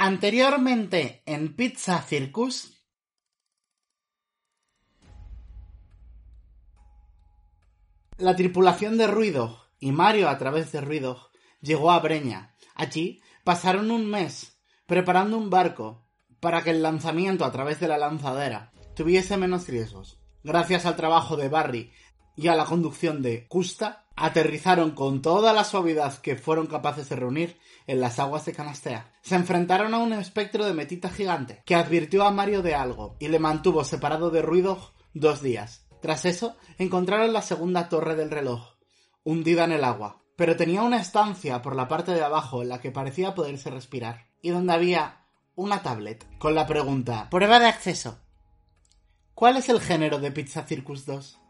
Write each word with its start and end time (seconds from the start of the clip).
Anteriormente 0.00 1.24
en 1.26 1.56
Pizza 1.56 2.00
Circus. 2.02 2.72
La 8.16 8.36
tripulación 8.36 8.96
de 8.96 9.08
Ruido 9.08 9.60
y 9.80 9.90
Mario 9.90 10.28
a 10.28 10.38
través 10.38 10.70
de 10.70 10.80
Ruido 10.80 11.32
llegó 11.60 11.90
a 11.90 11.98
Breña. 11.98 12.54
Allí 12.76 13.20
pasaron 13.42 13.90
un 13.90 14.08
mes 14.08 14.60
preparando 14.86 15.36
un 15.36 15.50
barco 15.50 16.06
para 16.38 16.62
que 16.62 16.70
el 16.70 16.80
lanzamiento 16.80 17.44
a 17.44 17.50
través 17.50 17.80
de 17.80 17.88
la 17.88 17.98
lanzadera 17.98 18.70
tuviese 18.94 19.36
menos 19.36 19.66
riesgos. 19.66 20.20
Gracias 20.44 20.86
al 20.86 20.94
trabajo 20.94 21.36
de 21.36 21.48
Barry 21.48 21.90
y 22.38 22.46
a 22.46 22.54
la 22.54 22.66
conducción 22.66 23.20
de 23.20 23.48
Custa, 23.48 24.04
aterrizaron 24.14 24.92
con 24.92 25.22
toda 25.22 25.52
la 25.52 25.64
suavidad 25.64 26.18
que 26.18 26.36
fueron 26.36 26.68
capaces 26.68 27.08
de 27.08 27.16
reunir 27.16 27.58
en 27.88 28.00
las 28.00 28.20
aguas 28.20 28.44
de 28.44 28.52
Canastea. 28.52 29.12
Se 29.22 29.34
enfrentaron 29.34 29.92
a 29.92 29.98
un 29.98 30.12
espectro 30.12 30.64
de 30.64 30.72
metita 30.72 31.10
gigante, 31.10 31.62
que 31.66 31.74
advirtió 31.74 32.24
a 32.24 32.30
Mario 32.30 32.62
de 32.62 32.76
algo 32.76 33.16
y 33.18 33.26
le 33.26 33.40
mantuvo 33.40 33.82
separado 33.82 34.30
de 34.30 34.42
Ruido 34.42 34.92
dos 35.14 35.42
días. 35.42 35.88
Tras 36.00 36.24
eso, 36.26 36.56
encontraron 36.78 37.32
la 37.32 37.42
segunda 37.42 37.88
torre 37.88 38.14
del 38.14 38.30
reloj, 38.30 38.76
hundida 39.24 39.64
en 39.64 39.72
el 39.72 39.82
agua, 39.82 40.22
pero 40.36 40.54
tenía 40.54 40.82
una 40.82 41.00
estancia 41.00 41.60
por 41.60 41.74
la 41.74 41.88
parte 41.88 42.12
de 42.12 42.22
abajo 42.22 42.62
en 42.62 42.68
la 42.68 42.80
que 42.80 42.92
parecía 42.92 43.34
poderse 43.34 43.68
respirar, 43.68 44.28
y 44.42 44.50
donde 44.50 44.74
había 44.74 45.24
una 45.56 45.82
tablet 45.82 46.24
con 46.38 46.54
la 46.54 46.68
pregunta 46.68 47.28
Prueba 47.30 47.58
de 47.58 47.66
acceso. 47.66 48.20
¿Cuál 49.34 49.56
es 49.56 49.68
el 49.68 49.80
género 49.80 50.20
de 50.20 50.30
Pizza 50.30 50.62
Circus 50.62 51.04
2? 51.04 51.40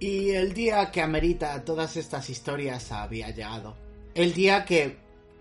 Y 0.00 0.30
el 0.30 0.54
día 0.54 0.90
que 0.90 1.02
amerita 1.02 1.62
todas 1.62 1.98
estas 1.98 2.30
historias 2.30 2.90
había 2.90 3.30
llegado. 3.30 3.76
El 4.14 4.32
día 4.32 4.64
que 4.64 4.96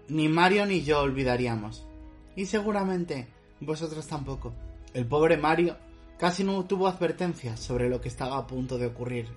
ni 0.09 0.27
Mario 0.27 0.65
ni 0.65 0.83
yo 0.83 0.99
olvidaríamos. 0.99 1.87
Y 2.35 2.45
seguramente 2.45 3.29
vosotros 3.61 4.05
tampoco. 4.05 4.53
El 4.93 5.05
pobre 5.05 5.37
Mario 5.37 5.77
casi 6.17 6.43
no 6.43 6.65
tuvo 6.65 6.89
advertencias 6.89 7.61
sobre 7.61 7.87
lo 7.87 8.01
que 8.01 8.09
estaba 8.09 8.37
a 8.37 8.47
punto 8.47 8.77
de 8.77 8.87
ocurrir. 8.87 9.29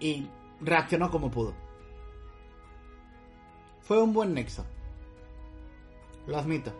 Y 0.00 0.26
reaccionó 0.60 1.12
como 1.12 1.30
pudo. 1.30 1.54
Fue 3.82 4.02
un 4.02 4.12
buen 4.12 4.34
nexo. 4.34 4.66
Lo 6.26 6.38
admito. 6.38 6.72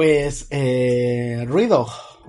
Pues 0.00 0.48
eh, 0.50 1.44
Ruido, 1.46 1.86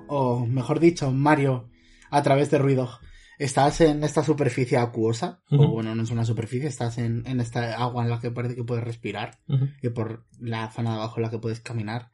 o 0.09 0.45
mejor 0.45 0.81
dicho, 0.81 1.09
Mario, 1.13 1.69
a 2.09 2.21
través 2.21 2.51
de 2.51 2.57
Ruido, 2.57 2.99
estás 3.39 3.79
en 3.79 4.03
esta 4.03 4.25
superficie 4.25 4.77
acuosa, 4.77 5.41
o 5.49 5.69
bueno, 5.69 5.95
no 5.95 6.03
es 6.03 6.11
una 6.11 6.25
superficie, 6.25 6.67
estás 6.67 6.97
en, 6.97 7.25
en, 7.25 7.39
esta 7.39 7.81
agua 7.81 8.03
en 8.03 8.09
la 8.09 8.19
que 8.19 8.29
parece 8.29 8.55
que 8.55 8.65
puedes 8.65 8.83
respirar, 8.83 9.39
y 9.81 9.87
por 9.87 10.27
la 10.37 10.69
zona 10.69 10.89
de 10.89 10.95
abajo 10.97 11.15
en 11.15 11.21
la 11.21 11.29
que 11.29 11.39
puedes 11.39 11.61
caminar, 11.61 12.11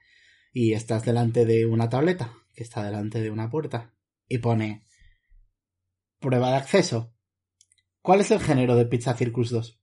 y 0.54 0.74
estás 0.74 1.04
delante 1.04 1.44
de 1.48 1.66
una 1.66 1.90
tableta, 1.90 2.34
que 2.54 2.62
está 2.62 2.84
delante 2.84 3.20
de 3.20 3.32
una 3.32 3.50
puerta, 3.50 3.96
y 4.28 4.38
pone 4.38 4.86
prueba 6.20 6.52
de 6.52 6.58
acceso. 6.58 7.16
¿Cuál 8.04 8.22
es 8.22 8.30
el 8.30 8.42
género 8.42 8.76
de 8.76 8.86
Pizza 8.86 9.16
Circus 9.16 9.50
2? 9.50 9.82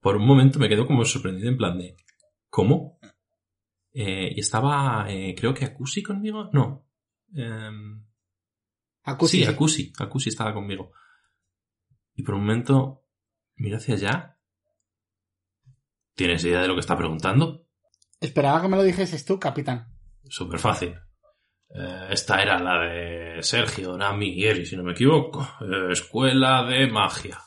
Por 0.00 0.16
un 0.16 0.26
momento 0.26 0.58
me 0.58 0.70
quedo 0.70 0.86
como 0.86 1.04
sorprendido 1.04 1.50
en 1.50 1.58
plan 1.58 1.76
de 1.76 1.96
¿Cómo? 2.50 2.98
Eh, 3.92 4.32
y 4.36 4.40
estaba, 4.40 5.06
eh, 5.08 5.34
creo 5.36 5.52
que 5.52 5.64
Akusi 5.64 6.02
conmigo. 6.02 6.50
No. 6.52 6.86
Eh, 7.34 7.70
Akusi. 9.02 9.38
Sí, 9.38 9.44
Akusi. 9.44 9.92
Akusi 9.98 10.28
estaba 10.28 10.54
conmigo. 10.54 10.92
Y 12.14 12.22
por 12.22 12.34
un 12.34 12.42
momento 12.42 13.04
miro 13.56 13.78
hacia 13.78 13.94
allá. 13.94 14.38
¿Tienes 16.14 16.44
idea 16.44 16.62
de 16.62 16.68
lo 16.68 16.74
que 16.74 16.80
está 16.80 16.96
preguntando? 16.96 17.66
Esperaba 18.20 18.60
que 18.60 18.68
me 18.68 18.76
lo 18.76 18.82
dijeses 18.82 19.24
tú, 19.24 19.38
capitán. 19.38 19.88
Súper 20.28 20.58
fácil. 20.58 20.94
Eh, 21.74 22.08
esta 22.10 22.42
era 22.42 22.58
la 22.58 22.80
de 22.80 23.42
Sergio, 23.42 23.96
Nami 23.96 24.28
y 24.28 24.44
Eri, 24.44 24.66
si 24.66 24.76
no 24.76 24.82
me 24.82 24.92
equivoco. 24.92 25.48
Escuela 25.90 26.64
de 26.64 26.86
magia. 26.88 27.40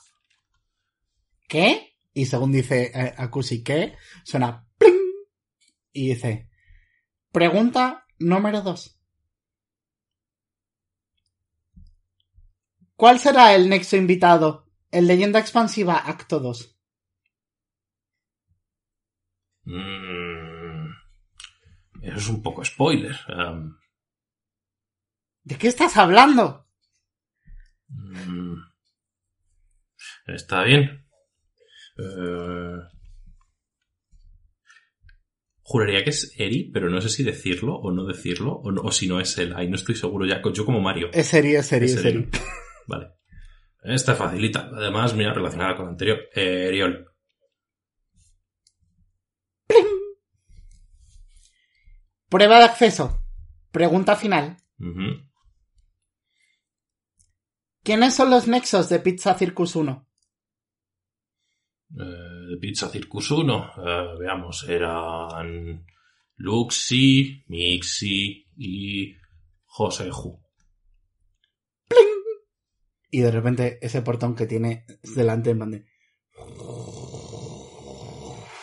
¿Qué? 1.47 1.95
Y 2.13 2.25
según 2.25 2.51
dice 2.51 3.13
Akusi, 3.17 3.63
¿qué? 3.63 3.95
Suena. 4.23 4.67
Y 5.93 6.09
dice, 6.09 6.49
pregunta 7.31 8.05
número 8.17 8.61
dos. 8.61 8.99
¿Cuál 12.95 13.19
será 13.19 13.53
el 13.53 13.69
nexo 13.69 13.95
invitado 13.95 14.71
en 14.91 15.07
Leyenda 15.07 15.39
Expansiva 15.39 15.97
Acto 15.97 16.39
2? 16.39 16.79
Mm, 19.65 20.87
eso 22.01 22.17
es 22.17 22.29
un 22.29 22.41
poco 22.41 22.63
spoiler. 22.63 23.15
Um, 23.29 23.77
¿De 25.43 25.57
qué 25.57 25.67
estás 25.67 25.97
hablando? 25.97 26.67
mm, 27.87 28.55
está 30.27 30.63
bien. 30.63 31.05
Eh, 31.97 32.77
Juraría 35.73 36.03
que 36.03 36.11
es 36.11 36.35
Eri, 36.37 36.69
pero 36.71 36.87
no 36.87 37.01
sé 37.01 37.09
si 37.09 37.23
decirlo 37.23 37.73
o 37.77 37.89
no 37.91 38.05
decirlo, 38.05 38.51
o, 38.63 38.71
no- 38.71 38.81
o 38.83 38.91
si 38.91 39.07
no 39.07 39.19
es 39.19 39.35
él. 39.39 39.53
Ahí 39.55 39.67
no 39.67 39.75
estoy 39.75 39.95
seguro 39.95 40.23
ya. 40.23 40.39
Yo 40.53 40.65
como 40.65 40.79
Mario. 40.81 41.09
Es 41.11 41.25
serio, 41.29 41.59
es 41.61 41.65
serio, 41.65 41.87
Es 41.87 41.99
serio. 41.99 42.27
Vale. 42.87 43.07
Esta 43.83 44.13
facilita. 44.13 44.69
Además, 44.71 45.15
mira, 45.15 45.33
relacionada 45.33 45.75
con 45.75 45.85
la 45.85 45.91
anterior. 45.93 46.19
Eh, 46.35 46.67
Eriol. 46.67 47.07
Prueba 52.29 52.59
de 52.59 52.65
acceso. 52.65 53.19
Pregunta 53.71 54.15
final. 54.15 54.57
¿Quiénes 57.83 58.13
son 58.15 58.29
los 58.29 58.47
nexos 58.47 58.89
de 58.89 58.99
Pizza 58.99 59.33
Circus 59.35 59.75
1? 59.75 60.07
Eh, 61.99 62.49
de 62.49 62.57
Pizza 62.57 62.89
Circus 62.89 63.29
1. 63.31 63.71
eh, 63.77 64.15
veamos, 64.19 64.67
eran 64.67 65.85
Luxi, 66.37 67.43
Mixi 67.47 68.47
y 68.57 69.15
Joseju. 69.65 70.41
Y 73.11 73.19
de 73.21 73.29
repente 73.31 73.77
ese 73.81 74.01
portón 74.01 74.35
que 74.35 74.47
tiene 74.47 74.85
delante 75.15 75.51
en 75.51 75.59
de- 75.59 75.85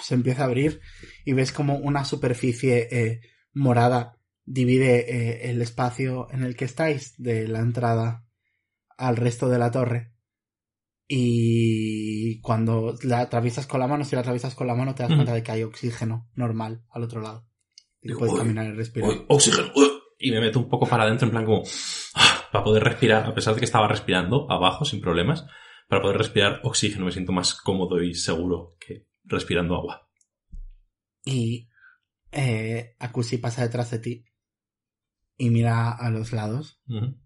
se 0.03 0.15
empieza 0.15 0.43
a 0.43 0.47
abrir 0.47 0.81
y 1.25 1.33
ves 1.35 1.53
como 1.53 1.77
una 1.77 2.05
superficie 2.05 2.89
eh, 2.91 3.21
morada 3.53 4.19
divide 4.45 4.99
eh, 5.09 5.51
el 5.51 5.63
espacio 5.63 6.27
en 6.33 6.43
el 6.43 6.57
que 6.57 6.65
estáis 6.65 7.15
de 7.17 7.47
la 7.47 7.61
entrada 7.61 8.27
al 8.99 9.17
resto 9.17 9.49
de 9.49 9.59
la 9.59 9.71
torre. 9.71 10.13
Y 11.13 12.41
cuando 12.41 12.95
la 13.03 13.21
atraviesas 13.23 13.67
con 13.67 13.81
la 13.81 13.89
mano, 13.89 14.05
si 14.05 14.15
la 14.15 14.21
atraviesas 14.21 14.55
con 14.55 14.69
la 14.69 14.77
mano, 14.77 14.95
te 14.95 15.03
das 15.03 15.13
cuenta 15.13 15.35
de 15.35 15.43
que 15.43 15.51
hay 15.51 15.65
oxígeno 15.65 16.31
normal 16.35 16.85
al 16.89 17.03
otro 17.03 17.21
lado. 17.21 17.49
Y 18.01 18.09
Digo, 18.09 18.21
puedes 18.21 18.35
"Uy, 18.35 18.39
caminar 18.41 18.67
y 18.67 18.73
respirar. 18.77 19.11
Uy, 19.11 19.25
oxígeno. 19.29 19.73
uy, 19.75 19.89
y 20.21 20.31
me 20.31 20.41
meto 20.41 20.61
un 20.61 20.69
poco 20.69 20.87
para 20.87 21.03
adentro 21.03 21.27
en 21.27 21.33
plan 21.33 21.45
como 21.45 21.65
ah, 22.15 22.45
para 22.53 22.63
poder 22.63 22.85
respirar, 22.85 23.27
a 23.27 23.35
pesar 23.35 23.55
de 23.55 23.59
que 23.61 23.65
estaba 23.65 23.89
respirando 23.89 24.49
abajo 24.53 24.85
sin 24.85 25.01
problemas, 25.01 25.47
para 25.89 26.01
poder 26.01 26.17
respirar 26.19 26.61
oxígeno 26.63 27.07
me 27.07 27.11
siento 27.13 27.33
más 27.33 27.55
cómodo 27.57 28.01
y 28.01 28.15
seguro 28.15 28.77
que 28.79 29.09
respirando 29.25 29.75
agua. 29.75 30.09
Y 31.25 31.69
eh, 32.31 32.95
Akushi 33.01 33.39
pasa 33.39 33.63
detrás 33.63 33.91
de 33.91 33.99
ti 33.99 34.25
y 35.37 35.51
mira 35.51 35.91
a 35.91 36.09
los 36.11 36.33
lados. 36.33 36.81
Ujú. 36.89 37.19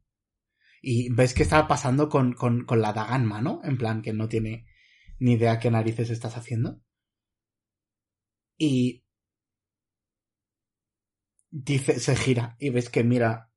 Y 0.84 1.08
ves 1.10 1.34
que 1.34 1.42
está 1.42 1.66
pasando 1.66 2.08
con, 2.08 2.34
con, 2.34 2.64
con 2.64 2.82
la 2.82 2.92
daga 2.92 3.16
en 3.16 3.24
mano, 3.24 3.60
en 3.64 3.78
plan 3.78 4.02
que 4.02 4.12
no 4.12 4.28
tiene 4.28 4.66
ni 5.18 5.32
idea 5.32 5.58
qué 5.58 5.70
narices 5.70 6.10
estás 6.10 6.36
haciendo. 6.36 6.80
Y 8.58 9.04
dice, 11.50 11.98
se 11.98 12.16
gira 12.16 12.56
y 12.58 12.70
ves 12.70 12.90
que 12.90 13.02
mira 13.04 13.50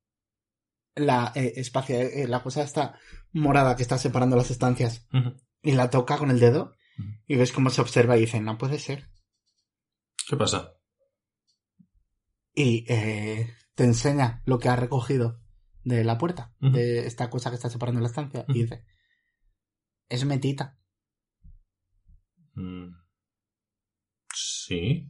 la 0.96 1.32
eh, 1.36 1.54
espacio, 1.58 1.98
eh, 1.98 2.28
la 2.28 2.42
cosa 2.42 2.64
esta 2.64 2.98
morada 3.34 3.76
que 3.76 3.84
está 3.84 3.98
separando 3.98 4.36
las 4.36 4.50
estancias 4.50 5.08
y 5.62 5.74
la 5.74 5.90
toca 5.90 6.18
con 6.18 6.32
el 6.32 6.40
dedo 6.40 6.76
y 7.28 7.36
ves 7.36 7.52
cómo 7.52 7.70
se 7.70 7.82
observa 7.82 8.18
y 8.18 8.22
dice, 8.22 8.40
no 8.40 8.58
puede 8.58 8.80
ser. 8.80 9.10
¿Qué 10.28 10.36
pasa? 10.36 10.78
y 12.58 12.86
eh, 12.92 13.54
te 13.76 13.84
enseña 13.84 14.42
lo 14.46 14.58
que 14.58 14.68
ha 14.68 14.76
recogido 14.76 15.40
de 15.88 16.04
la 16.04 16.18
puerta, 16.18 16.54
de 16.60 17.08
esta 17.08 17.30
cosa 17.30 17.50
que 17.50 17.56
está 17.56 17.70
separando 17.70 18.02
la 18.02 18.08
estancia, 18.08 18.46
y 18.50 18.64
dice, 18.64 18.84
es 20.10 20.26
metita. 20.26 20.78
Mm. 22.56 22.90
Sí. 24.34 25.10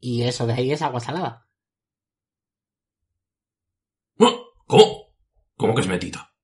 Y 0.00 0.22
eso 0.22 0.46
de 0.46 0.52
ahí 0.52 0.70
es 0.70 0.82
agua 0.82 1.00
salada. 1.00 1.48
¡Ah! 4.20 4.36
¿Cómo? 4.66 5.14
¿Cómo 5.56 5.74
que 5.74 5.80
es 5.80 5.88
metita? 5.88 6.34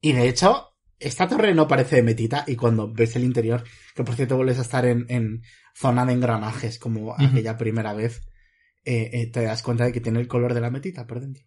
Y 0.00 0.12
de 0.12 0.28
hecho, 0.28 0.68
esta 0.98 1.28
torre 1.28 1.54
no 1.54 1.68
parece 1.68 1.96
de 1.96 2.02
metita, 2.02 2.44
y 2.46 2.56
cuando 2.56 2.90
ves 2.90 3.14
el 3.14 3.24
interior, 3.24 3.62
que 3.94 4.04
por 4.04 4.14
cierto 4.14 4.36
vuelves 4.36 4.58
a 4.58 4.62
estar 4.62 4.86
en, 4.86 5.04
en 5.10 5.42
zona 5.74 6.06
de 6.06 6.14
engranajes, 6.14 6.78
como 6.78 7.14
aquella 7.14 7.58
primera 7.58 7.92
vez, 7.92 8.22
eh, 8.84 9.10
eh, 9.12 9.30
te 9.30 9.42
das 9.42 9.62
cuenta 9.62 9.84
de 9.84 9.92
que 9.92 10.00
tiene 10.00 10.18
el 10.18 10.28
color 10.28 10.54
de 10.54 10.62
la 10.62 10.70
metita 10.70 11.06
por 11.06 11.20
dentro. 11.20 11.44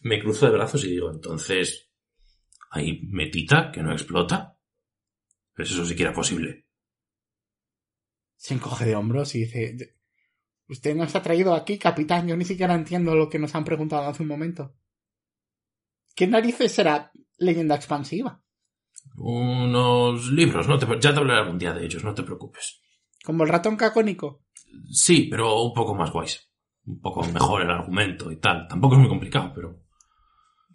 Me 0.00 0.20
cruzo 0.20 0.46
de 0.46 0.52
brazos 0.52 0.84
y 0.84 0.90
digo, 0.90 1.10
entonces, 1.10 1.90
¿hay 2.70 3.00
metita 3.02 3.70
que 3.72 3.82
no 3.82 3.92
explota? 3.92 4.58
¿Es 5.56 5.70
eso 5.70 5.84
siquiera 5.84 6.12
posible? 6.12 6.66
Se 8.36 8.54
encoge 8.54 8.84
de 8.84 8.94
hombros 8.94 9.34
y 9.34 9.40
dice, 9.40 9.96
usted 10.68 10.94
nos 10.94 11.14
ha 11.16 11.22
traído 11.22 11.54
aquí, 11.54 11.78
capitán, 11.78 12.28
yo 12.28 12.36
ni 12.36 12.44
siquiera 12.44 12.74
entiendo 12.74 13.16
lo 13.16 13.28
que 13.28 13.40
nos 13.40 13.54
han 13.54 13.64
preguntado 13.64 14.04
hace 14.04 14.22
un 14.22 14.28
momento. 14.28 14.76
¿Qué 16.14 16.26
narices 16.26 16.72
será 16.72 17.10
leyenda 17.38 17.74
expansiva? 17.74 18.42
Unos 19.16 20.30
libros, 20.30 20.68
no 20.68 20.78
te, 20.78 20.86
ya 21.00 21.12
te 21.12 21.18
hablaré 21.18 21.40
algún 21.40 21.58
día 21.58 21.72
de 21.72 21.84
ellos, 21.84 22.04
no 22.04 22.14
te 22.14 22.22
preocupes. 22.22 22.80
Como 23.24 23.42
el 23.42 23.50
ratón 23.50 23.76
cacónico. 23.76 24.44
Sí, 24.90 25.26
pero 25.30 25.62
un 25.62 25.72
poco 25.72 25.94
más 25.94 26.12
guays. 26.12 26.48
Un 26.86 27.00
poco 27.00 27.22
mejor 27.24 27.62
el 27.62 27.70
argumento 27.70 28.30
y 28.30 28.36
tal. 28.36 28.66
Tampoco 28.68 28.94
es 28.94 29.00
muy 29.00 29.08
complicado, 29.08 29.52
pero... 29.54 29.87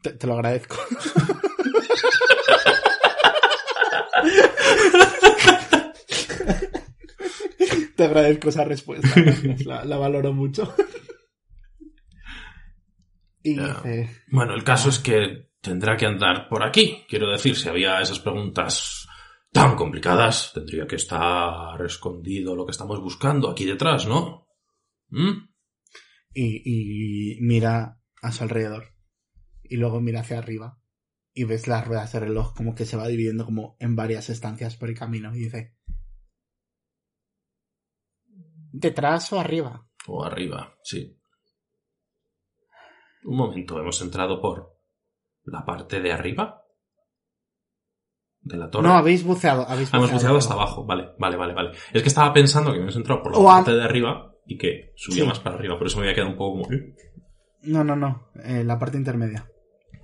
Te, 0.04 0.12
te 0.12 0.28
lo 0.28 0.34
agradezco. 0.34 0.76
te 7.96 8.04
agradezco 8.04 8.50
esa 8.50 8.66
respuesta. 8.66 9.08
La, 9.66 9.86
la 9.86 9.98
valoro 9.98 10.34
mucho. 10.34 10.76
Y 13.42 13.58
dice, 13.58 14.24
Bueno, 14.30 14.54
el 14.56 14.64
caso 14.64 14.90
es 14.90 15.00
que 15.00 15.52
tendrá 15.62 15.98
que 15.98 16.06
andar 16.06 16.48
por 16.50 16.64
aquí. 16.64 17.06
Quiero 17.08 17.32
decir, 17.32 17.56
si 17.56 17.70
había 17.70 18.02
esas 18.02 18.20
preguntas 18.20 19.08
tan 19.52 19.76
complicadas, 19.76 20.52
tendría 20.54 20.86
que 20.86 20.98
estar 20.98 21.82
escondido 21.86 22.56
lo 22.56 22.66
que 22.66 22.72
estamos 22.72 23.00
buscando 23.00 23.50
aquí 23.50 23.66
detrás, 23.66 24.06
¿no? 24.08 24.48
¿Mm? 25.10 25.50
y, 26.36 27.36
y 27.36 27.42
mira 27.42 28.00
a 28.22 28.32
su 28.32 28.44
alrededor. 28.44 28.93
Y 29.74 29.78
luego 29.78 30.00
mira 30.02 30.20
hacia 30.20 30.38
arriba. 30.38 30.78
Y 31.34 31.46
ves 31.46 31.68
las 31.68 31.88
ruedas 31.88 32.14
de 32.14 32.20
reloj 32.20 32.54
como 32.56 32.76
que 32.76 32.86
se 32.86 32.96
va 32.96 33.08
dividiendo 33.08 33.44
como 33.44 33.76
en 33.80 33.96
varias 33.96 34.30
estancias 34.30 34.78
por 34.78 34.88
el 34.90 34.96
camino. 34.96 35.34
Y 35.36 35.40
dice, 35.40 35.76
¿detrás 38.72 39.34
o 39.34 39.40
arriba? 39.40 39.88
O 40.06 40.24
arriba, 40.24 40.76
sí. 40.84 41.20
Un 43.24 43.36
momento, 43.38 43.80
hemos 43.80 44.00
entrado 44.02 44.40
por 44.40 44.78
la 45.46 45.66
parte 45.66 46.02
de 46.02 46.12
arriba 46.12 46.62
de 48.42 48.58
la 48.58 48.70
torre. 48.70 48.88
No, 48.88 48.94
habéis 48.94 49.24
buceado. 49.24 49.68
Habéis 49.68 49.92
Ah, 49.92 49.98
hemos 49.98 50.12
buceado 50.12 50.38
hasta 50.38 50.54
abajo, 50.54 50.86
vale, 50.86 51.16
vale, 51.18 51.36
vale, 51.36 51.54
vale. 51.56 51.72
Es 51.94 52.04
que 52.04 52.10
estaba 52.10 52.32
pensando 52.32 52.72
que 52.74 52.78
hemos 52.78 52.96
entrado 52.96 53.24
por 53.24 53.32
la 53.32 53.40
O 53.40 53.50
a- 53.50 53.56
parte 53.56 53.72
de 53.72 53.84
arriba 53.84 54.36
y 54.46 54.56
que 54.60 54.94
subía 54.98 55.24
Sí. 55.24 55.28
más 55.28 55.40
para 55.40 55.56
arriba, 55.56 55.80
por 55.80 55.88
eso 55.88 55.98
me 55.98 56.04
había 56.04 56.14
quedado 56.14 56.30
un 56.32 56.38
poco 56.38 56.62
como... 56.62 56.74
¿eh? 56.76 56.96
No, 57.64 57.84
no, 57.84 57.96
no. 57.96 58.28
eh, 58.44 58.64
la 58.64 58.78
parte 58.78 58.98
intermedia. 58.98 59.50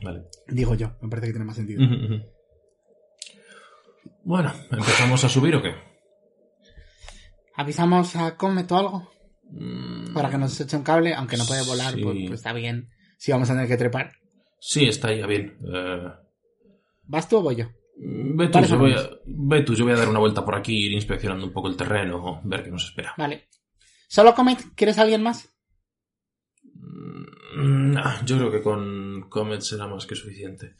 Vale. 0.03 0.23
Digo 0.47 0.75
yo. 0.75 0.91
Me 1.01 1.09
parece 1.09 1.27
que 1.27 1.33
tiene 1.33 1.45
más 1.45 1.55
sentido. 1.55 1.81
Bueno, 4.23 4.53
¿empezamos 4.71 5.23
a 5.23 5.29
subir 5.29 5.55
o 5.55 5.61
qué? 5.61 5.73
¿Avisamos 7.55 8.15
a 8.15 8.35
Comet 8.37 8.71
o 8.71 8.77
algo? 8.77 9.11
Mm, 9.51 10.13
Para 10.13 10.29
que 10.29 10.37
nos 10.37 10.59
eche 10.59 10.77
un 10.77 10.83
cable. 10.83 11.13
Aunque 11.13 11.37
no 11.37 11.45
puede 11.45 11.65
volar, 11.65 11.93
Sí. 11.93 12.01
pues, 12.03 12.17
pues 12.27 12.31
está 12.39 12.53
bien. 12.53 12.89
Si 13.17 13.31
vamos 13.31 13.49
a 13.49 13.53
tener 13.53 13.67
que 13.67 13.77
trepar. 13.77 14.11
Sí, 14.59 14.85
está 14.85 15.13
ya 15.13 15.25
bien. 15.25 15.57
Eh, 15.73 16.07
¿Vas 17.03 17.27
tú 17.27 17.37
o 17.37 17.41
voy 17.41 17.55
yo? 17.55 17.65
ve, 18.01 18.47
tú, 18.47 18.53
Vale, 18.53 18.67
yo 18.67 18.77
voy 18.77 18.91
a, 18.93 18.95
vamos. 18.95 19.19
ve 19.25 19.61
tú, 19.63 19.73
yo 19.73 19.83
voy 19.83 19.93
a 19.93 19.97
dar 19.97 20.07
una 20.07 20.19
vuelta 20.19 20.45
por 20.45 20.55
aquí, 20.55 20.85
ir 20.85 20.93
inspeccionando 20.93 21.45
un 21.45 21.51
poco 21.51 21.67
el 21.67 21.75
terreno, 21.75 22.39
ver 22.45 22.63
qué 22.63 22.71
nos 22.71 22.85
espera. 22.85 23.13
Vale. 23.17 23.47
¿Solo 24.07 24.33
Comet? 24.35 24.59
¿Quieres 24.75 24.97
a 24.97 25.01
alguien 25.01 25.21
más? 25.21 25.49
Mm, 27.55 27.91
nah, 27.91 28.23
yo 28.25 28.37
creo 28.37 28.51
que 28.51 28.61
con 28.61 29.29
Comet 29.29 29.61
será 29.61 29.87
más 29.87 30.05
que 30.05 30.15
suficiente. 30.15 30.75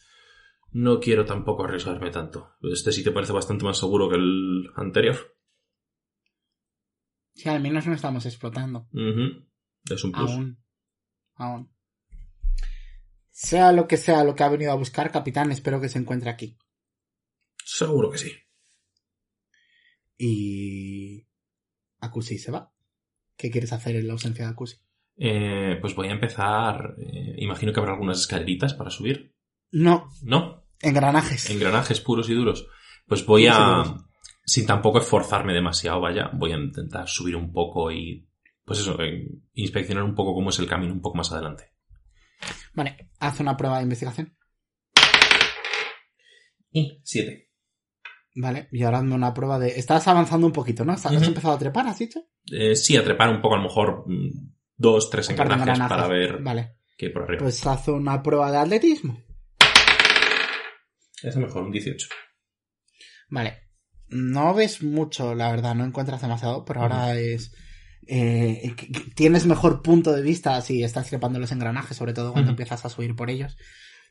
No 0.72 1.00
quiero 1.00 1.26
tampoco 1.26 1.66
arriesgarme 1.66 2.12
tanto. 2.12 2.56
Este 2.62 2.92
sí 2.92 3.04
te 3.04 3.12
parece 3.12 3.34
bastante 3.34 3.66
más 3.66 3.78
seguro 3.78 4.10
que 4.10 4.16
el 4.16 4.70
anterior. 4.76 5.36
Si 7.34 7.50
al 7.50 7.62
menos 7.62 7.88
no 7.88 7.94
estamos 7.94 8.26
explotando. 8.26 8.88
Es 9.90 10.04
un 10.04 10.12
plus. 10.12 10.32
Aún. 10.32 10.64
Aún. 11.36 11.74
Sea 13.32 13.72
lo 13.72 13.88
que 13.88 13.98
sea 13.98 14.24
lo 14.24 14.36
que 14.36 14.44
ha 14.44 14.50
venido 14.50 14.72
a 14.72 14.76
buscar, 14.76 15.12
capitán, 15.12 15.52
espero 15.52 15.80
que 15.80 15.90
se 15.90 15.98
encuentre 15.98 16.30
aquí. 16.30 16.58
Seguro 17.64 18.12
que 18.12 18.18
sí. 18.18 18.32
Y... 20.18 21.26
Akushi 22.02 22.38
se 22.38 22.52
va. 22.52 22.74
¿Qué 23.38 23.50
quieres 23.50 23.72
hacer 23.72 23.96
en 23.96 24.08
la 24.08 24.14
ausencia 24.14 24.46
de 24.46 24.52
Akushi? 24.52 24.78
Eh, 25.22 25.78
pues 25.82 25.94
voy 25.96 26.08
a 26.08 26.12
empezar. 26.14 26.96
eh, 26.98 27.36
imagino 27.38 27.74
que 27.74 27.80
habrá 27.80 27.92
algunas 27.94 28.20
escaleritas 28.22 28.74
para 28.74 28.90
subir. 28.90 29.36
No, 29.72 30.10
¿No? 30.24 30.66
engranajes. 30.82 31.50
Engranajes 31.50 32.00
puros 32.00 32.30
y 32.30 32.34
duros. 32.34 32.66
Pues 33.06 33.26
voy 33.26 33.48
a. 33.48 33.84
sin 34.46 34.66
tampoco 34.66 35.00
esforzarme 35.00 35.54
demasiado, 35.54 36.00
vaya, 36.00 36.30
voy 36.34 36.54
a 36.54 36.58
intentar 36.58 37.08
subir 37.08 37.36
un 37.36 37.52
poco 37.52 37.92
y, 37.92 38.28
pues 38.64 38.80
eso, 38.80 39.00
eh, 39.02 39.28
inspeccionar 39.54 40.04
un 40.04 40.16
poco 40.16 40.34
cómo 40.34 40.52
es 40.52 40.60
el 40.60 40.68
camino 40.68 40.94
un 40.94 41.02
poco 41.02 41.18
más 41.18 41.32
adelante. 41.32 41.74
Vale, 42.74 43.10
haz 43.20 43.40
una 43.42 43.58
prueba 43.58 43.78
de 43.78 43.84
investigación. 43.84 44.38
Y 46.72 47.02
siete. 47.04 47.50
Vale, 48.36 48.70
y 48.72 48.84
ahora 48.84 49.00
hazme 49.00 49.16
una 49.16 49.34
prueba 49.34 49.60
de... 49.60 49.70
Estás 49.80 50.08
avanzando 50.08 50.48
un 50.48 50.54
poquito, 50.54 50.86
¿no? 50.86 50.94
¿Has 50.94 51.06
empezado 51.06 51.56
a 51.56 51.60
trepar, 51.60 51.88
has 51.88 52.00
dicho? 52.00 52.22
Eh, 52.52 52.76
sí, 52.76 52.96
a 52.96 53.04
trepar 53.04 53.30
un 53.30 53.42
poco, 53.42 53.56
a 53.56 53.58
lo 53.58 53.64
mejor 53.64 54.06
mm, 54.08 54.49
dos, 54.80 55.10
tres 55.12 55.30
engranajes 55.30 55.62
engranajes. 55.62 55.90
para 55.98 56.08
ver 56.08 56.42
Vale, 56.42 56.78
qué 56.98 57.06
hay 57.08 57.12
por 57.12 57.24
arriba. 57.24 57.40
pues 57.44 57.64
haz 57.68 57.88
una 57.90 58.24
prueba 58.24 58.52
de 58.52 58.58
atletismo. 58.58 59.22
es 61.22 61.36
mejor, 61.36 61.64
un 61.64 61.72
18. 61.72 62.08
Vale. 63.30 63.58
No 64.08 64.54
ves 64.56 64.82
mucho, 64.82 65.36
la 65.36 65.52
verdad, 65.52 65.76
no 65.76 65.86
encuentras 65.86 66.22
demasiado, 66.22 66.66
pero 66.66 66.82
ahora 66.82 67.16
es... 67.20 67.54
eh, 68.08 68.74
tienes 69.16 69.46
mejor 69.46 69.84
punto 69.84 70.12
de 70.14 70.24
vista 70.24 70.60
si 70.62 70.82
estás 70.84 71.08
trepando 71.10 71.38
los 71.38 71.52
engranajes, 71.52 71.96
sobre 71.96 72.14
todo 72.14 72.34
cuando 72.34 72.50
empiezas 72.52 72.84
a 72.86 72.90
subir 72.90 73.16
por 73.16 73.30
ellos. 73.30 73.56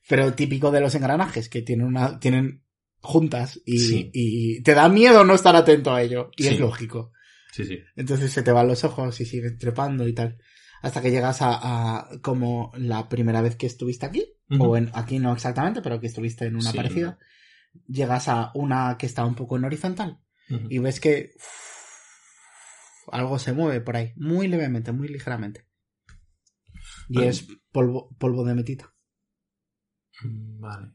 Pero 0.09 0.35
típico 0.35 0.71
de 0.71 0.81
los 0.81 0.95
engranajes, 0.95 1.49
que 1.49 1.63
tienen 1.63 1.87
una, 1.87 2.21
tienen 2.21 2.63
juntas 3.01 3.61
y, 3.67 3.79
Sí. 3.81 4.11
y 4.15 4.63
te 4.63 4.75
da 4.75 4.89
miedo 4.89 5.25
no 5.25 5.35
estar 5.35 5.57
atento 5.57 5.93
a 5.93 6.03
ello. 6.03 6.31
Y 6.37 6.45
Sí. 6.45 6.49
es 6.51 6.61
lógico. 6.61 7.11
Sí, 7.53 7.65
sí. 7.65 7.79
Entonces 7.97 8.31
se 8.31 8.43
te 8.43 8.53
van 8.53 8.69
los 8.69 8.85
ojos 8.85 9.21
y 9.21 9.25
sigues 9.25 9.59
trepando 9.59 10.07
y 10.07 10.13
tal. 10.15 10.39
Hasta 10.83 11.03
que 11.03 11.11
llegas 11.11 11.43
a, 11.43 11.99
a 12.11 12.21
como 12.21 12.71
la 12.77 13.09
primera 13.09 13.41
vez 13.43 13.57
que 13.57 13.67
estuviste 13.67 14.07
aquí. 14.07 14.25
O 14.59 14.77
en, 14.77 14.91
aquí 14.95 15.19
no 15.19 15.33
exactamente, 15.33 15.83
pero 15.83 16.01
que 16.01 16.07
estuviste 16.07 16.47
en 16.47 16.55
una 16.57 16.71
Sí. 16.71 16.77
parecida. 16.77 17.19
Llegas 17.87 18.29
a 18.29 18.51
una 18.55 18.97
que 18.99 19.07
está 19.07 19.25
un 19.27 19.35
poco 19.35 19.57
en 19.57 19.65
horizontal. 19.65 20.21
Y 20.71 20.79
ves 20.79 21.01
que 21.01 21.33
algo 23.13 23.39
se 23.39 23.53
mueve 23.53 23.81
por 23.83 23.97
ahí. 23.97 24.13
Muy 24.17 24.49
levemente, 24.49 24.93
muy 24.93 25.09
ligeramente. 25.09 25.67
Y 27.11 27.17
Vale. 27.17 27.29
es 27.29 27.47
polvo, 27.73 28.15
polvo 28.19 28.45
de 28.45 28.55
metita. 28.55 28.95
Mm, 30.23 30.61
Vale. 30.61 30.93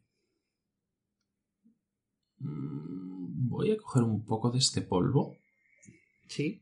Mm, 2.40 3.50
Voy 3.50 3.72
a 3.72 3.78
coger 3.78 4.04
un 4.04 4.25
poco 4.25 4.50
de 4.52 4.58
este 4.60 4.82
polvo. 4.82 5.38
Sí. 6.28 6.62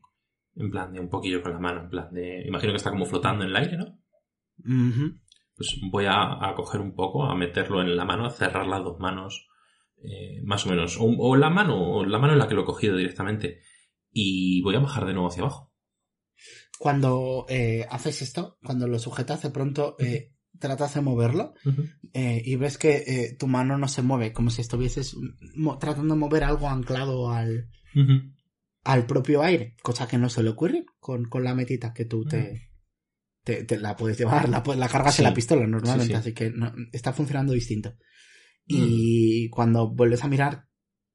En 0.54 0.70
plan 0.70 0.92
de 0.92 1.00
un 1.00 1.08
poquillo 1.08 1.42
con 1.42 1.52
la 1.52 1.58
mano, 1.58 1.82
en 1.82 1.88
plan 1.88 2.12
de... 2.12 2.46
Imagino 2.46 2.72
que 2.72 2.76
está 2.76 2.90
como 2.90 3.06
flotando 3.06 3.44
en 3.44 3.50
el 3.50 3.56
aire, 3.56 3.76
¿no? 3.76 3.98
Pues 5.54 5.78
voy 5.90 6.04
a, 6.06 6.46
a 6.46 6.54
coger 6.54 6.80
un 6.80 6.94
poco, 6.94 7.24
a 7.24 7.34
meterlo 7.34 7.80
en 7.80 7.96
la 7.96 8.04
mano, 8.04 8.26
a 8.26 8.30
cerrar 8.30 8.66
las 8.66 8.82
dos 8.82 8.98
manos, 8.98 9.48
eh, 10.02 10.42
más 10.44 10.66
o 10.66 10.70
menos. 10.70 10.96
O, 10.98 11.04
o 11.04 11.36
la 11.36 11.50
mano, 11.50 11.80
o 11.80 12.04
la 12.04 12.18
mano 12.18 12.32
en 12.34 12.38
la 12.38 12.48
que 12.48 12.54
lo 12.54 12.62
he 12.62 12.66
cogido 12.66 12.96
directamente. 12.96 13.60
Y 14.10 14.60
voy 14.62 14.74
a 14.76 14.80
bajar 14.80 15.06
de 15.06 15.14
nuevo 15.14 15.28
hacia 15.28 15.42
abajo. 15.42 15.72
Cuando 16.78 17.46
eh, 17.48 17.86
haces 17.90 18.22
esto, 18.22 18.58
cuando 18.62 18.88
lo 18.88 18.98
sujetas, 18.98 19.42
de 19.42 19.50
pronto 19.50 19.96
eh, 19.98 20.34
tratas 20.58 20.94
de 20.94 21.00
moverlo 21.00 21.54
y 22.12 22.56
ves 22.56 22.76
que 22.76 23.36
tu 23.38 23.46
mano 23.46 23.78
no 23.78 23.88
se 23.88 24.02
mueve, 24.02 24.32
como 24.32 24.50
si 24.50 24.60
estuvieses 24.60 25.16
tratando 25.80 26.14
de 26.14 26.20
mover 26.20 26.44
algo 26.44 26.68
anclado 26.68 27.30
al. 27.30 27.68
Al 28.84 29.06
propio 29.06 29.42
aire, 29.42 29.76
cosa 29.82 30.08
que 30.08 30.18
no 30.18 30.28
suele 30.28 30.50
ocurrir 30.50 30.84
con, 30.98 31.24
con 31.26 31.44
la 31.44 31.54
metita 31.54 31.92
que 31.94 32.04
tú 32.04 32.22
Mm. 32.24 32.28
te, 32.28 32.70
te, 33.44 33.64
te 33.64 33.78
la 33.78 33.96
puedes 33.96 34.18
llevar, 34.18 34.48
la, 34.48 34.62
la 34.76 34.88
cargas 34.88 35.14
Sí. 35.16 35.22
en 35.22 35.28
la 35.28 35.34
pistola 35.34 35.66
normalmente, 35.66 36.04
Sí, 36.06 36.10
sí. 36.12 36.14
así 36.14 36.32
que 36.34 36.50
no- 36.50 36.72
está 36.92 37.12
funcionando 37.12 37.52
distinto. 37.52 37.94
Y 38.66 39.48
cuando 39.50 39.88
vuelves 39.90 40.22
a 40.24 40.28
mirar, 40.28 40.66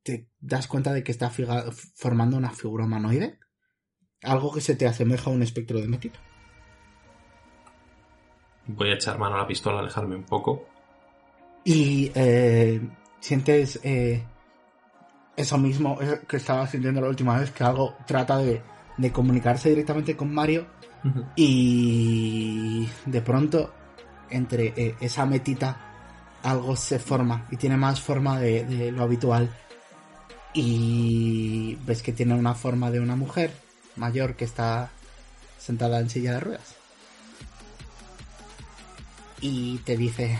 te 0.04 0.30
das 0.40 0.68
cuenta 0.68 0.94
de 0.94 1.04
que 1.04 1.12
está 1.12 1.30
figa- 1.30 1.72
formando 1.96 2.38
una 2.38 2.52
figura 2.52 2.86
humanoide, 2.86 3.40
algo 4.22 4.54
que 4.54 4.62
se 4.62 4.76
te 4.76 4.86
asemeja 4.88 5.30
a 5.30 5.34
un 5.34 5.42
espectro 5.44 5.80
de 5.80 5.88
metita. 5.88 6.20
Voy 8.68 8.90
a 8.90 8.96
echar 8.96 9.18
mano 9.18 9.36
a 9.36 9.40
la 9.40 9.48
pistola, 9.48 9.80
alejarme 9.80 10.16
un 10.16 10.24
poco. 10.26 10.68
Y 11.64 12.12
eh, 12.16 12.82
sientes 13.20 13.80
eh, 13.84 14.24
eso 15.38 15.58
mismo 15.60 15.98
que 16.27 16.38
estaba 16.38 16.67
sintiendo 16.67 17.00
la 17.00 17.10
última 17.10 17.39
vez, 17.39 17.51
que 17.51 17.63
algo 17.63 17.96
trata 18.08 18.39
de, 18.39 18.62
de 18.98 19.12
comunicarse 19.12 19.70
directamente 19.70 20.17
con 20.17 20.34
Mario 20.34 20.65
y 21.36 22.89
de 23.06 23.22
pronto 23.22 23.72
entre 24.29 24.74
eh, 24.75 24.96
esa 25.00 25.25
metita 25.25 25.79
algo 26.44 26.75
se 26.75 27.00
forma 27.00 27.48
y 27.51 27.58
tiene 27.58 27.77
más 27.77 28.01
forma 28.01 28.39
de, 28.39 28.65
de 28.65 28.91
lo 28.91 29.03
habitual. 29.03 29.50
Y 30.53 31.77
ves 31.86 32.01
que 32.01 32.13
tiene 32.13 32.34
una 32.34 32.56
forma 32.56 32.89
de 32.89 33.00
una 33.00 33.15
mujer 33.15 33.51
mayor 33.96 34.36
que 34.36 34.46
está 34.46 34.89
sentada 35.60 36.00
en 36.00 36.10
silla 36.10 36.34
de 36.34 36.39
ruedas. 36.39 36.75
Y 39.39 39.77
te 39.79 39.96
dice 39.96 40.39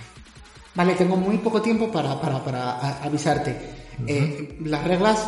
vale 0.74 0.96
tengo 0.96 1.18
muy 1.18 1.38
poco 1.38 1.62
tiempo 1.62 1.92
para, 1.92 2.20
para, 2.20 2.44
para 2.44 3.02
Eh, 4.06 4.58
las 4.64 4.84
reglas 4.84 5.28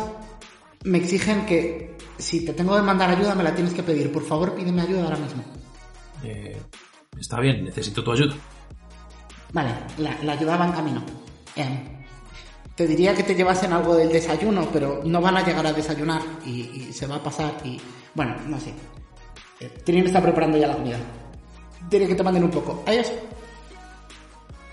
me 0.84 0.98
exigen 0.98 1.44
que 1.46 1.96
si 2.18 2.44
te 2.44 2.52
tengo 2.52 2.76
que 2.76 2.82
mandar 2.82 3.10
ayuda 3.10 3.34
me 3.34 3.42
la 3.42 3.54
tienes 3.54 3.74
que 3.74 3.82
pedir 3.82 4.12
por 4.12 4.24
favor 4.24 4.54
pídeme 4.54 4.82
ayuda 4.82 5.04
ahora 5.04 5.16
mismo 5.16 5.42
Eh, 6.22 6.60
está 7.18 7.40
bien, 7.40 7.64
necesito 7.64 8.04
tu 8.04 8.12
ayuda. 8.12 8.34
Vale, 9.52 9.70
la, 9.98 10.16
la 10.22 10.32
ayuda 10.32 10.56
va 10.56 10.66
en 10.66 10.72
camino. 10.72 11.02
Em, 11.56 12.00
te 12.76 12.86
diría 12.86 13.14
que 13.14 13.22
te 13.24 13.34
llevasen 13.34 13.72
algo 13.72 13.94
del 13.96 14.10
desayuno, 14.12 14.68
pero 14.72 15.00
no 15.04 15.20
van 15.20 15.36
a 15.38 15.44
llegar 15.44 15.66
a 15.66 15.72
desayunar 15.72 16.22
y, 16.46 16.60
y 16.88 16.92
se 16.92 17.06
va 17.06 17.16
a 17.16 17.22
pasar 17.22 17.54
y... 17.64 17.80
Bueno, 18.14 18.36
no 18.46 18.60
sé. 18.60 18.72
Eh, 19.60 19.68
Tyrion 19.84 20.06
está 20.06 20.20
preparando 20.22 20.56
ya 20.58 20.68
la 20.68 20.76
comida. 20.76 20.98
Diré 21.90 22.06
que 22.06 22.14
te 22.14 22.22
manden 22.22 22.44
un 22.44 22.50
poco. 22.50 22.84
Adiós. 22.86 23.10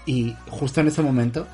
Y 0.06 0.34
justo 0.50 0.82
en 0.82 0.88
ese 0.88 1.02
momento 1.02 1.48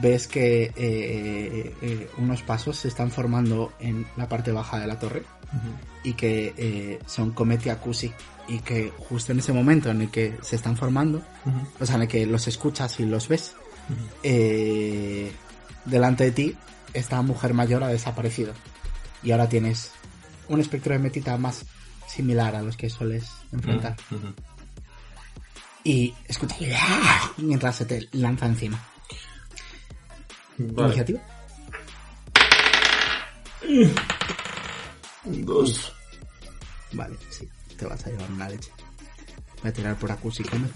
ves 0.00 0.26
que 0.28 0.64
eh, 0.76 1.74
eh, 1.82 2.10
unos 2.18 2.42
pasos 2.42 2.76
se 2.76 2.88
están 2.88 3.10
formando 3.10 3.72
en 3.78 4.06
la 4.16 4.28
parte 4.28 4.52
baja 4.52 4.78
de 4.78 4.86
la 4.86 4.98
torre 4.98 5.22
y 6.02 6.14
que 6.14 6.52
eh, 6.56 6.98
son 7.06 7.30
Comet 7.30 7.64
y 7.66 7.68
Akusi 7.68 8.12
y 8.48 8.58
que 8.58 8.92
justo 9.08 9.32
en 9.32 9.38
ese 9.38 9.52
momento 9.52 9.90
en 9.90 10.02
el 10.02 10.10
que 10.10 10.36
se 10.42 10.56
están 10.56 10.76
formando 10.76 11.22
o 11.80 11.86
sea, 11.86 11.96
en 11.96 12.02
el 12.02 12.08
que 12.08 12.26
los 12.26 12.48
escuchas 12.48 12.98
y 13.00 13.06
los 13.06 13.28
ves, 13.28 13.54
eh, 14.22 15.32
delante 15.84 16.24
de 16.24 16.30
ti, 16.30 16.56
esta 16.92 17.20
mujer 17.22 17.54
mayor 17.54 17.84
ha 17.84 17.88
desaparecido. 17.88 18.54
Y 19.22 19.32
ahora 19.32 19.48
tienes 19.48 19.92
un 20.48 20.60
espectro 20.60 20.92
de 20.92 20.98
metita 20.98 21.36
más 21.36 21.64
similar 22.06 22.54
a 22.56 22.62
los 22.62 22.76
que 22.76 22.88
sueles 22.88 23.30
enfrentar. 23.52 23.96
Y 25.82 26.14
escucha 26.26 26.56
¡ah! 26.78 27.32
mientras 27.36 27.76
se 27.76 27.84
te 27.84 28.08
lanza 28.12 28.46
encima. 28.46 28.82
Vale. 30.58 30.86
¿Iniciativa? 30.86 31.20
Dos. 35.24 35.92
Vale, 36.92 37.16
sí, 37.30 37.48
te 37.76 37.86
vas 37.86 38.06
a 38.06 38.10
llevar 38.10 38.30
una 38.30 38.48
leche. 38.48 38.70
Voy 39.62 39.70
a 39.70 39.72
tirar 39.72 39.96
por 39.96 40.12
Akusi 40.12 40.44
Comet. 40.44 40.70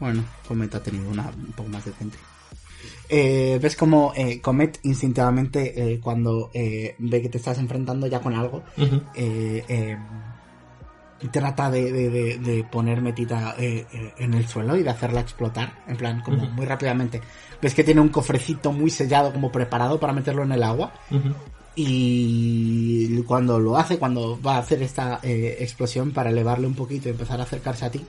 Bueno, 0.00 0.24
Comet 0.46 0.74
ha 0.74 0.82
tenido 0.82 1.08
una 1.10 1.28
un 1.28 1.52
poco 1.52 1.68
más 1.68 1.84
decente. 1.84 2.16
Eh, 3.08 3.58
ves 3.60 3.74
como 3.74 4.12
eh, 4.14 4.40
Comet 4.40 4.78
instintivamente 4.82 5.92
eh, 5.94 6.00
cuando 6.00 6.50
ve 6.52 7.22
que 7.22 7.28
te 7.28 7.38
estás 7.38 7.58
enfrentando 7.58 8.06
ya 8.06 8.20
con 8.20 8.34
algo, 8.34 8.62
eh, 9.14 9.96
eh, 11.20 11.28
trata 11.30 11.70
de, 11.70 11.90
de- 11.92 12.10
de- 12.10 12.38
de 12.38 12.64
poner 12.64 13.00
metita 13.02 13.54
eh, 13.58 13.86
eh, 13.92 14.14
en 14.18 14.34
el 14.34 14.46
suelo 14.46 14.76
y 14.76 14.82
de 14.82 14.90
hacerla 14.90 15.20
explotar, 15.20 15.82
en 15.86 15.96
plan, 15.96 16.22
como 16.22 16.38
muy 16.52 16.66
rápidamente. 16.66 17.20
Ves 17.60 17.74
que 17.74 17.84
tiene 17.84 18.00
un 18.00 18.08
cofrecito 18.10 18.72
muy 18.72 18.90
sellado, 18.90 19.32
como 19.32 19.50
preparado 19.50 19.98
para 19.98 20.12
meterlo 20.12 20.42
en 20.44 20.52
el 20.52 20.62
agua. 20.62 20.92
Y 21.80 23.22
cuando 23.22 23.58
lo 23.58 23.76
hace, 23.76 23.98
cuando 23.98 24.40
va 24.40 24.56
a 24.56 24.58
hacer 24.58 24.82
esta 24.82 25.20
eh, 25.22 25.56
explosión 25.60 26.10
para 26.12 26.30
elevarle 26.30 26.66
un 26.66 26.74
poquito 26.74 27.08
y 27.08 27.12
empezar 27.12 27.40
a 27.40 27.44
acercarse 27.44 27.84
a 27.86 27.90
ti, 27.90 28.04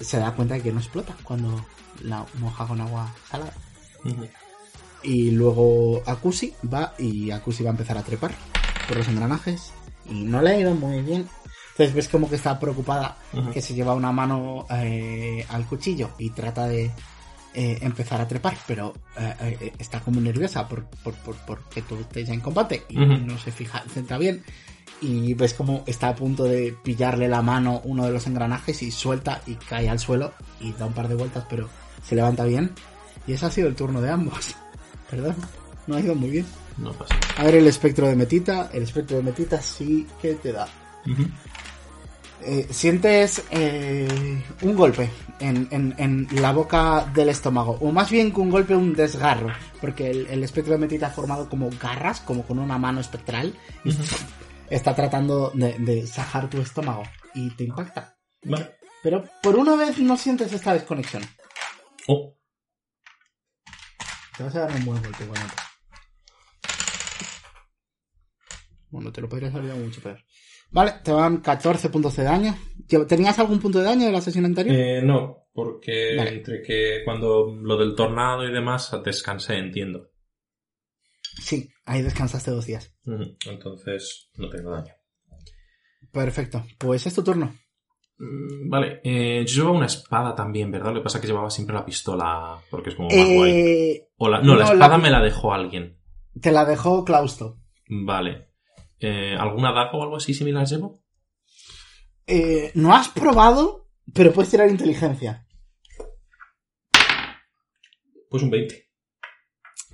se 0.00 0.18
da 0.18 0.32
cuenta 0.34 0.54
de 0.54 0.60
que 0.62 0.72
no 0.72 0.80
explota 0.80 1.14
cuando 1.22 1.64
la 2.02 2.24
moja 2.38 2.66
con 2.66 2.80
agua 2.80 3.12
salada. 3.30 3.52
Y 5.04 5.30
luego 5.32 6.02
Akusi 6.06 6.54
va 6.72 6.94
y 6.98 7.30
Akusi 7.30 7.62
va 7.62 7.70
a 7.70 7.72
empezar 7.72 7.98
a 7.98 8.02
trepar 8.02 8.32
por 8.88 8.96
los 8.96 9.08
engranajes. 9.08 9.72
Y 10.10 10.22
no 10.24 10.42
le 10.42 10.50
ha 10.50 10.58
ido 10.58 10.74
muy 10.74 11.00
bien. 11.02 11.28
Entonces 11.72 11.94
ves 11.94 12.08
como 12.08 12.28
que 12.28 12.36
está 12.36 12.58
preocupada, 12.60 13.16
que 13.52 13.62
se 13.62 13.74
lleva 13.74 13.94
una 13.94 14.12
mano 14.12 14.66
eh, 14.70 15.44
al 15.48 15.66
cuchillo 15.66 16.10
y 16.18 16.30
trata 16.30 16.68
de 16.68 16.90
eh, 17.54 17.78
empezar 17.82 18.18
a 18.18 18.26
trepar, 18.26 18.56
pero 18.66 18.94
eh, 19.18 19.34
eh, 19.60 19.72
está 19.78 20.00
como 20.00 20.22
nerviosa 20.22 20.66
por, 20.66 20.84
por, 20.84 21.12
por, 21.16 21.36
porque 21.36 21.82
tú 21.82 21.96
estés 21.96 22.30
en 22.30 22.40
combate 22.40 22.84
y 22.88 22.96
no 22.96 23.38
se 23.38 23.52
fija, 23.52 23.84
centra 23.92 24.16
bien. 24.16 24.42
Y 25.02 25.34
ves 25.34 25.52
como 25.52 25.82
está 25.86 26.08
a 26.08 26.14
punto 26.14 26.44
de 26.44 26.74
pillarle 26.82 27.28
la 27.28 27.42
mano 27.42 27.82
uno 27.84 28.06
de 28.06 28.12
los 28.12 28.26
engranajes 28.26 28.82
y 28.82 28.90
suelta 28.90 29.42
y 29.46 29.56
cae 29.56 29.90
al 29.90 29.98
suelo 29.98 30.32
y 30.60 30.72
da 30.72 30.86
un 30.86 30.94
par 30.94 31.08
de 31.08 31.14
vueltas, 31.14 31.44
pero 31.50 31.68
se 32.02 32.14
levanta 32.14 32.44
bien. 32.44 32.72
Y 33.26 33.34
ese 33.34 33.44
ha 33.44 33.50
sido 33.50 33.68
el 33.68 33.76
turno 33.76 34.00
de 34.00 34.10
ambos. 34.10 34.54
Perdón. 35.10 35.36
No 35.86 35.96
ha 35.96 36.00
ido 36.00 36.14
muy 36.14 36.30
bien. 36.30 36.46
No 36.78 36.92
pasa. 36.92 37.14
A 37.36 37.44
ver 37.44 37.56
el 37.56 37.66
espectro 37.66 38.06
de 38.06 38.16
Metita. 38.16 38.70
El 38.72 38.84
espectro 38.84 39.18
de 39.18 39.24
Metita 39.24 39.60
sí 39.60 40.06
que 40.22 40.34
te 40.34 40.52
da. 40.52 40.66
Eh, 42.44 42.66
sientes 42.70 43.42
eh, 43.50 44.42
un 44.62 44.74
golpe 44.76 45.08
en, 45.38 45.68
en- 45.70 45.94
en 45.98 46.28
la 46.42 46.52
boca 46.52 47.06
del 47.14 47.28
estómago, 47.28 47.78
o 47.80 47.92
más 47.92 48.10
bien 48.10 48.32
que 48.32 48.40
un 48.40 48.50
golpe, 48.50 48.74
un 48.74 48.94
desgarro, 48.94 49.52
porque 49.80 50.10
el, 50.10 50.26
el 50.26 50.42
espectro 50.42 50.72
de 50.72 50.78
metita 50.78 51.06
ha 51.08 51.10
formado 51.10 51.48
como 51.48 51.70
garras, 51.80 52.20
como 52.20 52.44
con 52.46 52.58
una 52.58 52.78
mano 52.78 53.00
espectral, 53.00 53.56
y 53.84 53.90
está 54.70 54.94
tratando 54.94 55.50
de, 55.54 55.74
de 55.78 56.06
sajar 56.06 56.48
tu 56.50 56.60
estómago 56.60 57.02
y 57.34 57.50
te 57.50 57.64
impacta. 57.64 58.16
Vale. 58.44 58.76
Pero 59.02 59.24
por 59.42 59.56
una 59.56 59.76
vez 59.76 59.98
no 59.98 60.16
sientes 60.16 60.52
esta 60.52 60.72
desconexión. 60.74 61.22
Oh, 62.08 62.34
Te 64.36 64.42
vas 64.44 64.54
a 64.56 64.60
dar 64.60 64.74
un 64.76 64.84
buen 64.84 65.02
golpe 65.02 65.24
igualmente. 65.24 65.54
Bueno, 68.90 69.10
te 69.12 69.20
lo 69.20 69.28
podrías 69.28 69.54
haber 69.54 69.68
dado 69.68 69.80
mucho 69.80 70.02
peor. 70.02 70.22
Vale, 70.72 70.94
te 71.04 71.12
van 71.12 71.38
14 71.38 71.88
puntos 71.90 72.16
de 72.16 72.24
daño. 72.24 72.56
¿Tenías 73.08 73.38
algún 73.38 73.60
punto 73.60 73.78
de 73.78 73.84
daño 73.84 74.06
de 74.06 74.12
la 74.12 74.20
sesión 74.20 74.44
anterior? 74.44 74.74
Eh, 74.76 75.02
no, 75.02 75.46
porque 75.52 76.14
Vale. 76.16 76.34
entre 76.34 76.62
que 76.62 77.02
cuando 77.04 77.54
lo 77.62 77.76
del 77.76 77.94
tornado 77.94 78.46
y 78.48 78.52
demás 78.52 78.90
descansé, 79.04 79.56
entiendo. 79.58 80.10
Sí, 81.40 81.68
ahí 81.86 82.02
descansaste 82.02 82.50
dos 82.50 82.66
días. 82.66 82.94
Entonces 83.46 84.30
no 84.36 84.48
tengo 84.50 84.70
daño. 84.72 84.92
Perfecto, 86.10 86.64
pues 86.78 87.06
es 87.06 87.14
tu 87.14 87.22
turno. 87.24 87.54
Mm, 88.18 88.68
Vale, 88.68 89.00
eh, 89.04 89.44
yo 89.46 89.54
llevaba 89.62 89.76
una 89.78 89.86
espada 89.86 90.34
también, 90.34 90.70
¿verdad? 90.70 90.92
Lo 90.92 91.00
que 91.00 91.04
pasa 91.04 91.18
es 91.18 91.22
que 91.22 91.28
llevaba 91.28 91.50
siempre 91.50 91.74
la 91.74 91.84
pistola 91.86 92.58
porque 92.70 92.90
es 92.90 92.96
como 92.96 93.08
más 93.08 93.16
guay. 93.16 93.50
Eh, 93.52 94.08
O 94.18 94.28
la- 94.28 94.40
no, 94.42 94.54
la 94.54 94.64
espada 94.64 94.88
la- 94.88 94.98
me 94.98 95.10
la 95.10 95.20
dejó 95.22 95.52
alguien. 95.54 95.98
te 96.40 96.52
la 96.52 96.64
dejó 96.64 97.04
Clausto. 97.04 97.58
Vale. 97.88 98.51
Eh, 99.02 99.36
¿Alguna 99.38 99.72
daga 99.72 99.92
o 99.92 100.02
algo 100.02 100.16
así 100.16 100.32
similar 100.32 100.66
llevo? 100.66 101.02
Eh, 102.26 102.70
no 102.74 102.94
has 102.94 103.08
probado, 103.08 103.88
pero 104.14 104.32
puedes 104.32 104.50
tirar 104.50 104.70
inteligencia. 104.70 105.46
Pues 108.30 108.42
un 108.42 108.50
20. 108.50 108.88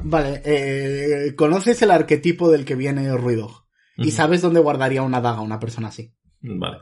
Vale, 0.05 0.43
eh, 0.45 1.35
conoces 1.35 1.83
el 1.83 1.91
arquetipo 1.91 2.51
del 2.51 2.65
que 2.65 2.77
viene 2.77 3.07
el 3.07 3.19
ruido. 3.19 3.67
Y 3.97 4.13
sabes 4.13 4.43
dónde 4.43 4.61
guardaría 4.61 5.03
una 5.03 5.21
daga 5.21 5.41
una 5.41 5.59
persona 5.59 5.89
así. 5.89 6.15
Vale. 6.41 6.79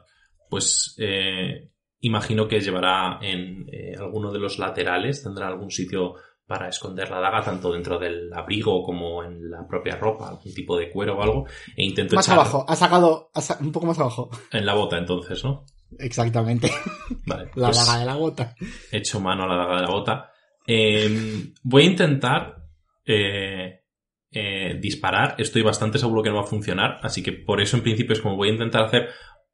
Pues 0.50 0.94
eh, 0.98 1.70
imagino 2.00 2.46
que 2.46 2.60
llevará 2.60 3.18
en 3.22 3.66
eh, 3.72 3.94
alguno 3.98 4.30
de 4.32 4.38
los 4.38 4.58
laterales, 4.58 5.22
tendrá 5.22 5.48
algún 5.48 5.70
sitio 5.70 6.14
para 6.46 6.68
esconder 6.68 7.10
la 7.10 7.20
daga, 7.20 7.42
tanto 7.42 7.72
dentro 7.72 7.98
del 7.98 8.32
abrigo 8.32 8.82
como 8.84 9.22
en 9.24 9.50
la 9.50 9.66
propia 9.66 9.96
ropa, 9.96 10.28
algún 10.28 10.54
tipo 10.54 10.76
de 10.78 10.90
cuero 10.90 11.18
o 11.18 11.22
algo, 11.22 11.46
e 11.76 11.84
intento 11.84 12.14
Más 12.14 12.26
echar 12.26 12.38
abajo, 12.38 12.64
has 12.68 12.78
sacado 12.78 13.30
sa- 13.34 13.58
un 13.60 13.72
poco 13.72 13.86
más 13.86 13.98
abajo. 13.98 14.30
en 14.52 14.64
la 14.64 14.74
bota 14.74 14.96
entonces, 14.98 15.42
¿no? 15.44 15.64
Exactamente, 15.98 16.70
Vale. 17.26 17.50
la 17.56 17.70
pues 17.70 17.86
daga 17.86 17.98
de 17.98 18.04
la 18.06 18.14
gota. 18.14 18.54
echo 18.92 19.20
mano 19.20 19.44
a 19.44 19.46
la 19.48 19.56
daga 19.56 19.76
de 19.76 19.82
la 19.82 19.88
bota. 19.90 20.30
Eh, 20.66 21.52
voy 21.62 21.82
a 21.82 21.86
intentar 21.86 22.56
eh, 23.04 23.80
eh, 24.32 24.78
disparar. 24.80 25.34
Estoy 25.38 25.62
bastante 25.62 25.98
seguro 25.98 26.22
que 26.22 26.30
no 26.30 26.36
va 26.36 26.42
a 26.42 26.46
funcionar, 26.46 26.98
así 27.02 27.22
que 27.22 27.32
por 27.32 27.60
eso 27.60 27.76
en 27.76 27.82
principio 27.82 28.12
es 28.14 28.20
como 28.20 28.36
voy 28.36 28.48
a 28.48 28.52
intentar 28.52 28.82
hacer 28.82 29.08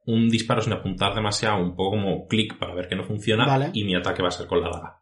un 0.06 0.28
disparo 0.28 0.60
sin 0.62 0.72
apuntar 0.72 1.14
demasiado, 1.14 1.62
un 1.62 1.76
poco 1.76 1.90
como 1.92 2.26
clic 2.26 2.58
para 2.58 2.74
ver 2.74 2.88
que 2.88 2.96
no 2.96 3.04
funciona, 3.04 3.46
Vale. 3.46 3.70
y 3.72 3.84
mi 3.84 3.94
ataque 3.94 4.22
va 4.22 4.28
a 4.28 4.32
ser 4.32 4.46
con 4.46 4.60
la 4.60 4.70
daga. 4.70 5.01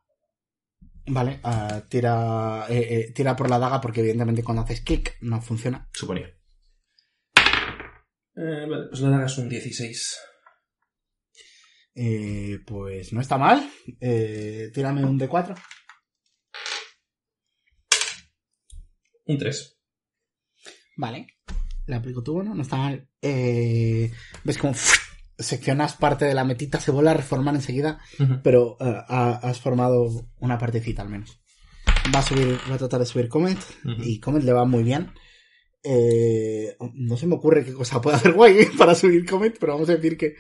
Vale, 1.07 1.41
ah, 1.43 1.83
tira, 1.89 2.67
eh, 2.69 2.87
eh, 2.91 3.13
tira 3.13 3.35
por 3.35 3.51
la 3.51 3.59
daga 3.59 3.81
porque 3.81 4.01
evidentemente 4.01 4.43
cuando 4.45 4.63
haces 4.63 4.83
clic 4.83 5.17
no 5.23 5.41
funciona. 5.41 5.89
Suponía. 5.93 6.29
Eh, 8.37 8.67
vale, 8.69 8.89
pues 8.89 9.01
la 9.01 9.11
daga 9.11 9.27
es 9.27 9.39
un 9.39 9.49
16. 9.49 10.19
Eh, 11.95 12.59
pues 12.67 13.13
no 13.13 13.21
está 13.21 13.37
mal. 13.39 13.69
Eh, 14.01 14.71
tírame 14.73 15.05
un 15.05 15.19
D4. 15.19 15.57
Un 19.27 19.39
3. 19.39 19.79
Vale. 20.97 21.27
Le 21.87 21.97
aplico 21.97 22.23
tu 22.23 22.35
bono, 22.35 22.55
no 22.55 22.63
está 22.63 22.77
mal. 22.77 23.09
Eh, 23.21 24.11
ves 24.45 24.59
como 24.59 24.75
seccionas 25.41 25.95
parte 25.95 26.25
de 26.25 26.35
la 26.35 26.45
metita, 26.45 26.81
se 26.81 26.91
vuelve 26.91 27.11
a 27.11 27.15
reformar 27.15 27.55
enseguida, 27.55 27.99
pero 28.43 28.77
eh, 28.81 28.95
ha- 29.09 29.41
has 29.43 29.61
formado 29.61 30.27
una 30.39 30.59
partecita 30.59 31.03
al 31.03 31.09
menos. 31.09 31.39
Va 32.15 32.21
a 32.21 32.23
subir, 32.23 32.59
va 32.71 32.75
a 32.75 32.79
tratar 32.79 33.01
de 33.01 33.07
subir 33.07 33.29
Comet 33.29 33.59
y 34.05 34.21
Comet 34.21 34.43
le 34.45 34.53
va 34.53 34.65
muy 34.65 34.83
bien. 34.83 35.13
Eh, 35.83 36.77
no 36.95 37.17
se 37.17 37.27
me 37.27 37.37
ocurre 37.37 37.65
qué 37.65 37.73
cosa 37.73 38.01
puede 38.01 38.17
hacer 38.17 38.33
guay 38.33 38.67
para 38.79 38.95
subir 38.95 39.25
Comet, 39.25 39.57
pero 39.59 39.73
vamos 39.75 39.89
a 39.89 39.97
decir 39.97 40.17
que 40.17 40.37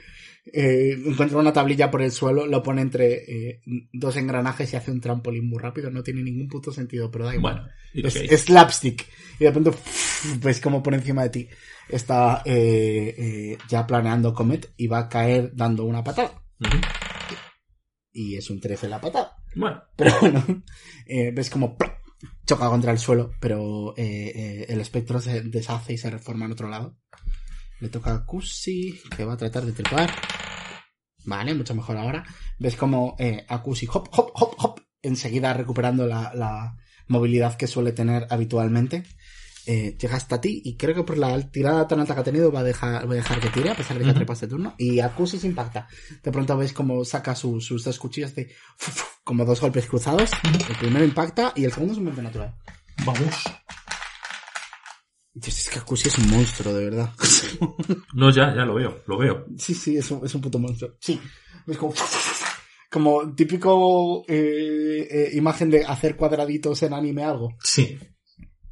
eh, 0.52 0.96
encuentra 1.06 1.38
una 1.38 1.52
tablilla 1.52 1.90
por 1.90 2.02
el 2.02 2.12
suelo, 2.12 2.46
lo 2.46 2.62
pone 2.62 2.82
entre 2.82 3.24
eh, 3.50 3.62
dos 3.92 4.16
engranajes 4.16 4.72
y 4.72 4.76
hace 4.76 4.90
un 4.90 5.00
trampolín 5.00 5.48
muy 5.48 5.58
rápido. 5.58 5.90
No 5.90 6.02
tiene 6.02 6.22
ningún 6.22 6.48
puto 6.48 6.72
sentido, 6.72 7.10
pero 7.10 7.26
da 7.26 7.34
igual. 7.34 7.70
Bueno, 7.94 8.08
Es, 8.08 8.42
slapstick. 8.42 9.06
Y 9.38 9.44
de 9.44 9.52
pronto 9.52 9.74
ves 10.42 10.60
como 10.60 10.82
por 10.82 10.94
encima 10.94 11.22
de 11.22 11.30
ti 11.30 11.48
está 11.88 12.42
ya 12.44 13.86
planeando 13.86 14.34
Comet 14.34 14.72
y 14.76 14.86
va 14.86 15.00
a 15.00 15.08
caer 15.08 15.52
dando 15.54 15.84
una 15.84 16.04
patada. 16.04 16.32
Y 18.12 18.36
es 18.36 18.50
un 18.50 18.60
13 18.60 18.88
la 18.88 19.00
patada. 19.00 19.36
Bueno, 19.56 19.82
Pero 19.96 20.12
bueno, 20.20 20.44
ves 21.32 21.50
como. 21.50 21.76
Choca 22.46 22.68
contra 22.68 22.92
el 22.92 22.98
suelo, 22.98 23.32
pero 23.40 23.94
eh, 23.96 24.32
eh, 24.34 24.66
el 24.68 24.80
espectro 24.80 25.20
se 25.20 25.42
deshace 25.42 25.92
y 25.94 25.98
se 25.98 26.10
reforma 26.10 26.46
en 26.46 26.52
otro 26.52 26.68
lado. 26.68 26.96
Le 27.80 27.88
toca 27.88 28.14
a 28.14 28.26
Kusi, 28.26 29.00
que 29.16 29.24
va 29.24 29.34
a 29.34 29.38
tratar 29.38 29.64
de 29.64 29.72
trepar. 29.72 30.10
Vale, 31.24 31.54
mucho 31.54 31.74
mejor 31.74 31.96
ahora. 31.96 32.24
Ves 32.58 32.76
como 32.76 33.16
eh, 33.18 33.46
hop, 33.48 34.08
hop, 34.12 34.30
hop, 34.34 34.54
hop, 34.58 34.80
enseguida 35.02 35.54
recuperando 35.54 36.06
la, 36.06 36.32
la 36.34 36.76
movilidad 37.08 37.56
que 37.56 37.66
suele 37.66 37.92
tener 37.92 38.26
habitualmente. 38.30 39.04
Eh, 39.72 39.96
llega 40.00 40.16
hasta 40.16 40.40
ti 40.40 40.62
y 40.64 40.76
creo 40.76 40.94
que 40.96 41.04
por 41.04 41.16
la 41.16 41.38
tirada 41.48 41.86
tan 41.86 42.00
alta 42.00 42.14
que 42.14 42.20
ha 42.22 42.24
tenido 42.24 42.50
va 42.50 42.60
a 42.60 42.64
dejar, 42.64 43.06
va 43.08 43.12
a 43.12 43.16
dejar 43.16 43.38
que 43.38 43.50
tire 43.50 43.70
a 43.70 43.76
pesar 43.76 43.96
de 43.98 44.02
que 44.04 44.10
Ujú. 44.10 44.16
trepa 44.18 44.32
este 44.32 44.48
turno. 44.48 44.74
Y 44.78 44.98
Akusi 44.98 45.38
se 45.38 45.46
impacta. 45.46 45.86
De 46.24 46.32
pronto 46.32 46.56
ves 46.56 46.72
como 46.72 47.04
saca 47.04 47.36
su- 47.36 47.60
sus 47.60 47.84
dos 47.84 47.98
cuchillos 48.00 48.34
de 48.34 48.50
como 49.22 49.44
dos 49.44 49.60
golpes 49.60 49.86
cruzados. 49.86 50.30
El 50.68 50.76
primero 50.76 51.04
impacta 51.04 51.52
y 51.54 51.64
el 51.64 51.72
segundo 51.72 51.92
es 51.92 51.98
un 52.00 52.06
golpe 52.06 52.22
natural. 52.22 52.52
vamos. 53.06 53.44
Dios, 55.32 55.58
es 55.60 55.68
que 55.70 55.78
Akusi 55.78 56.08
es 56.08 56.18
un 56.18 56.28
monstruo, 56.30 56.74
de 56.74 56.84
verdad. 56.86 57.12
No, 58.14 58.30
ya, 58.30 58.52
ya 58.54 58.64
lo 58.64 58.74
veo, 58.74 59.02
lo 59.06 59.18
veo. 59.18 59.46
Sí, 59.56 59.74
sí, 59.74 59.96
es 59.96 60.10
un, 60.10 60.24
es 60.26 60.34
un 60.34 60.40
puto 60.40 60.58
monstruo. 60.58 60.96
Sí. 61.00 61.20
Es 61.68 61.76
como, 61.78 61.94
como 62.90 63.34
típico 63.34 64.24
eh, 64.26 65.06
eh, 65.10 65.30
imagen 65.34 65.70
de 65.70 65.84
hacer 65.84 66.16
cuadraditos 66.16 66.82
en 66.82 66.92
anime 66.94 67.22
algo. 67.22 67.56
Sí. 67.62 67.96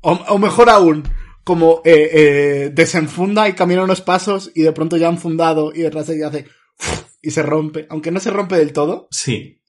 O, 0.00 0.12
o 0.12 0.38
mejor 0.38 0.70
aún, 0.70 1.02
como 1.44 1.80
eh, 1.84 2.10
eh, 2.12 2.70
desenfunda 2.72 3.48
y 3.48 3.54
camina 3.54 3.82
unos 3.84 4.00
pasos 4.00 4.50
y 4.54 4.62
de 4.62 4.72
pronto 4.72 4.96
ya 4.96 5.08
han 5.08 5.18
fundado 5.18 5.72
y 5.74 5.80
detrás 5.82 6.06
de 6.06 6.16
ella 6.16 6.28
hace 6.28 6.46
y 7.22 7.30
se 7.30 7.42
rompe. 7.42 7.86
Aunque 7.90 8.10
no 8.10 8.20
se 8.20 8.30
rompe 8.30 8.56
del 8.56 8.72
todo, 8.72 9.08
Sí. 9.10 9.60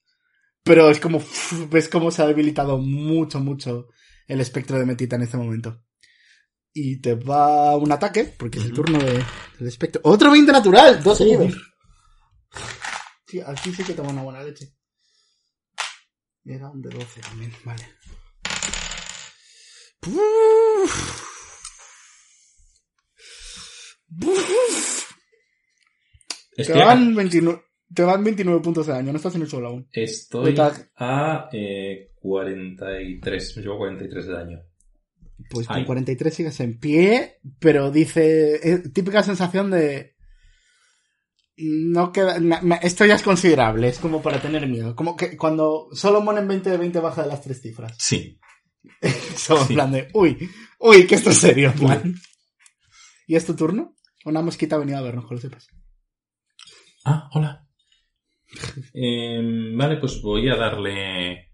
pero 0.64 0.90
es 0.90 1.00
como 1.00 1.22
ves 1.72 1.90
cómo 1.90 2.12
se 2.12 2.22
ha 2.22 2.28
debilitado 2.28 2.78
mucho, 2.78 3.40
mucho 3.40 3.88
el 4.28 4.42
espectro 4.42 4.78
de 4.78 4.86
Metita 4.86 5.16
en 5.16 5.24
este 5.24 5.38
momento. 5.38 5.82
Y 6.72 7.02
te 7.02 7.16
va 7.16 7.76
un 7.78 7.92
ataque, 7.92 8.26
porque 8.38 8.60
es 8.60 8.66
el 8.66 8.74
turno 8.74 9.00
de, 9.00 9.14
del 9.58 9.68
espectro. 9.68 10.02
¡Otro 10.04 10.30
20 10.32 10.52
natural! 10.52 11.02
Dos 11.02 11.18
seguidos. 11.18 11.54
Sí, 13.26 13.42
aquí 13.46 13.74
sí 13.74 13.84
que 13.84 13.94
toma 13.94 14.12
una 14.12 14.22
buena 14.22 14.44
leche. 14.44 14.76
Era 16.46 16.70
un 16.70 16.82
de 16.82 16.90
12 16.90 17.22
también, 17.22 17.52
vale. 17.64 17.84
Te 26.56 26.74
van, 26.74 27.16
29, 27.16 27.62
te 27.94 28.04
van 28.04 28.24
29 28.24 28.62
puntos 28.62 28.88
de 28.88 28.94
daño, 28.94 29.12
no 29.12 29.18
estás 29.18 29.36
en 29.36 29.42
el 29.44 29.50
suelo 29.50 29.68
aún. 29.70 29.88
estoy 29.94 30.54
a 30.98 31.50
eh, 31.54 32.12
43. 32.20 33.58
Me 33.58 33.64
llevo 33.64 33.78
43 33.78 34.28
de 34.28 34.34
daño. 34.34 34.60
Pues 35.50 35.68
con 35.68 35.78
Ay. 35.78 35.86
43 35.86 36.34
sigues 36.34 36.60
en 36.60 36.80
pie, 36.80 37.40
pero 37.60 37.92
dice, 37.92 38.56
eh, 38.62 38.80
típica 38.94 39.24
sensación 39.24 39.72
de... 39.72 40.16
No 41.62 42.12
queda, 42.12 42.40
na- 42.40 42.62
na- 42.62 42.76
esto 42.78 43.06
ya 43.06 43.16
es 43.16 43.24
considerable, 43.24 43.88
es 43.90 44.00
como 44.00 44.22
para 44.22 44.42
tener 44.42 44.66
miedo. 44.68 44.96
Como 44.96 45.16
que 45.18 45.36
cuando 45.38 45.88
Solomon 45.94 46.38
en 46.38 46.48
20 46.48 46.70
de 46.70 46.78
20 46.78 47.00
baja 47.00 47.24
de 47.24 47.28
las 47.30 47.42
tres 47.42 47.62
cifras. 47.62 47.96
Sí. 48.00 48.40
Somos 49.36 49.68
Sí. 49.68 49.74
en 49.74 49.76
plan 49.76 49.92
de, 49.92 50.08
uy, 50.14 50.50
uy, 50.80 51.08
que 51.08 51.16
esto 51.16 51.30
es 51.30 51.38
serio. 51.38 51.74
Man. 51.82 52.16
¿Y 53.28 53.36
es 53.36 53.46
tu 53.46 53.56
turno? 53.56 53.96
Una 54.26 54.42
mosquita 54.42 54.76
ha 54.76 54.80
venido 54.80 54.98
a 54.98 55.02
vernos, 55.02 55.28
que 55.28 55.36
lo 55.36 55.42
sepas. 55.42 55.68
Ah, 57.06 57.30
hola. 57.34 57.66
Em, 58.94 59.78
vale, 59.78 59.98
pues 59.98 60.22
voy 60.22 60.50
a 60.50 60.56
darle. 60.56 61.50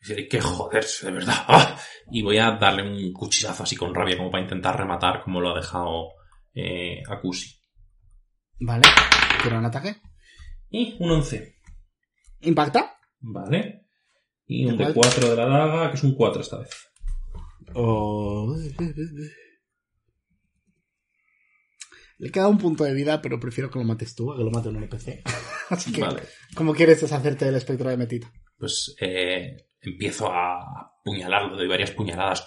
Y 0.00 0.08
diré, 0.08 0.28
que 0.28 0.40
joderse, 0.40 1.06
de 1.06 1.12
verdad. 1.12 1.34
¡Ah! 1.48 1.78
Y 2.10 2.22
voy 2.22 2.38
a 2.38 2.52
darle 2.52 2.82
un 2.82 3.12
cuchillazo 3.12 3.64
así 3.64 3.76
con 3.76 3.94
rabia, 3.94 4.16
como 4.16 4.30
para 4.30 4.44
intentar 4.44 4.76
rematar 4.78 5.22
como 5.22 5.40
lo 5.40 5.50
ha 5.50 5.56
dejado 5.58 6.12
eh, 6.54 7.02
Akushi. 7.08 7.60
Vale. 8.60 8.82
Tira 9.42 9.58
un 9.58 9.64
ataque. 9.66 9.96
Y 10.70 10.96
un 11.00 11.10
11. 11.10 11.56
¿Impacta? 12.42 12.96
Vale. 13.20 13.85
Y 14.46 14.64
un 14.66 14.76
de 14.76 14.84
Igual. 14.84 14.94
4 14.94 15.30
de 15.30 15.36
la 15.36 15.46
daga, 15.46 15.90
que 15.90 15.96
es 15.96 16.04
un 16.04 16.14
4 16.14 16.40
esta 16.40 16.58
vez. 16.58 16.70
Oh. 17.74 18.54
Le 22.18 22.30
queda 22.30 22.48
un 22.48 22.58
punto 22.58 22.84
de 22.84 22.94
vida, 22.94 23.20
pero 23.20 23.38
prefiero 23.38 23.70
que 23.70 23.78
lo 23.78 23.84
mates 23.84 24.14
tú, 24.14 24.32
a 24.32 24.36
que 24.36 24.44
lo 24.44 24.50
mate 24.50 24.68
un 24.68 24.76
NPC. 24.76 25.22
Así 25.70 25.92
que, 25.92 26.00
Vale. 26.00 26.22
¿cómo 26.54 26.72
quieres 26.74 27.00
deshacerte 27.00 27.44
del 27.44 27.56
espectro 27.56 27.90
de 27.90 27.96
Metita? 27.96 28.32
Pues 28.56 28.96
eh, 29.00 29.68
empiezo 29.80 30.32
a 30.32 30.92
apuñalarlo, 31.00 31.56
doy 31.56 31.68
varias 31.68 31.90
puñaladas. 31.90 32.46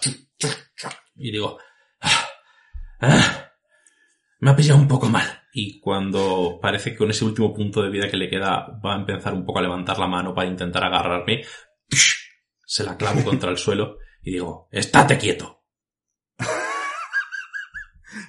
Y 1.14 1.30
digo, 1.30 1.58
"Ah, 2.00 2.28
ah, 3.00 3.52
me 4.40 4.50
ha 4.50 4.56
pillado 4.56 4.80
un 4.80 4.88
poco 4.88 5.08
mal. 5.08 5.26
Y 5.52 5.80
cuando 5.80 6.58
parece 6.60 6.92
que 6.92 6.96
con 6.96 7.10
ese 7.10 7.24
último 7.24 7.52
punto 7.52 7.82
de 7.82 7.90
vida 7.90 8.08
que 8.08 8.16
le 8.16 8.30
queda 8.30 8.80
va 8.84 8.94
a 8.94 8.98
empezar 8.98 9.34
un 9.34 9.44
poco 9.44 9.58
a 9.58 9.62
levantar 9.62 9.98
la 9.98 10.06
mano 10.06 10.34
para 10.34 10.48
intentar 10.48 10.82
agarrarme, 10.84 11.42
se 12.66 12.84
la 12.84 12.96
clavo 12.96 13.24
contra 13.24 13.50
el 13.50 13.58
suelo 13.58 13.98
y 14.22 14.32
digo, 14.32 14.68
estate 14.70 15.18
quieto. 15.18 15.64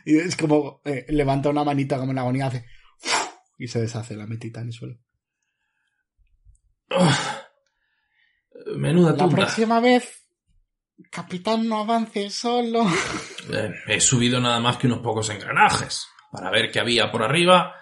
Y 0.05 0.17
es 0.17 0.35
como, 0.35 0.81
eh, 0.85 1.05
levanta 1.09 1.49
una 1.49 1.63
manita 1.63 1.97
como 1.97 2.11
en 2.11 2.15
la 2.15 2.21
agonía, 2.21 2.47
hace... 2.47 2.65
Y 3.57 3.67
se 3.67 3.81
deshace 3.81 4.15
la 4.15 4.25
Metita 4.27 4.61
en 4.61 4.67
el 4.67 4.73
suelo. 4.73 4.97
Menuda 8.75 9.11
La 9.11 9.17
tumba. 9.17 9.35
próxima 9.37 9.79
vez, 9.79 10.27
capitán, 11.09 11.67
no 11.67 11.79
avance 11.81 12.29
solo. 12.29 12.85
Eh, 13.51 13.73
he 13.87 13.99
subido 13.99 14.39
nada 14.39 14.59
más 14.59 14.77
que 14.77 14.85
unos 14.85 14.99
pocos 14.99 15.27
engranajes 15.31 16.07
para 16.31 16.51
ver 16.51 16.71
qué 16.71 16.79
había 16.79 17.11
por 17.11 17.23
arriba. 17.23 17.73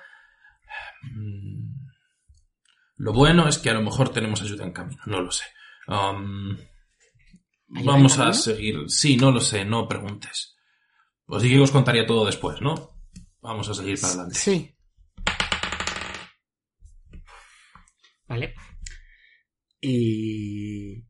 Mm, 1.03 1.85
Lo 2.95 3.11
bueno 3.13 3.47
es 3.49 3.57
que 3.57 3.69
a 3.69 3.73
lo 3.73 3.81
mejor 3.81 4.09
tenemos 4.13 4.41
ayuda 4.41 4.63
en 4.63 4.71
camino, 4.71 5.01
no 5.05 5.21
lo 5.21 5.31
sé. 5.31 5.43
Um, 5.89 6.55
¿Ayuda 7.75 7.91
vamos 7.93 8.19
a 8.19 8.31
seguir. 8.33 8.77
Sí, 8.87 9.17
no 9.17 9.31
lo 9.31 9.41
sé, 9.41 9.65
no 9.65 9.87
preguntes. 9.87 10.55
Pues 11.25 11.41
sí 11.41 11.49
que 11.49 11.59
os 11.59 11.71
contaría 11.71 12.05
todo 12.05 12.25
después, 12.25 12.61
¿no? 12.61 12.95
Vamos 13.41 13.67
a 13.69 13.73
seguir 13.73 13.99
para 13.99 14.13
adelante. 14.13 14.35
Sí. 14.35 14.75
Vale. 18.27 18.53
Y... 19.81 21.01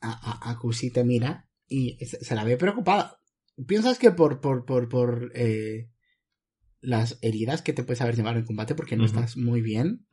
A, 0.00 0.12
a, 0.12 0.50
Akushi 0.50 0.90
te 0.90 1.04
mira 1.04 1.48
y 1.66 1.98
se, 2.06 2.24
se 2.24 2.34
la 2.34 2.44
ve 2.44 2.56
preocupada. 2.56 3.20
¿Piensas 3.66 3.98
que 3.98 4.12
por, 4.12 4.40
por, 4.40 4.64
por, 4.64 4.88
por 4.88 5.32
eh, 5.34 5.90
las 6.80 7.18
heridas 7.20 7.62
que 7.62 7.72
te 7.72 7.82
puedes 7.82 8.00
haber 8.00 8.16
llevado 8.16 8.38
en 8.38 8.46
combate 8.46 8.74
porque 8.74 8.96
no 8.96 9.04
estás 9.04 9.36
muy 9.36 9.60
bien? 9.60 10.06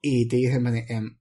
Y 0.00 0.28
te 0.28 0.36
dicen, 0.36 0.66
em, 0.88 1.18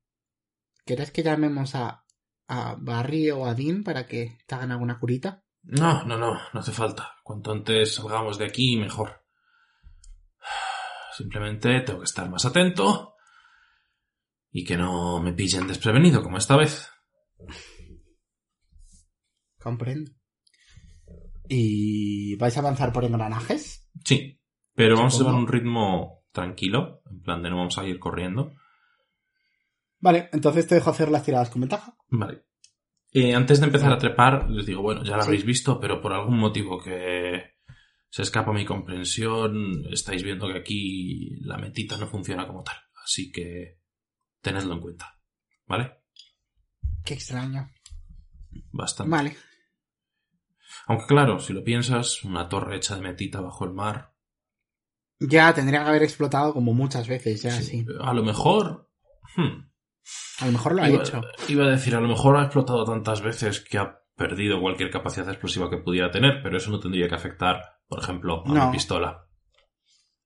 ¿quieres 0.85 1.11
que 1.11 1.23
llamemos 1.23 1.73
a, 1.75 2.04
a 2.47 2.75
Barry 2.79 3.31
o 3.31 3.45
a 3.45 3.53
Dean 3.53 3.83
para 3.83 4.05
que 4.05 4.37
te 4.45 4.55
hagan 4.55 4.71
alguna 4.71 4.99
curita? 4.99 5.43
No, 5.63 6.03
no, 6.05 6.17
no, 6.17 6.33
no 6.53 6.59
hace 6.59 6.71
falta. 6.71 7.15
Cuanto 7.23 7.51
antes 7.51 7.95
salgamos 7.95 8.37
de 8.37 8.45
aquí, 8.45 8.77
mejor. 8.77 9.23
Simplemente 11.15 11.81
tengo 11.81 11.99
que 11.99 12.05
estar 12.05 12.29
más 12.29 12.45
atento 12.45 13.15
y 14.51 14.63
que 14.63 14.77
no 14.77 15.21
me 15.21 15.33
pillen 15.33 15.67
desprevenido 15.67 16.21
como 16.21 16.37
esta 16.37 16.55
vez. 16.55 16.89
Comprendo. 19.59 20.11
¿Y 21.47 22.35
vais 22.35 22.55
a 22.55 22.59
avanzar 22.59 22.93
por 22.93 23.03
engranajes? 23.03 23.89
Sí, 24.03 24.41
pero 24.73 24.97
vamos 24.97 25.15
a 25.15 25.17
llevar 25.19 25.35
un 25.35 25.47
ritmo 25.47 26.23
tranquilo, 26.31 27.01
en 27.09 27.21
plan 27.21 27.41
de 27.41 27.49
no 27.49 27.57
vamos 27.57 27.77
a 27.77 27.85
ir 27.85 27.97
corriendo. 27.99 28.53
Vale, 30.05 30.29
entonces 30.33 30.67
te 30.67 30.75
dejo 30.75 30.91
hacer 30.91 31.09
las 31.09 31.23
tiradas 31.23 31.49
con 31.49 31.61
ventaja. 31.61 31.97
Vale. 32.09 32.45
Eh, 33.11 33.33
antes 33.33 33.59
de 33.59 33.65
empezar 33.65 33.91
a 33.91 33.97
trepar, 33.97 34.47
les 34.51 34.67
digo, 34.67 34.83
bueno, 34.83 35.03
ya 35.03 35.15
lo 35.15 35.23
Sí. 35.23 35.25
habréis 35.29 35.45
visto, 35.45 35.79
pero 35.79 35.99
por 35.99 36.13
algún 36.13 36.37
motivo 36.37 36.77
que 36.79 37.55
se 38.11 38.21
escapa 38.21 38.51
a 38.51 38.53
mi 38.53 38.65
comprensión, 38.65 39.83
estáis 39.91 40.21
viendo 40.21 40.47
que 40.47 40.59
aquí 40.59 41.31
la 41.41 41.57
metita 41.57 41.97
no 41.97 42.05
funciona 42.05 42.45
como 42.45 42.61
tal. 42.61 42.75
Así 43.03 43.31
que 43.31 43.79
tenedlo 44.41 44.75
en 44.75 44.79
cuenta. 44.81 45.19
¿Vale? 45.65 46.03
Qué 47.03 47.15
extraño. 47.15 47.67
Bastante. 48.71 49.09
Vale. 49.09 49.35
Aunque 50.85 51.07
claro, 51.07 51.39
si 51.39 51.51
lo 51.53 51.63
piensas, 51.63 52.23
una 52.23 52.47
torre 52.47 52.75
hecha 52.77 52.95
de 52.95 53.01
metita 53.01 53.41
bajo 53.41 53.65
el 53.65 53.73
mar. 53.73 54.13
Ya 55.19 55.51
tendría 55.55 55.81
que 55.83 55.89
haber 55.89 56.03
explotado 56.03 56.53
como 56.53 56.75
muchas 56.75 57.07
veces, 57.07 57.41
ya 57.41 57.49
sí, 57.51 57.63
sí. 57.63 57.85
A 58.01 58.13
lo 58.13 58.23
mejor... 58.23 58.87
hmm, 59.35 59.73
A 60.39 60.45
lo 60.45 60.51
mejor 60.51 60.75
lo 60.75 60.83
ha 60.83 60.89
iba, 60.89 61.01
hecho. 61.03 61.21
iba 61.47 61.65
a 61.65 61.69
decir, 61.71 61.95
a 61.95 61.99
lo 62.01 62.07
mejor 62.07 62.37
ha 62.37 62.43
explotado 62.43 62.85
tantas 62.85 63.21
veces 63.21 63.61
que 63.61 63.77
ha 63.77 63.99
perdido 64.15 64.61
cualquier 64.61 64.89
capacidad 64.89 65.27
explosiva 65.29 65.69
que 65.69 65.77
pudiera 65.77 66.11
tener, 66.11 66.41
pero 66.43 66.57
eso 66.57 66.71
no 66.71 66.79
tendría 66.79 67.07
que 67.09 67.15
afectar, 67.15 67.61
por 67.87 67.99
ejemplo, 68.01 68.43
a 68.45 68.53
No. 68.53 68.65
mi 68.67 68.73
pistola. 68.73 69.27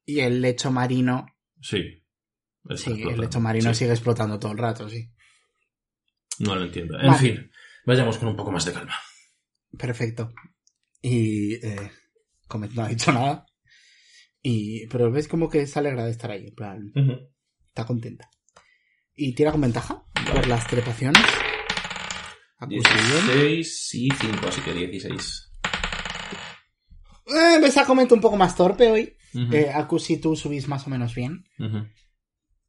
Y 0.06 0.20
el 0.20 0.42
lecho 0.42 0.72
marino. 0.72 1.28
Sí. 1.62 2.04
Sí, 2.76 3.02
el 3.04 3.20
lecho 3.20 3.40
marino 3.40 3.74
Sí, 3.74 3.80
sigue 3.80 3.92
explotando 3.92 4.38
todo 4.38 4.52
el 4.52 4.58
rato, 4.58 4.90
sí. 4.90 5.10
No 6.40 6.56
lo 6.56 6.64
entiendo. 6.66 7.00
En 7.00 7.08
Vale. 7.08 7.20
fin, 7.20 7.52
vayamos 7.86 8.18
con 8.18 8.28
un 8.30 8.36
poco 8.36 8.52
más 8.52 8.66
de 8.66 8.74
calma. 8.74 8.96
Perfecto. 9.78 10.34
Y 11.02 11.54
eh, 11.66 11.92
Comet 12.48 12.72
no 12.74 12.84
ha 12.84 12.88
dicho 12.90 13.12
nada. 13.12 13.46
Y, 14.42 14.88
pero 14.88 15.12
ves 15.12 15.28
como 15.28 15.50
que 15.50 15.66
se 15.68 15.80
alegra 15.80 16.06
de 16.06 16.12
estar 16.12 16.32
ahí, 16.32 16.48
en 16.48 16.56
plan, 16.56 16.92
está 17.68 17.86
contenta. 17.86 18.30
Y 19.22 19.34
tira 19.34 19.52
con 19.52 19.62
ventaja 19.62 20.02
por 20.32 20.48
las 20.48 20.66
trepaciones. 20.68 21.22
Acusación. 22.58 23.28
16 23.28 23.94
y 23.96 24.10
5, 24.12 24.48
así 24.48 24.62
que 24.62 24.74
16. 24.74 25.52
Eh, 27.28 27.60
ves 27.62 27.78
a 27.78 27.86
Comet 27.86 28.12
un 28.12 28.22
poco 28.22 28.38
más 28.38 28.56
torpe 28.56 28.90
hoy. 28.90 29.16
Ujú, 29.34 29.54
Eh, 29.54 29.72
Akushi 29.74 30.18
tú 30.18 30.36
subís 30.36 30.68
más 30.68 30.88
o 30.88 30.90
menos 30.90 31.14
bien. 31.16 31.46
ujú. 31.60 31.86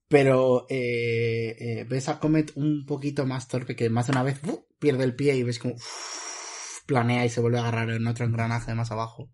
Pero 0.09 0.67
eh, 0.69 1.57
eh, 1.59 1.87
ves 1.89 2.09
a 2.09 2.19
Comet 2.19 2.53
un 2.57 2.85
poquito 2.85 3.25
más 3.27 3.47
torpe 3.49 3.77
que 3.77 3.89
más 3.91 4.09
de 4.09 4.13
una 4.13 4.25
vez 4.25 4.41
¡fu! 4.41 4.67
pierde 4.81 5.05
el 5.05 5.15
pie 5.15 5.37
y 5.37 5.45
ves 5.45 5.59
como 5.61 5.75
planea 6.87 7.25
y 7.25 7.29
se 7.29 7.41
vuelve 7.41 7.59
a 7.59 7.63
agarrar 7.63 7.91
en 7.91 8.07
otro 8.09 8.25
engranaje 8.27 8.75
más 8.75 8.91
abajo. 8.91 9.31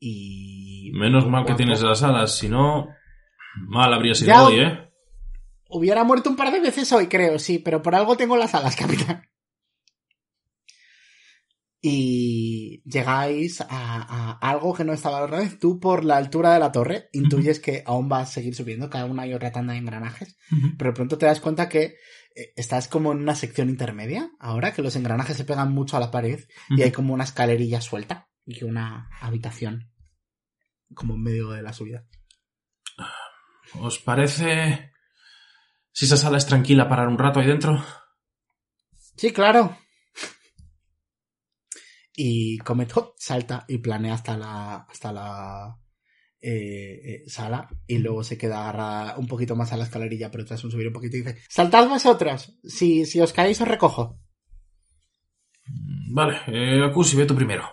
Y. 0.00 0.90
Menos 0.94 1.26
mal 1.28 1.44
que 1.46 1.54
tienes 1.54 1.80
las 1.80 2.02
alas, 2.02 2.36
si 2.36 2.48
no, 2.48 2.88
mal 3.68 3.94
habría 3.94 4.14
sido 4.16 4.28
Ya- 4.32 4.42
hoy, 4.44 4.58
¿eh? 4.60 4.90
Hubiera 5.74 6.04
muerto 6.04 6.30
un 6.30 6.36
par 6.36 6.52
de 6.52 6.60
veces 6.60 6.92
hoy, 6.92 7.08
creo, 7.08 7.36
sí, 7.40 7.58
pero 7.58 7.82
por 7.82 7.96
algo 7.96 8.16
tengo 8.16 8.36
las 8.36 8.54
alas, 8.54 8.76
capitán. 8.78 9.28
Y 11.80 12.80
llegáis 12.88 13.60
a, 13.60 13.66
a 13.68 14.38
algo 14.38 14.72
que 14.72 14.84
no 14.84 14.92
estaba 14.92 15.18
la 15.18 15.26
otra 15.26 15.38
vez. 15.40 15.58
Tú, 15.58 15.80
por 15.80 16.04
la 16.04 16.16
altura 16.16 16.54
de 16.54 16.60
la 16.60 16.70
torre, 16.70 17.08
intuyes 17.12 17.58
que 17.58 17.82
aún 17.86 18.08
vas 18.08 18.28
a 18.30 18.32
seguir 18.34 18.54
subiendo 18.54 18.88
cada 18.88 19.06
una 19.06 19.26
y 19.26 19.34
otra 19.34 19.50
tanda 19.50 19.72
de 19.72 19.80
engranajes. 19.80 20.38
Pero 20.78 20.90
de 20.92 20.94
pronto 20.94 21.18
te 21.18 21.26
das 21.26 21.40
cuenta 21.40 21.68
que 21.68 21.96
eh, 22.36 22.52
estás 22.54 22.86
como 22.86 23.10
en 23.10 23.18
una 23.18 23.34
sección 23.34 23.68
intermedia, 23.68 24.30
ahora 24.38 24.72
que 24.72 24.80
los 24.80 24.94
engranajes 24.94 25.36
se 25.36 25.44
pegan 25.44 25.72
mucho 25.72 25.96
a 25.96 26.00
la 26.00 26.12
pared 26.12 26.38
y 26.70 26.82
hay 26.82 26.92
como 26.92 27.12
una 27.12 27.24
escalerilla 27.24 27.80
suelta 27.80 28.30
y 28.46 28.62
una 28.62 29.10
habitación 29.20 29.90
como 30.94 31.14
en 31.14 31.22
medio 31.22 31.50
de 31.50 31.62
la 31.62 31.72
subida. 31.72 32.06
¿Os 33.80 33.98
parece 33.98 34.93
si 35.94 36.06
esa 36.06 36.16
sala 36.16 36.38
es 36.38 36.46
tranquila 36.46 36.88
parar 36.88 37.06
un 37.06 37.18
rato 37.18 37.38
ahí 37.38 37.46
dentro? 37.46 37.82
Sí, 39.16 39.32
claro. 39.32 39.78
Y 42.16 42.58
Comet 42.58 42.94
hop, 42.96 43.14
salta 43.16 43.64
y 43.68 43.78
planea 43.78 44.14
hasta 44.14 44.36
la, 44.36 44.86
hasta 44.90 45.12
la 45.12 45.78
eh, 46.40 47.00
eh, 47.04 47.22
sala 47.28 47.68
y 47.86 47.98
luego 47.98 48.24
se 48.24 48.36
queda 48.36 48.62
agarrada 48.62 49.16
un 49.18 49.28
poquito 49.28 49.54
más 49.54 49.72
a 49.72 49.76
la 49.76 49.84
escalerilla, 49.84 50.32
pero 50.32 50.44
tras 50.44 50.64
un 50.64 50.72
subir 50.72 50.88
un 50.88 50.92
poquito 50.92 51.16
y 51.16 51.22
dice, 51.22 51.38
saltad 51.48 51.88
vosotros, 51.88 52.58
si, 52.64 53.06
si 53.06 53.20
os 53.20 53.32
caéis 53.32 53.60
os 53.60 53.68
recojo. 53.68 54.18
Vale, 56.12 56.40
eh, 56.48 56.84
Akushi, 56.84 57.16
ve 57.16 57.24
tú 57.24 57.36
primero. 57.36 57.68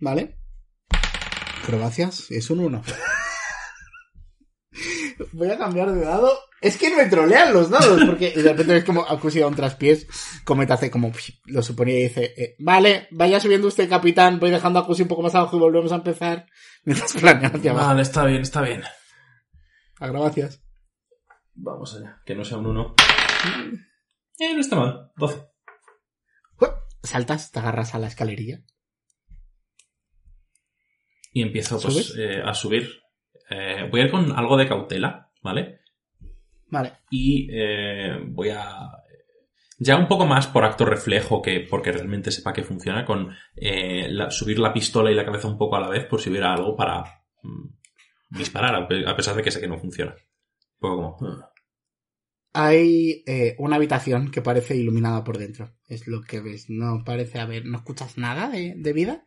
¿Vale? 0.00 0.38
Acrobacias, 1.62 2.30
es 2.30 2.48
un 2.48 2.60
1. 2.60 2.82
Voy 5.32 5.50
a 5.50 5.58
cambiar 5.58 5.92
de 5.92 6.04
dado. 6.04 6.30
Es 6.60 6.76
que 6.76 6.94
me 6.94 7.06
trolean 7.06 7.52
los 7.52 7.70
dados, 7.70 8.02
porque 8.04 8.30
de 8.30 8.42
repente 8.42 8.74
ves 8.74 8.84
como 8.84 9.02
Akushi 9.02 9.40
da 9.40 9.46
un 9.46 9.54
traspiés, 9.54 10.06
Comet 10.44 10.70
hace 10.70 10.90
como, 10.90 11.10
lo 11.46 11.62
suponía 11.62 11.98
y 11.98 12.02
dice, 12.02 12.34
eh, 12.36 12.56
vale, 12.58 13.08
vaya 13.12 13.40
subiendo 13.40 13.68
usted, 13.68 13.88
capitán, 13.88 14.38
voy 14.38 14.50
dejando 14.50 14.78
a 14.78 14.86
un 14.86 15.08
poco 15.08 15.22
más 15.22 15.34
abajo 15.34 15.56
y 15.56 15.60
volvemos 15.60 15.92
a 15.92 15.96
empezar, 15.96 16.46
mientras 16.84 17.14
planean 17.14 17.56
hacia 17.56 17.70
abajo. 17.70 17.88
Vale, 17.88 18.02
está 18.02 18.24
bien, 18.24 18.42
está 18.42 18.60
bien. 18.60 18.82
Acrobacias. 19.98 20.62
Vamos 21.54 21.96
allá, 21.96 22.20
que 22.24 22.34
no 22.34 22.44
sea 22.44 22.58
un 22.58 22.66
1. 22.66 22.94
Eh, 24.38 24.54
no 24.54 24.60
está 24.60 24.76
mal, 24.76 25.12
12. 25.16 25.46
saltas, 27.02 27.50
te 27.50 27.58
agarras 27.58 27.94
a 27.94 27.98
la 27.98 28.08
escalerilla. 28.08 28.62
Y 31.32 31.42
empiezo 31.42 31.80
pues, 31.80 31.94
¿Subes? 31.94 32.14
eh, 32.18 32.42
a 32.44 32.52
subir. 32.54 33.00
Eh, 33.50 33.88
voy 33.90 34.00
a 34.00 34.04
ir 34.04 34.10
con 34.10 34.32
algo 34.38 34.56
de 34.56 34.68
cautela, 34.68 35.30
¿vale? 35.42 35.80
Vale. 36.68 36.92
Y 37.10 37.48
eh, 37.52 38.18
voy 38.28 38.50
a... 38.50 38.90
Ya 39.78 39.96
un 39.96 40.08
poco 40.08 40.26
más 40.26 40.46
por 40.46 40.64
acto 40.64 40.84
reflejo 40.84 41.40
que 41.40 41.60
porque 41.60 41.90
realmente 41.90 42.30
sepa 42.30 42.52
que 42.52 42.62
funciona, 42.62 43.04
con 43.04 43.34
eh, 43.56 44.08
la- 44.10 44.30
subir 44.30 44.58
la 44.58 44.72
pistola 44.74 45.10
y 45.10 45.14
la 45.14 45.24
cabeza 45.24 45.48
un 45.48 45.56
poco 45.58 45.76
a 45.76 45.80
la 45.80 45.88
vez 45.88 46.04
por 46.04 46.20
si 46.20 46.28
hubiera 46.30 46.52
algo 46.52 46.76
para 46.76 47.02
mm, 47.42 47.66
disparar, 48.38 48.74
a 48.74 48.86
pe- 48.86 49.08
a 49.08 49.16
pesar 49.16 49.34
de 49.36 49.42
que 49.42 49.50
sé 49.50 49.60
que 49.60 49.68
no 49.68 49.78
funciona. 49.78 50.12
Un 50.12 50.78
poco 50.80 51.16
como... 51.16 51.50
Hay 52.52 53.22
eh, 53.26 53.54
una 53.58 53.76
habitación 53.76 54.30
que 54.30 54.42
parece 54.42 54.76
iluminada 54.76 55.22
por 55.22 55.38
dentro. 55.38 55.72
Es 55.86 56.06
lo 56.08 56.20
que 56.22 56.40
ves. 56.40 56.66
No 56.68 57.02
parece 57.04 57.38
haber. 57.38 57.64
No 57.64 57.78
escuchas 57.78 58.18
nada 58.18 58.48
de, 58.50 58.74
de 58.76 58.92
vida. 58.92 59.24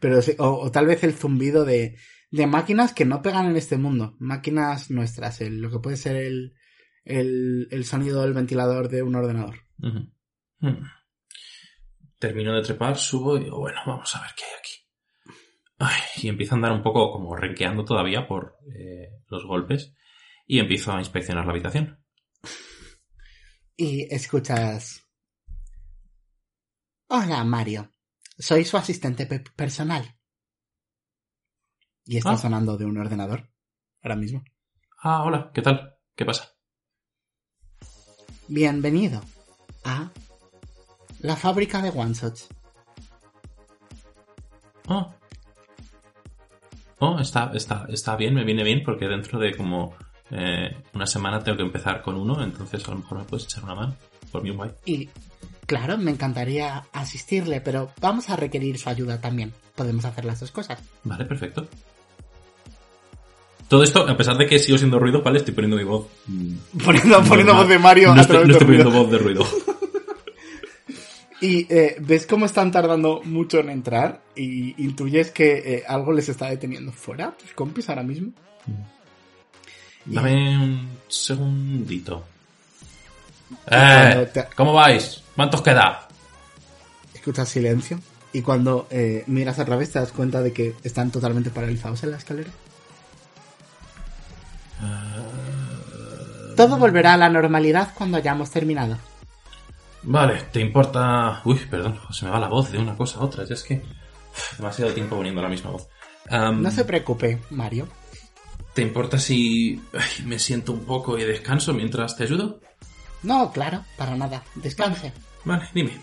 Pero 0.00 0.20
sí- 0.22 0.34
o, 0.38 0.48
o 0.60 0.70
tal 0.72 0.86
vez 0.86 1.04
el 1.04 1.12
zumbido 1.14 1.64
de, 1.64 1.96
de 2.30 2.46
máquinas 2.46 2.92
que 2.92 3.04
no 3.04 3.22
pegan 3.22 3.46
en 3.46 3.56
este 3.56 3.76
mundo. 3.78 4.16
Máquinas 4.18 4.90
nuestras. 4.90 5.40
el- 5.40 5.60
lo 5.60 5.70
que 5.70 5.78
puede 5.78 5.96
ser 5.96 6.16
el, 6.16 6.54
el, 7.04 7.68
el 7.70 7.84
sonido 7.84 8.22
del 8.22 8.34
ventilador 8.34 8.88
de 8.88 9.02
un 9.02 9.14
ordenador. 9.14 9.56
Ujú. 9.82 10.12
Mm. 10.60 10.82
Termino 12.18 12.54
de 12.54 12.62
trepar, 12.62 12.96
subo 12.96 13.36
y 13.38 13.44
digo, 13.44 13.58
bueno, 13.60 13.78
vamos 13.86 14.14
a 14.16 14.20
ver 14.22 14.30
qué 14.36 14.44
hay 14.44 14.50
aquí. 14.58 14.72
Ay, 15.78 16.00
y 16.24 16.28
empiezo 16.28 16.54
a 16.54 16.56
andar 16.56 16.72
un 16.72 16.82
poco 16.82 17.12
como 17.12 17.36
renqueando 17.36 17.84
todavía 17.84 18.26
por 18.26 18.56
eh, 18.76 19.10
los 19.28 19.44
golpes 19.46 19.94
y 20.46 20.58
empiezo 20.58 20.92
a 20.92 20.98
inspeccionar 20.98 21.44
la 21.46 21.52
habitación. 21.52 22.02
Y 23.76 24.12
escuchas. 24.12 25.04
Hola, 27.06 27.44
Mario. 27.44 27.90
Soy 28.36 28.64
su 28.64 28.76
asistente 28.76 29.26
pe- 29.26 29.44
personal. 29.54 30.17
Y 32.08 32.16
está 32.16 32.30
Ah. 32.30 32.36
sonando 32.38 32.78
de 32.78 32.86
un 32.86 32.96
ordenador. 32.96 33.50
Ahora 34.02 34.16
mismo. 34.16 34.42
Ah, 35.02 35.22
hola, 35.24 35.50
¿qué 35.52 35.60
tal? 35.60 35.94
¿Qué 36.16 36.24
pasa? 36.24 36.48
Bienvenido 38.48 39.20
a 39.84 40.10
la 41.20 41.36
fábrica 41.36 41.82
de 41.82 41.90
one 41.90 42.14
shots. 42.14 42.48
Oh. 44.88 45.14
Oh, 47.00 47.18
está, 47.20 47.52
está, 47.54 47.84
está 47.90 48.16
bien, 48.16 48.34
me 48.34 48.44
viene 48.44 48.64
bien 48.64 48.82
porque 48.84 49.06
dentro 49.06 49.38
de 49.38 49.54
como 49.54 49.94
eh, 50.30 50.82
una 50.94 51.06
semana 51.06 51.44
tengo 51.44 51.58
que 51.58 51.64
empezar 51.64 52.00
con 52.02 52.16
uno, 52.16 52.42
entonces 52.42 52.82
a 52.88 52.92
lo 52.92 52.96
mejor 53.00 53.18
me 53.18 53.24
puedes 53.24 53.44
echar 53.44 53.64
una 53.64 53.74
mano. 53.74 53.94
Por 54.32 54.42
mí, 54.42 54.50
guay. 54.50 54.70
Y 54.86 55.10
claro, 55.66 55.98
me 55.98 56.10
encantaría 56.10 56.86
asistirle, 56.92 57.60
pero 57.60 57.92
vamos 58.00 58.30
a 58.30 58.36
requerir 58.36 58.78
su 58.78 58.88
ayuda 58.88 59.20
también. 59.20 59.52
Podemos 59.76 60.06
hacer 60.06 60.24
las 60.24 60.40
dos 60.40 60.50
cosas. 60.52 60.82
Vale, 61.04 61.26
perfecto. 61.26 61.68
Todo 63.68 63.82
esto, 63.84 64.08
a 64.08 64.16
pesar 64.16 64.36
de 64.38 64.46
que 64.46 64.58
sigo 64.58 64.78
siendo 64.78 64.98
ruido, 64.98 65.20
¿vale? 65.22 65.38
Estoy 65.38 65.52
poniendo 65.54 65.76
mi 65.76 65.84
voz. 65.84 66.06
mm, 66.26 66.54
Poniendo, 66.84 67.22
poniendo 67.24 67.54
voz 67.54 67.68
de 67.68 67.78
Mario 67.78 68.08
No 68.14 68.20
a 68.20 68.22
estoy, 68.22 68.36
través 68.38 68.48
no 68.48 68.54
del 68.54 68.62
estoy 68.62 68.76
poniendo 68.78 69.02
voz 69.04 69.10
de 69.12 69.18
ruido. 69.18 69.46
Y 71.40 71.72
eh, 71.72 71.94
ves 72.00 72.26
cómo 72.26 72.46
están 72.46 72.72
tardando 72.72 73.20
mucho 73.22 73.60
en 73.60 73.70
entrar 73.70 74.22
y 74.34 74.74
intuyes 74.82 75.30
que 75.30 75.58
eh, 75.76 75.84
algo 75.86 76.10
les 76.12 76.28
está 76.28 76.50
deteniendo 76.50 76.90
fuera, 76.90 77.30
tus 77.40 77.52
compis 77.52 77.88
ahora 77.88 78.02
mismo. 78.02 78.32
Dame 80.04 80.58
un 80.58 80.88
segundito. 81.06 82.24
Eh, 83.70 84.28
te- 84.34 84.46
¿Cómo 84.56 84.72
vais? 84.72 85.22
¿Cuántos 85.36 85.62
queda? 85.62 86.08
Escuchas 87.14 87.48
silencio 87.48 88.00
y 88.32 88.42
cuando 88.42 88.88
eh, 88.90 89.22
miras 89.28 89.60
a 89.60 89.64
través 89.64 89.92
te 89.92 90.00
das 90.00 90.10
cuenta 90.10 90.42
de 90.42 90.52
que 90.52 90.74
están 90.82 91.12
totalmente 91.12 91.50
paralizados 91.50 92.02
en 92.02 92.10
la 92.10 92.16
escalera. 92.16 92.50
Todo 96.58 96.76
volverá 96.76 97.14
a 97.14 97.16
la 97.16 97.28
normalidad 97.28 97.94
cuando 97.94 98.16
hayamos 98.16 98.50
terminado. 98.50 98.98
Vale, 100.02 100.42
¿te 100.50 100.58
importa...? 100.58 101.40
Uy, 101.44 101.54
perdón, 101.70 102.00
se 102.10 102.24
me 102.24 102.32
va 102.32 102.40
la 102.40 102.48
voz 102.48 102.72
de 102.72 102.78
una 102.78 102.96
cosa 102.96 103.20
a 103.20 103.22
otra. 103.22 103.44
Ya 103.44 103.54
es 103.54 103.62
que... 103.62 103.80
Demasiado 104.56 104.92
tiempo 104.92 105.14
poniendo 105.14 105.40
la 105.40 105.48
misma 105.48 105.70
voz. 105.70 105.86
No 106.28 106.68
se 106.72 106.84
preocupe, 106.84 107.40
Mario. 107.50 107.86
¿Te 108.74 108.82
importa 108.82 109.20
si 109.20 109.80
ay, 109.92 110.24
me 110.24 110.40
siento 110.40 110.72
un 110.72 110.80
poco 110.80 111.16
y 111.16 111.22
descanso 111.22 111.72
mientras 111.72 112.16
te 112.16 112.24
ayudo? 112.24 112.58
No, 113.22 113.52
claro, 113.52 113.84
para 113.96 114.16
nada. 114.16 114.42
Descanse. 114.56 115.12
Vale, 115.44 115.68
dime. 115.72 116.02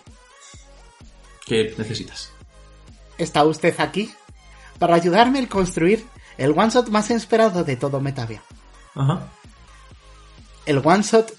¿Qué 1.46 1.76
necesitas? 1.78 2.32
¿Está 3.18 3.44
usted 3.44 3.78
aquí? 3.82 4.10
Para 4.80 4.96
ayudarme 4.96 5.40
a 5.40 5.50
construir 5.50 6.06
el 6.38 6.52
one 6.52 6.70
shot 6.70 6.88
más 6.88 7.12
esperado 7.12 7.66
de 7.66 7.76
todo 7.76 8.00
Metavia. 8.00 8.42
Ajá. 8.96 9.28
El 10.66 10.82
one 10.84 11.04
shot 11.04 11.32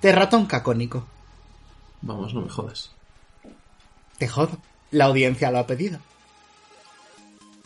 de 0.00 0.12
ratón 0.12 0.46
cacónico. 0.46 1.06
Vamos, 2.02 2.34
no 2.34 2.42
me 2.42 2.50
jodas. 2.50 2.92
Te 4.18 4.28
jodo. 4.28 4.58
La 4.90 5.06
audiencia 5.06 5.50
lo 5.50 5.58
ha 5.58 5.66
pedido. 5.66 5.98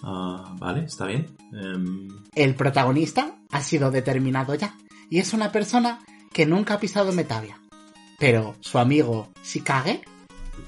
Ah, 0.02 0.54
vale, 0.58 0.84
está 0.84 1.06
bien. 1.06 1.36
Em, 1.52 2.08
El 2.34 2.54
protagonista 2.54 3.36
ha 3.50 3.60
sido 3.60 3.90
determinado 3.90 4.54
ya 4.54 4.74
y 5.10 5.18
es 5.18 5.32
una 5.32 5.52
persona 5.52 6.00
que 6.32 6.46
nunca 6.46 6.74
ha 6.74 6.80
pisado 6.80 7.12
Metavia. 7.12 7.60
Pero 8.18 8.56
su 8.60 8.78
amigo 8.78 9.28
Shikage 9.44 10.02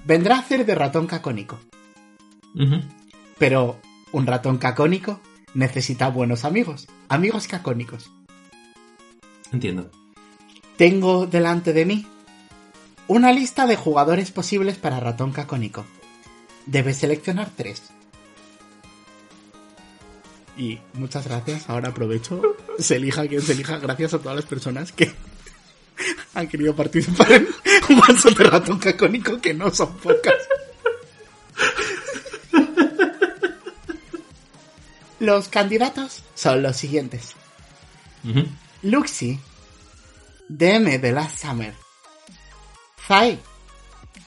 vendrá 0.05 0.37
a 0.37 0.41
hacer 0.41 0.67
de 0.67 0.75
ratón 0.75 1.07
cacónico. 1.07 1.59
Pero 3.39 3.81
un 4.13 4.27
ratón 4.27 4.59
cacónico 4.59 5.21
necesita 5.55 6.09
buenos 6.09 6.45
amigos, 6.45 6.89
amigos 7.09 7.47
cacónicos. 7.47 8.11
Entiendo. 9.53 9.91
Tengo 10.81 11.27
delante 11.27 11.75
de 11.75 11.85
mí 11.85 12.07
una 13.07 13.35
lista 13.35 13.67
de 13.67 13.77
jugadores 13.77 14.31
posibles 14.31 14.79
para 14.79 14.99
ratón 14.99 15.31
cacónico. 15.31 15.85
Debes 16.65 16.97
seleccionar 16.97 17.51
tres. 17.55 17.83
Y 20.57 20.79
muchas 20.95 21.27
gracias. 21.27 21.69
Ahora 21.69 21.91
aprovecho. 21.91 22.41
Se 22.79 22.97
elija 22.97 23.29
quien 23.29 23.43
se 23.43 23.53
elija. 23.53 23.77
Gracias 23.77 24.15
a 24.15 24.21
todas 24.21 24.37
las 24.37 24.47
personas 24.47 24.91
que 24.91 25.13
han 26.35 26.49
querido 26.49 26.75
participar 26.75 27.31
en 27.31 27.47
un 27.91 27.99
mazo 27.99 28.31
de 28.31 28.45
ratón 28.45 28.79
cacónico 28.79 29.39
que 29.39 29.53
no 29.53 29.71
son 29.71 29.95
pocas. 29.99 30.49
Los 35.19 35.49
candidatos 35.49 36.23
son 36.35 36.63
los 36.63 36.75
siguientes. 36.75 37.35
Ujú. 38.25 38.47
Luxi, 38.81 39.39
DM 40.53 40.99
de 40.99 41.13
Last 41.13 41.39
Summer. 41.39 41.73
Zai, 43.07 43.41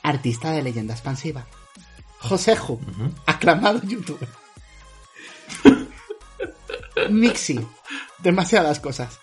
artista 0.04 0.52
de 0.52 0.64
leyenda 0.64 0.94
expansiva. 0.94 1.46
Joseju, 2.20 2.80
aclamado 3.26 3.82
youtuber. 3.82 4.30
Mixi, 7.10 7.60
demasiadas 8.20 8.80
cosas. 8.80 9.20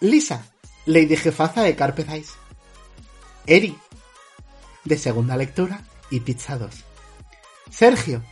Lisa, 0.00 0.46
lady 0.86 1.16
jefaza 1.16 1.60
de 1.60 1.76
Carpet 1.76 2.08
Ice. 2.16 2.32
Eri, 3.46 3.76
de 4.84 4.96
segunda 4.96 5.36
lectura 5.36 5.82
y 6.10 6.20
Pizza 6.20 6.56
2. 6.56 6.74
Sergio, 7.70 8.24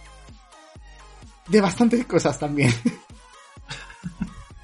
de 1.47 1.61
bastantes 1.61 2.07
cosas 2.07 2.39
también. 2.39 2.73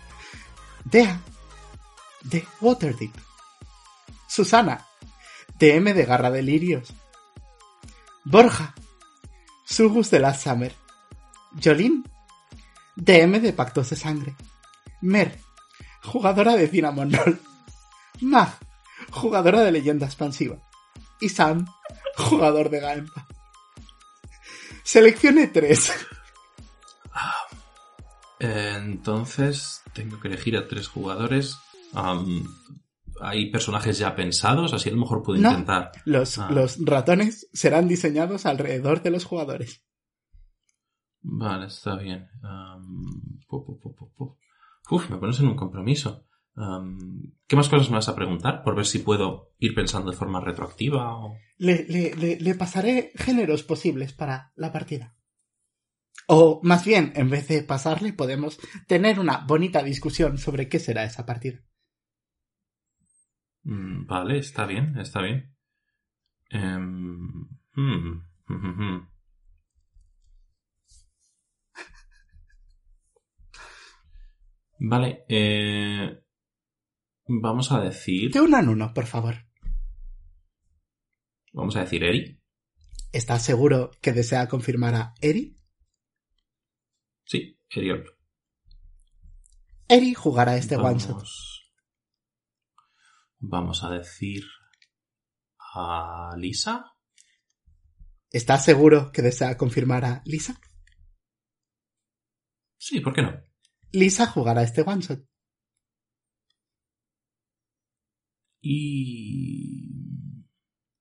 Dea, 0.87 1.21
de 2.35 2.47
Waterdeep. 2.61 3.15
Susana, 4.27 4.87
DM 5.59 5.95
de 5.95 6.05
Garra 6.05 6.31
de 6.31 6.43
Lirios. 6.43 6.93
Borja, 8.25 8.75
Sugus 9.65 10.11
de 10.11 10.19
Last 10.19 10.43
Summer. 10.43 10.75
Jolín, 11.63 12.05
DM 12.97 13.41
de 13.41 13.53
Pactos 13.53 13.91
de 13.91 13.97
Sangre. 13.97 14.35
Mer, 15.01 15.39
jugadora 16.03 16.57
de 16.57 16.67
Cinnamon 16.67 17.13
Roll. 17.13 17.41
Mag, 18.21 18.51
jugadora 19.11 19.61
de 19.61 19.71
Leyenda 19.71 20.07
Expansiva. 20.07 20.57
Y 21.21 21.29
Sam, 21.29 21.67
jugador 22.17 22.69
de 22.69 22.81
Gaempa. 22.81 23.29
Seleccione 24.83 25.47
tres. 25.47 25.93
Eh, 28.41 28.75
Entonces, 28.85 29.83
tengo 29.93 30.19
que 30.19 30.27
elegir 30.27 30.57
a 30.57 30.67
tres 30.67 30.89
jugadores. 30.89 31.59
¿Hay 33.21 33.51
personajes 33.51 33.99
ya 33.99 34.15
pensados? 34.17 34.73
Así 34.73 34.89
a 34.89 34.93
lo 34.93 34.99
mejor 34.99 35.23
puedo 35.23 35.41
No. 35.41 35.51
intentar. 35.51 35.93
Los, 36.05 36.39
Ah. 36.39 36.51
los 36.51 36.79
ratones 36.85 37.49
serán 37.53 37.87
diseñados 37.89 38.45
alrededor 38.47 39.03
de 39.03 39.11
los 39.11 39.25
jugadores. 39.25 39.83
Vale, 41.23 41.67
está 41.67 41.97
bien. 41.97 42.29
Pu, 43.49 43.65
pu, 43.81 43.95
pu. 44.17 44.37
Uf, 44.91 45.11
me 45.11 45.17
pones 45.17 45.39
en 45.41 45.49
un 45.49 45.57
compromiso. 45.57 46.27
¿Qué 47.47 47.57
más 47.57 47.69
cosas 47.69 47.89
me 47.91 47.97
vas 47.97 48.09
a 48.09 48.15
preguntar? 48.15 48.63
Por 48.63 48.77
ver 48.77 48.85
si 48.87 48.99
puedo 48.99 49.53
ir 49.59 49.75
pensando 49.75 50.11
de 50.11 50.17
forma 50.17 50.41
retroactiva 50.41 51.17
o... 51.17 51.35
Le, 51.57 51.85
le- 51.89 52.15
le- 52.15 52.39
le 52.41 52.55
pasaré 52.55 53.13
géneros 53.17 53.63
posibles 53.63 54.13
para 54.13 54.53
la 54.57 54.71
partida. 54.73 55.17
O 56.27 56.61
más 56.63 56.85
bien, 56.85 57.13
en 57.17 57.31
vez 57.31 57.49
de 57.49 57.63
pasarle, 57.63 58.13
podemos 58.13 58.59
tener 58.87 59.19
una 59.19 59.39
bonita 59.47 59.83
discusión 59.83 60.37
sobre 60.39 60.69
qué 60.69 60.79
será 60.79 61.05
esa 61.05 61.25
partida. 61.27 61.61
Mm, 63.65 64.07
Vale, 64.07 64.39
está 64.39 64.67
bien, 64.67 64.97
está 64.99 65.21
bien. 65.23 65.55
Em, 66.51 67.49
hmm, 67.75 68.23
hmm, 68.47 68.79
hmm. 68.79 69.09
Vale, 74.81 75.25
eh, 75.29 76.23
vamos 77.27 77.73
a 77.73 77.81
decir... 77.81 78.33
De 78.33 78.41
uno 78.41 78.59
en 78.59 78.69
uno, 78.69 78.93
por 78.93 79.07
favor. 79.07 79.37
Vamos 81.53 81.77
a 81.77 81.81
decir 81.81 82.03
Eri. 82.05 82.41
¿Estás 83.13 83.43
seguro 83.43 83.91
que 84.03 84.13
desea 84.13 84.49
confirmar 84.49 84.95
a 84.95 85.15
Eri? 85.21 85.57
Sí, 87.25 87.59
Eriol. 87.71 88.05
Eri 89.89 90.15
jugará 90.15 90.57
este 90.57 90.77
one 90.77 90.99
shot. 90.99 91.25
Vamos, 93.47 93.85
a 93.85 93.91
decir 93.91 94.45
a 95.75 96.35
Lisa. 96.37 96.93
¿Estás 98.31 98.65
seguro 98.65 99.13
que 99.13 99.23
desea 99.23 99.57
confirmar 99.57 100.05
a 100.05 100.23
Lisa? 100.25 100.59
Sí, 102.79 103.01
¿por 103.01 103.15
qué 103.15 103.23
no? 103.23 103.33
Lisa 103.93 104.27
jugará 104.27 104.63
este 104.63 104.83
one 104.83 105.03
shot. 105.03 105.21
Y... 108.61 110.47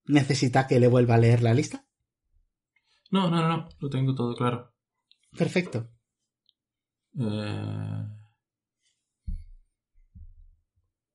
¿Necesita 0.05 0.67
que 0.67 0.79
le 0.79 0.87
vuelva 0.87 1.15
a 1.15 1.19
leer 1.19 1.41
la 1.41 1.53
lista? 1.53 1.87
No, 3.09 3.29
no, 3.29 3.41
no, 3.41 3.47
no, 3.47 3.69
lo 3.79 3.89
tengo 3.89 4.13
todo 4.13 4.35
claro. 4.35 4.73
Perfecto. 5.31 5.89
Eh, 7.17 8.03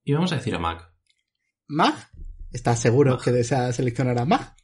Y 0.09 0.15
vamos 0.15 0.33
a 0.33 0.37
decir 0.37 0.55
a 0.55 0.59
Mac. 0.59 0.91
¿Mag? 1.69 1.95
¿Estás 2.53 2.81
seguro 2.81 3.13
Mag. 3.13 3.23
que 3.25 3.33
desea 3.33 3.73
seleccionar 3.73 4.19
a 4.19 4.25
Mag? 4.25 4.55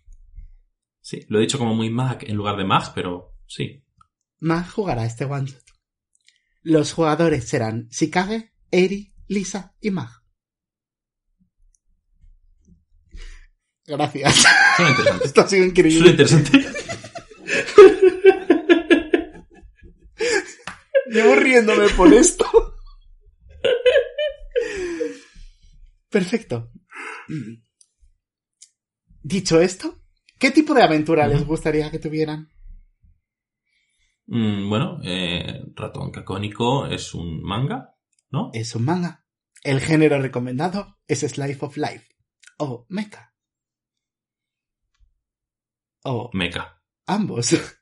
Sí, 1.01 1.25
lo 1.29 1.39
he 1.39 1.43
dicho 1.43 1.59
como 1.59 1.75
muy 1.75 1.91
Mac 1.91 2.23
en 2.27 2.37
lugar 2.37 2.57
de 2.57 2.65
Mag, 2.65 2.93
pero 2.95 3.35
sí. 3.47 3.85
Mag 4.41 4.69
jugará 4.71 5.05
este 5.05 5.25
one 5.27 5.47
shot. 5.47 5.63
Los 6.63 6.93
jugadores 6.95 7.47
serán 7.47 7.89
Shikage, 7.89 8.53
Eri, 8.71 9.15
Lisa 9.29 9.75
y 9.81 9.91
Mag. 9.91 10.09
Gracias. 13.87 14.45
Suena 14.77 14.91
interesante. 14.93 15.25
Esto 15.27 15.41
ha 15.43 15.49
sido 15.49 15.49
Suena 15.49 15.67
increíble. 15.67 16.11
interesante. 16.11 16.59
Llevo 21.07 21.35
riéndome 21.37 21.89
por 21.91 22.13
esto. 22.15 22.47
Perfecto. 26.09 26.71
Dicho 29.23 29.61
esto, 29.61 29.99
¿qué 30.39 30.51
tipo 30.51 30.75
de 30.75 30.83
aventura 30.83 31.27
les 31.27 31.45
gustaría 31.47 31.91
que 31.91 31.99
tuvieran? 31.99 32.51
Mm, 34.27 34.69
bueno, 34.69 34.99
eh, 35.03 35.63
Ratón 35.75 36.11
Cacónico 36.11 36.87
es 36.87 37.15
un 37.15 37.43
manga, 37.43 37.95
¿no? 38.31 38.51
Es 38.53 38.75
un 38.75 38.85
manga. 38.85 39.25
El 39.63 39.81
género 39.81 40.21
recomendado 40.21 40.99
es 41.07 41.21
Slice 41.21 41.59
of 41.65 41.77
Life. 41.79 42.07
O 42.59 42.85
Mecha. 42.91 43.35
O 46.05 46.31
Mecha. 46.35 46.83
ambos. 47.07 47.53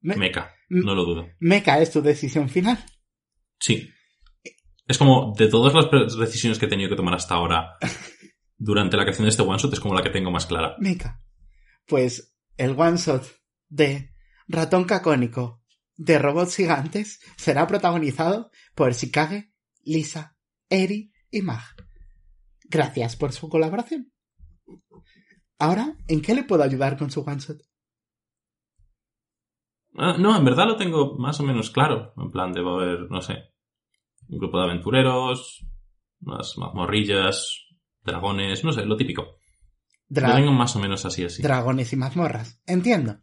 Me- 0.00 0.16
Mecha. 0.16 0.52
No 0.68 0.94
lo 0.94 1.04
dudo. 1.04 1.28
Mecha 1.40 1.80
es 1.80 1.90
tu 1.90 2.00
decisión 2.02 2.48
final. 2.48 2.78
Sí. 3.60 3.88
Es 4.92 4.98
como, 4.98 5.32
de 5.38 5.48
todas 5.48 5.72
las 5.72 6.18
decisiones 6.18 6.58
que 6.58 6.66
he 6.66 6.68
tenido 6.68 6.90
que 6.90 6.96
tomar 6.96 7.14
hasta 7.14 7.34
ahora 7.34 7.78
durante 8.58 8.98
la 8.98 9.04
creación 9.04 9.24
de 9.24 9.30
este 9.30 9.40
one 9.40 9.56
shot, 9.56 9.72
es 9.72 9.80
como 9.80 9.94
la 9.94 10.02
que 10.02 10.10
tengo 10.10 10.30
más 10.30 10.44
clara. 10.44 10.76
Mecha. 10.80 11.18
Pues 11.86 12.36
el 12.58 12.78
one 12.78 12.98
shot 12.98 13.24
de 13.70 14.12
Ratón 14.48 14.84
Cacónico 14.84 15.62
de 15.96 16.18
robots 16.18 16.56
gigantes 16.56 17.20
será 17.38 17.66
protagonizado 17.66 18.50
por 18.74 18.92
Shikage, 18.92 19.54
Lisa, 19.82 20.36
Eri 20.68 21.10
y 21.30 21.40
Mag. 21.40 21.62
Gracias 22.64 23.16
por 23.16 23.32
su 23.32 23.48
colaboración. 23.48 24.12
Ahora, 25.58 25.96
¿en 26.06 26.20
qué 26.20 26.34
le 26.34 26.44
puedo 26.44 26.64
ayudar 26.64 26.98
con 26.98 27.10
su 27.10 27.22
one 27.22 27.38
shot? 27.38 27.62
Ah, 29.96 30.16
no, 30.18 30.36
en 30.36 30.44
verdad 30.44 30.66
lo 30.66 30.76
tengo 30.76 31.16
más 31.16 31.40
o 31.40 31.44
menos 31.44 31.70
claro. 31.70 32.12
En 32.18 32.30
plan, 32.30 32.52
debo 32.52 32.78
haber, 32.78 33.10
no 33.10 33.22
sé, 33.22 33.51
un 34.32 34.38
grupo 34.38 34.58
de 34.58 34.64
aventureros, 34.64 35.64
unas 36.22 36.56
mazmorrillas, 36.58 37.66
dragones, 38.02 38.64
no 38.64 38.72
sé, 38.72 38.84
lo 38.84 38.96
típico. 38.96 39.36
Dra- 40.08 40.38
Lo 40.40 40.52
más 40.52 40.74
o 40.76 40.78
menos 40.80 41.04
así, 41.04 41.24
así. 41.24 41.42
Dragones 41.42 41.92
y 41.92 41.96
mazmorras. 41.96 42.60
Entiendo. 42.66 43.18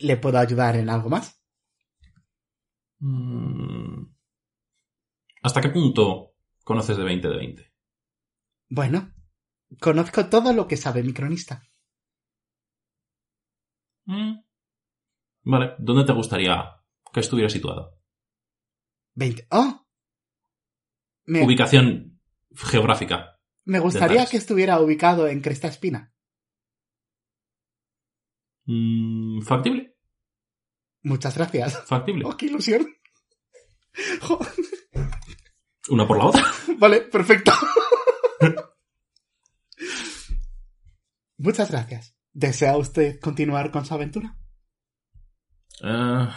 ¿Le 0.00 0.16
puedo 0.16 0.38
ayudar 0.38 0.76
en 0.76 0.88
algo 0.88 1.08
más? 1.10 1.40
Mm. 2.98 4.04
¿Hasta 5.42 5.60
qué 5.60 5.68
punto 5.68 6.32
conoces 6.64 6.96
de 6.96 7.04
20 7.04 7.28
de 7.28 7.36
20? 7.36 7.72
Bueno, 8.68 9.12
conozco 9.80 10.26
todo 10.26 10.52
lo 10.52 10.66
que 10.66 10.76
sabe 10.76 11.02
mi 11.02 11.12
cronista. 11.12 11.62
Mm. 14.06 14.40
Vale, 15.44 15.74
¿dónde 15.78 16.04
te 16.04 16.12
gustaría 16.12 16.76
que 17.12 17.20
estuviera 17.20 17.48
situado? 17.48 17.95
20. 19.16 19.46
¡Oh! 19.50 19.86
Me, 21.24 21.44
Ubicación 21.44 22.20
geográfica. 22.54 23.40
me 23.64 23.80
gustaría 23.80 24.24
que 24.26 24.36
estuviera 24.36 24.78
ubicado 24.80 25.26
en 25.26 25.40
Cresta 25.40 25.66
Espina. 25.68 26.14
Mm, 28.66 29.42
¿Factible? 29.42 29.96
Muchas 31.02 31.36
gracias. 31.36 31.82
¿Factible? 31.84 32.24
¡Oh, 32.26 32.36
qué 32.36 32.46
ilusión! 32.46 32.86
Jo, 34.20 34.38
Una 35.88 36.06
por 36.06 36.18
la 36.18 36.26
otra. 36.26 36.44
vale, 36.78 37.00
perfecto. 37.00 37.52
Muchas 41.38 41.70
gracias. 41.70 42.14
¿Desea 42.32 42.76
usted 42.76 43.18
continuar 43.20 43.70
con 43.70 43.86
su 43.86 43.94
aventura? 43.94 44.36
Eh, 45.82 46.28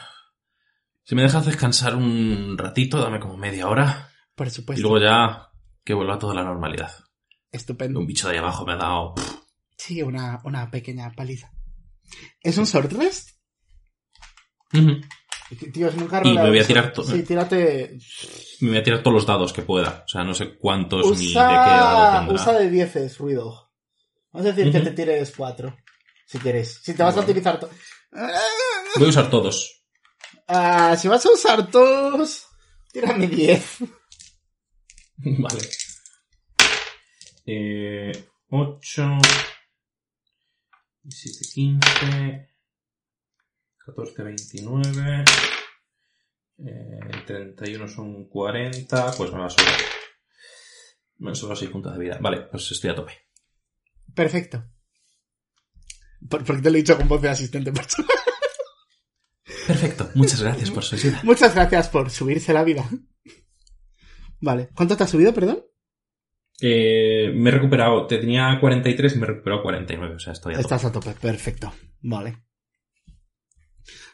si 1.10 1.16
me 1.16 1.24
dejas 1.24 1.44
descansar 1.44 1.96
un 1.96 2.56
ratito, 2.56 3.00
dame 3.00 3.20
como 3.20 3.36
media 3.36 3.68
hora. 3.68 4.12
Por 4.36 4.46
Y 4.46 4.52
supuesto. 4.52 4.88
luego 4.88 5.04
ya 5.04 5.50
que 5.84 5.96
vuelva 5.96 6.14
a 6.14 6.20
toda 6.20 6.36
la 6.36 6.44
normalidad. 6.44 6.92
Estupendo. 7.52 8.00
Un 8.00 8.06
bicho 8.06 8.28
de 8.28 8.34
ahí 8.36 8.40
abajo 8.40 8.64
me 8.64 8.74
ha 8.74 8.78
dado... 8.78 9.16
Sí, 9.76 10.04
una, 10.04 10.40
una 10.44 10.70
pequeña 10.70 11.12
paliza. 11.16 11.52
¿Es 12.44 12.60
un 12.60 12.66
short 12.66 12.92
rest? 12.92 13.30
Ujú. 14.72 15.02
Tío, 15.74 15.88
es 15.88 15.96
nunca 15.96 16.22
Y 16.24 16.36
me 16.36 16.48
voy 16.48 16.60
a 16.60 16.68
tirar 16.68 16.94
todo. 16.94 17.08
Sí, 17.08 17.24
tírate. 17.24 17.98
Me 18.62 18.70
voy 18.70 18.78
a 18.78 18.84
tirar 18.84 19.02
todos 19.02 19.16
los 19.16 19.26
dados 19.26 19.52
que 19.52 19.64
pueda. 19.64 20.04
O 20.06 20.08
sea, 20.08 20.24
no 20.24 20.36
sé 20.36 20.60
cuántos 20.60 21.08
ni 21.20 21.26
de 21.30 21.34
qué 21.34 21.40
Usa, 21.40 21.44
dado 21.48 22.18
tendrá. 22.20 22.36
usa 22.36 22.54
de 22.60 22.70
10 22.70 23.18
ruido. 23.18 23.72
Vamos 24.32 24.48
a 24.48 24.52
decir 24.54 24.72
que 24.72 24.80
te 24.82 24.92
tires 24.92 25.34
4. 25.36 25.76
Si 26.28 26.38
quieres. 26.38 26.82
Si 26.84 26.94
te 26.94 27.02
vas 27.02 27.18
a 27.18 27.22
utilizar. 27.22 27.60
Voy 28.96 29.06
a 29.06 29.10
usar 29.10 29.28
todos. 29.32 29.79
Ah, 30.52 30.96
si 30.98 31.08
vas 31.08 31.24
a 31.26 31.32
usar 31.32 31.70
todos. 31.70 32.48
Tírame 32.92 33.28
10. 33.28 33.78
Vale. 35.18 35.62
Eh, 37.46 38.12
8, 38.50 39.04
17, 41.04 41.46
15, 41.54 42.50
14, 43.86 44.24
29, 44.24 45.24
eh, 46.60 47.00
31 47.28 47.88
son 47.88 48.28
40, 48.28 49.12
pues 49.18 49.32
me 49.32 49.40
va 49.40 49.46
a 49.46 49.50
sobrar. 49.50 49.80
Me 51.18 51.36
sobran 51.36 51.58
6 51.58 51.70
puntos 51.72 51.94
de 51.94 52.00
vida. 52.00 52.18
Vale, 52.22 52.42
pues 52.50 52.72
estoy 52.72 52.90
a 52.92 52.96
tope. 52.96 53.14
Perfecto. 54.16 54.64
Por- 56.30 56.44
porque 56.44 56.62
te 56.62 56.70
lo 56.72 56.78
he 56.78 56.82
dicho 56.82 56.98
con 56.98 57.08
voz 57.08 57.22
de 57.22 57.30
asistente 57.30 57.72
personal. 57.72 58.10
Perfecto, 59.68 60.10
muchas 60.16 60.42
gracias 60.42 60.72
por 60.72 60.84
su 60.84 60.96
ayuda. 60.96 61.22
Muchas 61.24 61.56
gracias 61.56 61.90
por 61.90 62.10
subirse 62.10 62.54
la 62.54 62.64
vida. 62.64 62.88
Vale. 64.42 64.70
¿Cuánto 64.76 64.96
te 64.96 65.04
has 65.04 65.10
subido, 65.10 65.34
perdón? 65.34 65.64
Eh, 66.62 67.32
me 67.34 67.50
he 67.50 67.54
recuperado, 67.54 68.06
te 68.06 68.18
tenía 68.18 68.58
43 68.60 69.16
y 69.16 69.18
me 69.18 69.24
he 69.24 69.28
recuperado 69.28 69.64
49, 69.64 70.16
o 70.16 70.20
sea, 70.20 70.34
estoy 70.34 70.54
a 70.54 70.58
tope. 70.58 70.62
Estás 70.62 70.86
a 70.86 70.92
tope. 70.92 71.12
Perfecto. 71.14 71.74
Vale. 72.02 72.44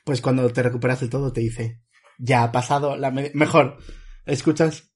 Pues 0.03 0.21
cuando 0.21 0.47
te 0.49 0.63
recuperas 0.63 0.99
del 0.99 1.09
todo 1.09 1.33
te 1.33 1.41
dice... 1.41 1.81
Ya 2.17 2.43
ha 2.43 2.51
pasado 2.51 2.95
la 2.95 3.11
media... 3.11 3.31
Mejor, 3.33 3.77
¿escuchas? 4.25 4.95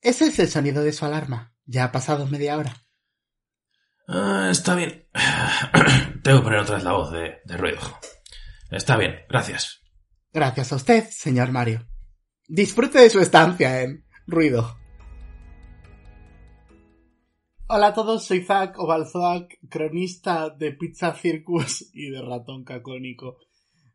Ese 0.00 0.26
es 0.26 0.38
el 0.38 0.48
sonido 0.48 0.82
de 0.82 0.92
su 0.92 1.04
alarma. 1.04 1.54
Ya 1.66 1.84
ha 1.84 1.92
pasado 1.92 2.26
media 2.26 2.56
hora. 2.56 2.74
Ah, 4.06 4.48
está 4.50 4.74
bien. 4.74 5.06
Tengo 6.22 6.38
que 6.38 6.44
poner 6.44 6.60
otra 6.60 6.76
vez 6.76 6.84
la 6.84 6.92
voz 6.92 7.10
de, 7.10 7.38
de 7.44 7.56
ruido. 7.56 7.80
Está 8.70 8.96
bien, 8.96 9.16
gracias. 9.28 9.82
Gracias 10.32 10.72
a 10.72 10.76
usted, 10.76 11.08
señor 11.10 11.52
Mario. 11.52 11.86
Disfrute 12.46 12.98
de 12.98 13.10
su 13.10 13.20
estancia 13.20 13.82
en 13.82 14.06
Ruido. 14.26 14.78
Hola 17.66 17.88
a 17.88 17.94
todos, 17.94 18.24
soy 18.24 18.42
Zack 18.42 18.78
Obalzoak, 18.78 19.58
cronista 19.68 20.48
de 20.48 20.72
Pizza 20.72 21.12
Circus 21.12 21.90
y 21.92 22.10
de 22.10 22.22
Ratón 22.22 22.64
Cacónico. 22.64 23.38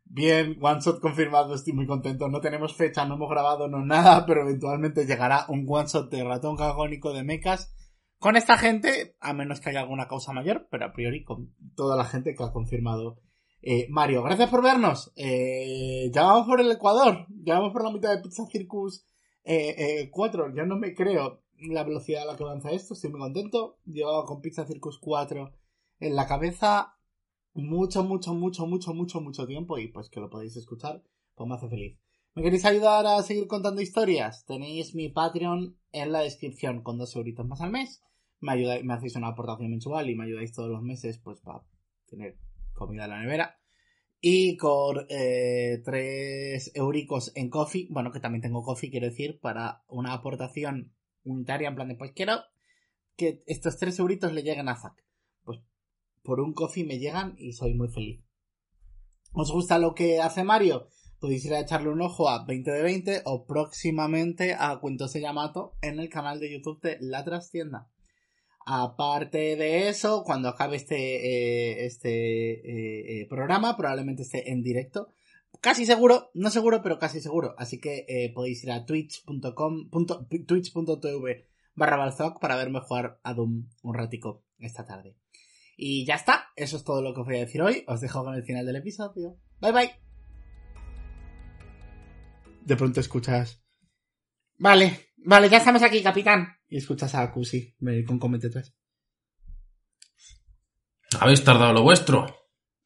Bien, 0.04 0.56
one 0.60 0.80
shot 0.80 1.00
confirmado, 1.00 1.54
estoy 1.54 1.72
muy 1.72 1.86
contento. 1.86 2.28
No 2.28 2.40
tenemos 2.40 2.74
fecha, 2.74 3.04
no 3.04 3.14
hemos 3.14 3.30
grabado, 3.30 3.68
no 3.68 3.84
nada, 3.84 4.24
pero 4.26 4.42
eventualmente 4.42 5.06
llegará 5.06 5.46
un 5.48 5.66
one 5.68 5.88
shot 5.88 6.10
de 6.10 6.22
Ratón 6.22 6.56
Cacónico 6.56 7.12
de 7.12 7.24
mechas 7.24 7.74
con 8.18 8.36
esta 8.36 8.56
gente, 8.56 9.16
a 9.20 9.34
menos 9.34 9.60
que 9.60 9.70
haya 9.70 9.80
alguna 9.80 10.08
causa 10.08 10.32
mayor, 10.32 10.66
pero 10.70 10.86
a 10.86 10.92
priori 10.92 11.24
con 11.24 11.54
toda 11.74 11.96
la 11.96 12.04
gente 12.04 12.34
que 12.34 12.42
ha 12.42 12.52
confirmado 12.52 13.18
eh, 13.60 13.86
Mario. 13.90 14.22
Gracias 14.22 14.50
por 14.50 14.62
vernos. 14.62 15.12
Eh, 15.16 16.10
ya 16.12 16.22
vamos 16.22 16.46
por 16.46 16.60
el 16.60 16.70
Ecuador, 16.70 17.26
ya 17.42 17.54
vamos 17.54 17.72
por 17.72 17.82
la 17.82 17.90
mitad 17.90 18.14
de 18.14 18.22
Pizza 18.22 18.44
Circus 18.46 19.06
eh, 19.44 20.08
4. 20.10 20.54
Ya 20.54 20.64
no 20.64 20.76
me 20.76 20.94
creo 20.94 21.42
la 21.58 21.84
velocidad 21.84 22.22
a 22.22 22.26
la 22.26 22.36
que 22.36 22.44
avanza 22.44 22.70
esto, 22.70 22.94
estoy 22.94 23.10
muy 23.10 23.20
contento. 23.20 23.78
Llevo 23.84 24.24
con 24.24 24.40
Pizza 24.40 24.66
Circus 24.66 24.98
4 24.98 25.52
en 26.00 26.16
la 26.16 26.26
cabeza 26.26 26.96
mucho, 27.54 28.04
mucho, 28.04 28.34
mucho, 28.34 28.66
mucho, 28.66 28.94
mucho, 28.94 29.20
mucho 29.20 29.46
tiempo 29.46 29.78
y 29.78 29.88
pues 29.88 30.10
que 30.10 30.20
lo 30.20 30.28
podéis 30.28 30.56
escuchar, 30.56 31.02
pues 31.34 31.48
me 31.48 31.54
hace 31.54 31.68
feliz. 31.68 31.98
¿Me 32.34 32.42
queréis 32.42 32.64
ayudar 32.64 33.06
a 33.06 33.22
seguir 33.22 33.46
contando 33.46 33.80
historias? 33.80 34.44
Tenéis 34.44 34.94
mi 34.94 35.08
Patreon 35.08 35.78
en 35.92 36.12
la 36.12 36.20
descripción 36.20 36.82
con 36.82 36.98
dos 36.98 37.14
euritos 37.14 37.46
más 37.46 37.60
al 37.60 37.70
mes. 37.70 38.02
Me, 38.40 38.52
ayudáis, 38.52 38.84
me 38.84 38.94
hacéis 38.94 39.14
una 39.14 39.28
aportación 39.28 39.70
mensual 39.70 40.10
y 40.10 40.16
me 40.16 40.24
ayudáis 40.24 40.52
todos 40.52 40.68
los 40.68 40.82
meses 40.82 41.18
pues 41.18 41.40
para 41.40 41.62
tener 42.06 42.36
comida 42.72 43.04
en 43.04 43.10
la 43.10 43.20
nevera. 43.20 43.60
Y 44.20 44.56
con 44.56 45.06
eh, 45.10 45.80
3 45.84 46.72
euricos 46.74 47.30
en 47.36 47.50
coffee, 47.50 47.86
bueno, 47.90 48.10
que 48.10 48.20
también 48.20 48.42
tengo 48.42 48.62
coffee, 48.62 48.90
quiero 48.90 49.06
decir, 49.06 49.38
para 49.38 49.84
una 49.86 50.12
aportación 50.12 50.94
unitaria, 51.24 51.68
en 51.68 51.74
plan 51.74 51.88
de, 51.88 51.94
pues 51.94 52.12
quiero 52.12 52.40
que 53.16 53.44
estos 53.46 53.76
3 53.76 53.98
euritos 53.98 54.32
le 54.32 54.42
lleguen 54.42 54.68
a 54.68 54.76
Zack. 54.76 55.04
Por 56.24 56.40
un 56.40 56.54
coffee 56.54 56.84
me 56.84 56.98
llegan 56.98 57.34
y 57.38 57.52
soy 57.52 57.74
muy 57.74 57.88
feliz. 57.88 58.24
¿Os 59.32 59.52
gusta 59.52 59.78
lo 59.78 59.94
que 59.94 60.20
hace 60.20 60.42
Mario? 60.42 60.88
Podéis 61.20 61.44
ir 61.44 61.54
a 61.54 61.60
echarle 61.60 61.90
un 61.90 62.00
ojo 62.00 62.28
a 62.28 62.44
20 62.44 62.70
de 62.70 62.82
20 62.82 63.22
o 63.26 63.46
próximamente 63.46 64.56
a 64.58 64.78
Cuentos 64.80 65.12
de 65.12 65.20
Yamato 65.20 65.76
en 65.82 66.00
el 66.00 66.08
canal 66.08 66.40
de 66.40 66.50
YouTube 66.50 66.80
de 66.80 66.96
La 67.00 67.24
Trastienda. 67.24 67.90
Aparte 68.66 69.56
de 69.56 69.88
eso, 69.88 70.22
cuando 70.24 70.48
acabe 70.48 70.76
este, 70.76 70.96
eh, 70.96 71.84
este 71.84 72.52
eh, 72.52 73.20
eh, 73.20 73.26
programa, 73.28 73.76
probablemente 73.76 74.22
esté 74.22 74.50
en 74.50 74.62
directo. 74.62 75.08
Casi 75.60 75.84
seguro, 75.84 76.30
no 76.32 76.50
seguro, 76.50 76.80
pero 76.82 76.98
casi 76.98 77.20
seguro. 77.20 77.54
Así 77.58 77.78
que 77.78 78.32
podéis 78.34 78.64
ir 78.64 78.72
a 78.72 78.86
twitch.com, 78.86 79.90
twitch.tv 80.46 81.46
barra 81.74 82.14
para 82.40 82.56
verme 82.56 82.80
jugar 82.80 83.20
a 83.22 83.34
Doom 83.34 83.68
un 83.82 83.94
ratico 83.94 84.44
esta 84.58 84.84
tarde. 84.84 85.16
Y 85.76 86.04
ya 86.06 86.14
está, 86.14 86.48
eso 86.56 86.76
es 86.76 86.84
todo 86.84 87.02
lo 87.02 87.14
que 87.14 87.20
os 87.20 87.26
voy 87.26 87.36
a 87.36 87.40
decir 87.40 87.62
hoy. 87.62 87.84
Os 87.86 88.00
dejo 88.00 88.24
con 88.24 88.34
el 88.34 88.44
final 88.44 88.64
del 88.66 88.76
episodio. 88.76 89.36
Bye 89.60 89.72
bye. 89.72 89.90
De 92.62 92.76
pronto 92.76 93.00
escuchas. 93.00 93.62
Vale, 94.58 95.10
vale, 95.16 95.48
ya 95.48 95.58
estamos 95.58 95.82
aquí, 95.82 96.02
capitán. 96.02 96.48
Y 96.68 96.78
escuchas 96.78 97.14
a 97.14 97.30
Kusi 97.30 97.74
con 98.06 98.18
comete 98.18 98.50
3. 98.50 98.74
¿Habéis 101.20 101.44
tardado 101.44 101.72
lo 101.72 101.82
vuestro? 101.82 102.26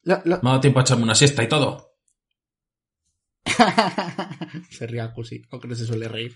Lo, 0.03 0.21
lo... 0.25 0.39
Me 0.41 0.49
ha 0.49 0.51
dado 0.51 0.59
tiempo 0.59 0.79
a 0.79 0.83
echarme 0.83 1.03
una 1.03 1.15
siesta 1.15 1.43
y 1.43 1.49
todo. 1.49 1.89
se 4.69 4.87
ríe 4.87 5.01
a 5.01 5.13
Kusi, 5.13 5.41
aunque 5.51 5.67
no 5.67 5.75
se 5.75 5.85
suele 5.85 6.07
reír. 6.07 6.35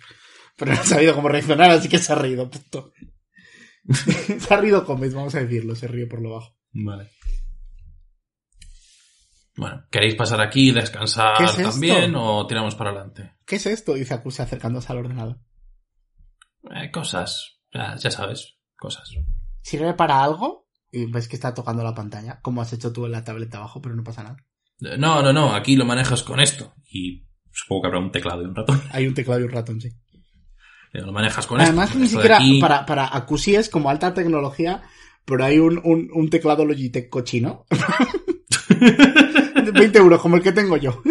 Pero 0.57 0.73
no 0.73 0.79
ha 0.79 0.83
sabido 0.83 1.15
cómo 1.15 1.29
reaccionar, 1.29 1.71
así 1.71 1.89
que 1.89 1.99
se 1.99 2.13
ha 2.13 2.15
reído, 2.15 2.49
punto. 2.49 2.91
se 4.39 4.53
ha 4.53 4.57
rido 4.57 4.85
Gómez, 4.85 5.13
vamos 5.13 5.35
a 5.35 5.39
decirlo, 5.39 5.75
se 5.75 5.87
ríe 5.87 6.07
por 6.07 6.21
lo 6.21 6.31
bajo. 6.31 6.55
Vale. 6.71 7.09
Bueno, 9.55 9.85
¿queréis 9.91 10.15
pasar 10.15 10.41
aquí 10.41 10.69
y 10.69 10.73
descansar 10.73 11.37
también 11.55 12.15
o 12.15 12.47
tiramos 12.47 12.75
para 12.75 12.89
adelante? 12.89 13.35
¿Qué 13.45 13.57
es 13.57 13.65
esto? 13.67 13.93
Dice 13.93 14.19
Kusi 14.19 14.41
acercándose 14.41 14.91
al 14.91 14.99
ordenador. 14.99 15.39
Eh, 16.71 16.89
cosas, 16.91 17.59
ya, 17.71 17.95
ya 17.97 18.09
sabes, 18.09 18.57
cosas. 18.75 19.11
¿Sirve 19.61 19.93
para 19.93 20.23
algo? 20.23 20.67
Y 20.91 21.05
ves 21.11 21.27
que 21.27 21.35
está 21.35 21.53
tocando 21.53 21.83
la 21.83 21.93
pantalla, 21.93 22.39
como 22.41 22.61
has 22.61 22.73
hecho 22.73 22.91
tú 22.91 23.05
en 23.05 23.11
la 23.11 23.23
tableta 23.23 23.57
abajo, 23.57 23.81
pero 23.81 23.95
no 23.95 24.03
pasa 24.03 24.23
nada. 24.23 24.37
Eh, 24.81 24.97
No, 24.97 25.21
no, 25.21 25.33
no, 25.33 25.53
aquí 25.53 25.75
lo 25.75 25.85
manejas 25.85 26.23
con 26.23 26.39
esto. 26.39 26.73
Y 26.85 27.27
supongo 27.51 27.81
que 27.83 27.87
habrá 27.87 27.99
un 27.99 28.11
teclado 28.11 28.41
y 28.41 28.45
un 28.45 28.55
ratón. 28.55 28.81
Hay 28.91 29.07
un 29.07 29.13
teclado 29.13 29.41
y 29.41 29.43
un 29.43 29.51
ratón, 29.51 29.81
sí. 29.81 29.89
Eh, 30.93 31.01
Lo 31.01 31.11
manejas 31.11 31.47
con 31.47 31.59
Además, 31.59 31.89
esto. 31.89 31.99
ni 31.99 32.05
Esto 32.05 32.21
siquiera 32.21 32.39
para, 32.61 32.85
para 32.85 33.07
Akusi 33.07 33.55
es 33.55 33.69
como 33.69 33.89
alta 33.89 34.13
tecnología, 34.13 34.83
pero 35.25 35.43
hay 35.43 35.59
un, 35.59 35.81
un, 35.83 36.09
un 36.13 36.29
teclado 36.29 36.65
Logitech 36.65 37.09
cochino. 37.09 37.65
De 38.79 39.71
20 39.71 39.97
euros, 39.97 40.21
como 40.21 40.35
el 40.35 40.43
que 40.43 40.51
tengo 40.51 40.77
yo. 40.77 41.01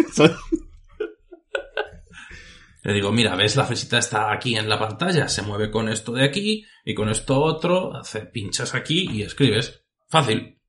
Le 2.83 2.93
digo, 2.93 3.11
mira, 3.11 3.35
ves 3.35 3.55
la 3.55 3.63
flechita 3.65 3.97
está 3.97 4.31
aquí 4.33 4.55
en 4.57 4.67
la 4.67 4.77
pantalla, 4.77 5.27
se 5.29 5.41
mueve 5.41 5.71
con 5.71 5.87
esto 5.87 6.11
de 6.11 6.25
aquí 6.25 6.65
y 6.83 6.93
con 6.93 7.07
esto 7.09 7.41
otro, 7.41 7.95
hace 7.95 8.21
pinchas 8.25 8.75
aquí 8.75 9.07
y 9.09 9.21
escribes. 9.21 9.85
Fácil. 10.09 10.59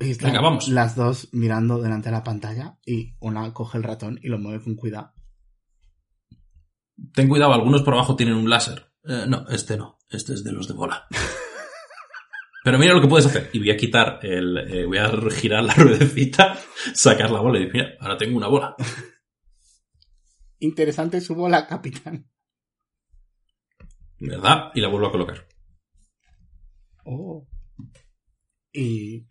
y 0.00 0.10
están 0.10 0.30
Venga, 0.30 0.40
vamos. 0.42 0.68
Las 0.68 0.96
dos 0.96 1.28
mirando 1.32 1.78
delante 1.80 2.08
de 2.08 2.16
la 2.16 2.24
pantalla 2.24 2.78
y 2.86 3.14
una 3.20 3.52
coge 3.52 3.76
el 3.76 3.84
ratón 3.84 4.18
y 4.22 4.28
lo 4.28 4.38
mueve 4.38 4.64
con 4.64 4.76
cuidado. 4.76 5.12
Ten 7.14 7.28
cuidado, 7.28 7.52
algunos 7.52 7.82
por 7.82 7.94
abajo 7.94 8.16
tienen 8.16 8.34
un 8.36 8.48
láser. 8.50 8.92
Eh, 9.04 9.24
no, 9.28 9.46
este 9.48 9.76
no, 9.76 9.98
este 10.10 10.34
es 10.34 10.44
de 10.44 10.52
los 10.52 10.68
de 10.68 10.74
bola. 10.74 11.06
Pero 12.64 12.78
mira 12.78 12.92
lo 12.92 13.00
que 13.00 13.08
puedes 13.08 13.26
hacer. 13.26 13.48
Y 13.54 13.58
voy 13.58 13.70
a 13.70 13.76
quitar 13.76 14.18
el, 14.22 14.58
eh, 14.58 14.84
voy 14.86 14.98
a 14.98 15.10
girar 15.30 15.64
la 15.64 15.74
ruedecita, 15.76 16.58
sacar 16.94 17.30
la 17.30 17.40
bola 17.40 17.58
y 17.58 17.64
decir, 17.66 17.74
mira, 17.82 17.94
ahora 18.00 18.16
tengo 18.18 18.36
una 18.36 18.48
bola. 18.48 18.74
Interesante 20.58 21.20
su 21.22 21.34
bola, 21.34 21.66
capitán. 21.66 22.28
¿Verdad? 24.18 24.70
Y 24.74 24.80
la 24.82 24.88
vuelvo 24.88 25.06
a 25.06 25.12
colocar. 25.12 25.46
Oh. 27.06 27.48
Y 28.72 29.26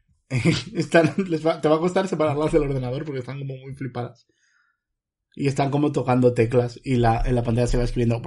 están, 0.74 1.14
les 1.28 1.46
va- 1.46 1.62
te 1.62 1.68
va 1.70 1.76
a 1.76 1.80
costar 1.80 2.08
separarlas 2.08 2.52
del 2.52 2.64
ordenador 2.64 3.06
porque 3.06 3.20
están 3.20 3.38
como 3.38 3.56
muy 3.58 3.76
flipadas. 3.76 4.28
Y 5.40 5.48
están 5.48 5.72
como 5.72 5.94
tocando 5.94 6.34
teclas 6.34 6.80
y 6.84 6.98
la, 6.98 7.22
en 7.26 7.34
la 7.34 7.44
pantalla 7.44 7.66
se 7.66 7.78
va 7.78 7.86
escribiendo. 7.86 8.22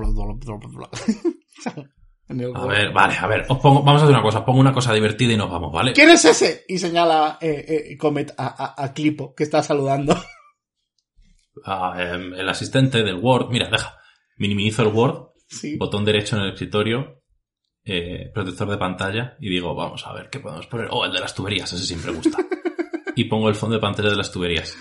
A 2.55 2.67
ver, 2.67 2.91
vale, 2.91 3.15
a 3.19 3.27
ver, 3.27 3.45
os 3.51 3.59
pongo, 3.59 3.83
vamos 3.83 4.01
a 4.01 4.05
hacer 4.07 4.15
una 4.15 4.23
cosa, 4.23 4.45
pongo 4.47 4.61
una 4.61 4.73
cosa 4.73 4.95
divertida 4.95 5.35
y 5.35 5.37
nos 5.37 5.51
vamos, 5.51 5.71
¿vale? 5.71 5.93
¿Quién 5.93 6.09
es 6.09 6.25
ese? 6.25 6.65
Y 6.67 6.79
señala 6.79 7.37
eh, 7.43 7.91
eh, 7.91 7.97
Comet 7.99 8.33
a, 8.39 8.47
a, 8.47 8.83
a 8.85 8.95
Clipo, 8.95 9.35
que 9.35 9.45
está 9.45 9.63
saludando. 9.63 10.17
Ah, 11.67 11.95
el 12.01 12.49
asistente 12.49 13.03
del 13.03 13.17
Word, 13.17 13.51
mira, 13.51 13.69
deja, 13.69 13.95
minimizo 14.39 14.83
el 14.83 14.89
Word, 14.89 15.33
Sí. 15.49 15.77
botón 15.77 16.03
derecho 16.03 16.37
en 16.37 16.43
el 16.45 16.53
escritorio, 16.53 17.23
eh, 17.85 18.31
protector 18.33 18.71
de 18.71 18.79
pantalla 18.79 19.37
y 19.39 19.51
digo, 19.51 19.75
vamos 19.75 20.05
a 20.07 20.15
ver, 20.15 20.31
¿qué 20.31 20.41
podemos 20.41 20.67
poner? 20.67 20.89
Oh, 20.91 21.05
el 21.05 21.13
de 21.13 21.21
las 21.21 21.35
tuberías, 21.35 21.71
ese 21.71 21.85
siempre 21.85 22.11
gusta. 22.11 22.39
y 23.17 23.25
pongo 23.25 23.51
el 23.51 23.55
fondo 23.55 23.77
de 23.77 23.83
pantalla 23.83 24.09
de 24.09 24.17
las 24.17 24.33
tuberías, 24.33 24.75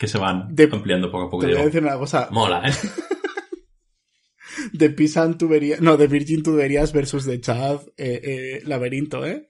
que 0.00 0.08
se 0.08 0.16
van 0.18 0.52
De- 0.54 0.68
ampliando 0.72 1.10
poco 1.12 1.24
a 1.26 1.30
poco. 1.30 1.46
Te 1.46 1.52
voy 1.52 1.60
a 1.60 1.64
decir 1.66 1.82
una 1.82 1.96
cosa. 1.98 2.28
mola, 2.32 2.62
¿eh? 2.66 2.72
De 4.72 4.90
Pisan 4.90 5.38
Tuberías. 5.38 5.80
No, 5.80 5.96
de 5.96 6.06
Virgin 6.08 6.42
Tuberías 6.42 6.92
versus 6.92 7.24
de 7.24 7.40
Chad 7.40 7.80
eh, 7.96 8.20
eh, 8.24 8.62
Laberinto, 8.64 9.24
¿eh? 9.26 9.48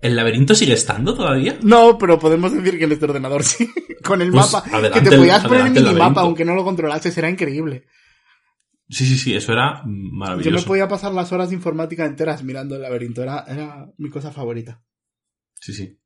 ¿El 0.00 0.14
laberinto 0.14 0.54
sigue 0.54 0.74
estando 0.74 1.12
todavía? 1.14 1.58
No, 1.62 1.98
pero 1.98 2.20
podemos 2.20 2.52
decir 2.52 2.78
que 2.78 2.84
en 2.84 2.92
este 2.92 3.06
ordenador 3.06 3.42
sí. 3.42 3.68
Con 4.04 4.22
el 4.22 4.30
Pues, 4.30 4.52
mapa. 4.52 4.68
adelante 4.76 5.02
que 5.02 5.10
te 5.10 5.16
podías 5.16 5.44
poner 5.44 5.66
el 5.66 5.72
minimapa, 5.72 5.92
laberinto. 5.98 6.20
aunque 6.20 6.44
no 6.44 6.54
lo 6.54 6.64
controlases, 6.64 7.18
era 7.18 7.28
increíble. 7.28 7.86
Sí, 8.88 9.04
sí, 9.06 9.18
sí, 9.18 9.34
eso 9.34 9.52
era 9.52 9.82
Yo 9.84 9.88
me 9.90 10.18
maravilloso. 10.18 10.66
podía 10.66 10.86
pasar 10.86 11.12
las 11.12 11.32
horas 11.32 11.48
de 11.48 11.56
informática 11.56 12.06
enteras 12.06 12.44
mirando 12.44 12.76
el 12.76 12.82
laberinto. 12.82 13.22
Era, 13.24 13.44
era 13.48 13.90
mi 13.98 14.08
cosa 14.08 14.30
favorita. 14.30 14.80
Sí, 15.60 15.72
sí. 15.72 15.98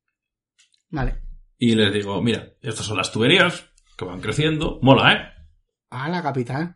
Vale. 0.88 1.20
Y 1.64 1.76
les 1.76 1.92
digo, 1.94 2.20
mira, 2.20 2.54
estas 2.60 2.84
son 2.86 2.96
las 2.96 3.12
tuberías 3.12 3.70
que 3.96 4.04
van 4.04 4.20
creciendo, 4.20 4.80
mola, 4.82 5.12
¿eh? 5.12 5.18
Ah, 5.90 6.08
la 6.08 6.20
capitán. 6.20 6.74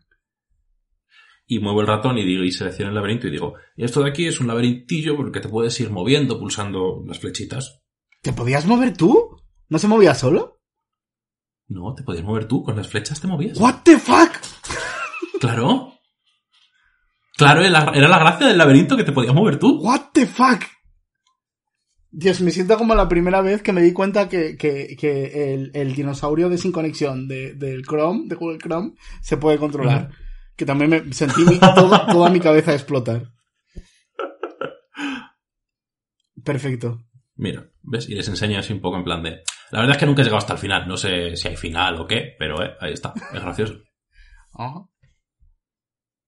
y 1.45 1.59
muevo 1.59 1.81
el 1.81 1.87
ratón 1.87 2.17
y 2.17 2.23
digo, 2.23 2.43
y 2.45 2.53
selecciono 2.53 2.91
el 2.91 2.95
laberinto 2.95 3.27
y 3.27 3.31
digo, 3.31 3.55
esto 3.75 4.01
de 4.01 4.09
aquí 4.09 4.27
es 4.27 4.39
un 4.39 4.47
laberintillo 4.47 5.17
porque 5.17 5.41
te 5.41 5.49
puedes 5.49 5.77
ir 5.81 5.89
moviendo 5.89 6.39
pulsando 6.39 7.03
las 7.05 7.19
flechitas. 7.19 7.81
¿Te 8.21 8.31
podías 8.31 8.65
mover 8.65 8.95
tú? 8.95 9.35
¿No 9.67 9.77
se 9.77 9.89
movía 9.89 10.15
solo? 10.15 10.61
No, 11.67 11.93
te 11.93 12.03
podías 12.03 12.23
mover 12.23 12.47
tú, 12.47 12.63
con 12.63 12.77
las 12.77 12.87
flechas 12.87 13.19
te 13.19 13.27
movías. 13.27 13.59
¿What 13.59 13.81
the 13.83 13.97
fuck? 13.97 14.31
Claro. 15.41 15.95
Claro, 17.35 17.61
era 17.61 17.91
era 17.93 18.07
la 18.07 18.19
gracia 18.19 18.47
del 18.47 18.57
laberinto 18.57 18.95
que 18.95 19.03
te 19.03 19.11
podías 19.11 19.35
mover 19.35 19.59
tú. 19.59 19.81
¿What 19.81 20.11
the 20.13 20.25
fuck? 20.25 20.63
Dios, 22.19 22.41
me 22.41 22.49
siento 22.49 22.77
como 22.79 22.95
la 22.95 23.07
primera 23.07 23.41
vez 23.41 23.61
que 23.61 23.71
me 23.73 23.81
di 23.83 23.93
cuenta 23.93 24.27
que, 24.27 24.57
que, 24.57 24.95
que 24.99 25.53
el, 25.53 25.69
el 25.75 25.93
dinosaurio 25.93 26.49
de 26.49 26.57
sin 26.57 26.71
conexión 26.71 27.27
de, 27.27 27.53
del 27.53 27.83
Chrome, 27.83 28.27
de 28.27 28.33
Google 28.35 28.57
Chrome, 28.57 28.93
se 29.21 29.37
puede 29.37 29.59
controlar. 29.59 30.09
Que 30.55 30.65
también 30.65 30.89
me 30.89 31.13
sentí 31.13 31.43
mi- 31.45 31.59
toda 32.11 32.29
mi 32.31 32.39
cabeza 32.39 32.73
explotar. 32.73 33.31
Perfecto. 36.43 37.03
Mira, 37.35 37.69
¿ves? 37.83 38.09
Y 38.09 38.15
les 38.15 38.27
enseño 38.27 38.57
así 38.59 38.73
un 38.73 38.81
poco 38.81 38.97
en 38.97 39.03
plan 39.03 39.21
de... 39.21 39.41
La 39.71 39.79
verdad 39.81 39.95
es 39.95 39.99
que 39.99 40.05
nunca 40.07 40.21
he 40.21 40.25
llegado 40.25 40.39
hasta 40.39 40.53
el 40.53 40.59
final. 40.59 40.87
No 40.87 40.97
sé 40.97 41.35
si 41.35 41.47
hay 41.49 41.55
final 41.55 42.01
o 42.01 42.07
qué, 42.07 42.35
pero 42.39 42.63
eh, 42.63 42.71
ahí 42.79 42.93
está. 42.93 43.13
Es 43.33 43.41
gracioso. 43.41 43.75
Oh. 44.53 44.89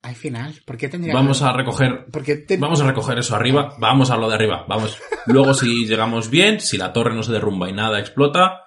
Hay 0.02 0.16
final. 0.16 0.56
¿Por 0.66 0.78
qué 0.78 0.88
tendría 0.88 1.14
Vamos 1.14 1.42
a 1.42 1.52
recoger... 1.52 2.06
¿Por 2.12 2.24
qué 2.24 2.38
te- 2.38 2.58
Vamos 2.58 2.80
a 2.82 2.88
recoger 2.88 3.18
eso 3.20 3.36
arriba. 3.36 3.76
Vamos 3.80 4.10
a 4.12 4.18
lo 4.18 4.30
de 4.30 4.36
arriba. 4.36 4.66
Vamos. 4.68 4.98
Luego 5.26 5.54
si 5.54 5.86
llegamos 5.86 6.30
bien, 6.30 6.62
si 6.62 6.78
la 6.78 6.94
torre 6.94 7.14
no 7.14 7.22
se 7.24 7.34
derrumba 7.34 7.70
y 7.70 7.74
nada 7.74 8.00
explota, 8.00 8.62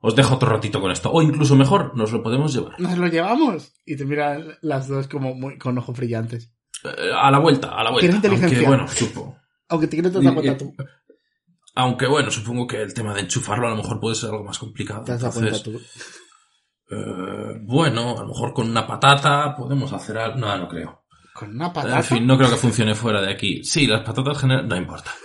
os 0.00 0.14
dejo 0.14 0.36
otro 0.36 0.48
ratito 0.48 0.80
con 0.80 0.92
esto. 0.92 1.10
O 1.10 1.22
incluso 1.22 1.56
mejor, 1.56 1.96
nos 1.96 2.12
lo 2.12 2.22
podemos 2.22 2.54
llevar. 2.54 2.78
Nos 2.78 2.96
lo 2.96 3.08
llevamos. 3.08 3.72
Y 3.84 3.96
te 3.96 4.04
miran 4.04 4.56
las 4.62 4.86
dos 4.86 5.08
como 5.08 5.34
muy, 5.34 5.58
con 5.58 5.76
ojos 5.76 5.96
brillantes. 5.96 6.52
Eh, 6.84 7.10
a 7.12 7.30
la 7.32 7.38
vuelta, 7.40 7.70
a 7.76 7.82
la 7.82 7.90
vuelta. 7.90 8.06
¿Tienes 8.08 8.16
inteligencia? 8.16 8.58
Aunque 8.58 8.68
bueno, 8.68 8.86
supo. 8.88 9.36
Aunque 9.68 9.86
te 9.88 9.96
quieres 9.96 10.12
dar 10.12 10.22
cuenta 10.22 10.52
Y- 10.52 10.56
tú. 10.56 10.74
Aunque 11.74 12.06
bueno, 12.06 12.30
supongo 12.30 12.66
que 12.66 12.80
el 12.80 12.94
tema 12.94 13.12
de 13.14 13.20
enchufarlo 13.22 13.66
a 13.66 13.70
lo 13.70 13.76
mejor 13.76 13.98
puede 14.00 14.14
ser 14.14 14.30
algo 14.30 14.44
más 14.44 14.58
complicado. 14.58 15.02
Te 15.04 15.12
has 15.12 15.20
dado 15.20 15.34
cuenta 15.34 15.56
Entonces, 15.56 15.92
tú. 15.94 16.00
Eh, 16.90 17.58
bueno, 17.62 18.16
a 18.18 18.22
lo 18.22 18.28
mejor 18.28 18.52
con 18.52 18.68
una 18.70 18.86
patata 18.86 19.54
podemos 19.56 19.92
hacer 19.92 20.18
algo. 20.18 20.38
No, 20.38 20.56
no 20.56 20.68
creo. 20.68 21.04
Con 21.34 21.50
una 21.54 21.72
patata. 21.72 21.96
En 21.98 22.04
fin, 22.04 22.26
no 22.26 22.36
creo 22.36 22.50
que 22.50 22.56
funcione 22.56 22.94
fuera 22.94 23.20
de 23.20 23.32
aquí. 23.32 23.62
Sí, 23.64 23.86
las 23.86 24.02
patatas 24.02 24.38
general... 24.38 24.68
No 24.68 24.76
importa. 24.76 25.10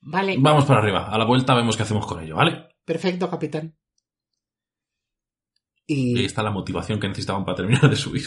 Vale. 0.00 0.36
Vamos 0.38 0.64
para 0.66 0.80
arriba. 0.80 1.08
A 1.10 1.18
la 1.18 1.24
vuelta 1.24 1.54
vemos 1.54 1.76
qué 1.76 1.82
hacemos 1.82 2.06
con 2.06 2.22
ello, 2.22 2.36
¿vale? 2.36 2.68
Perfecto, 2.84 3.28
capitán. 3.28 3.76
Y 5.86 6.18
ahí 6.18 6.24
está 6.24 6.42
la 6.42 6.50
motivación 6.50 7.00
que 7.00 7.08
necesitaban 7.08 7.44
para 7.44 7.56
terminar 7.56 7.88
de 7.88 7.96
subir. 7.96 8.24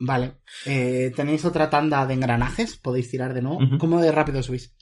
vale. 0.00 0.38
Eh, 0.66 1.12
Tenéis 1.14 1.44
otra 1.44 1.70
tanda 1.70 2.06
de 2.06 2.14
engranajes. 2.14 2.76
Podéis 2.76 3.10
tirar 3.10 3.34
de 3.34 3.42
nuevo. 3.42 3.60
¿Cómo 3.78 4.00
de 4.00 4.12
rápido 4.12 4.42
subís? 4.42 4.74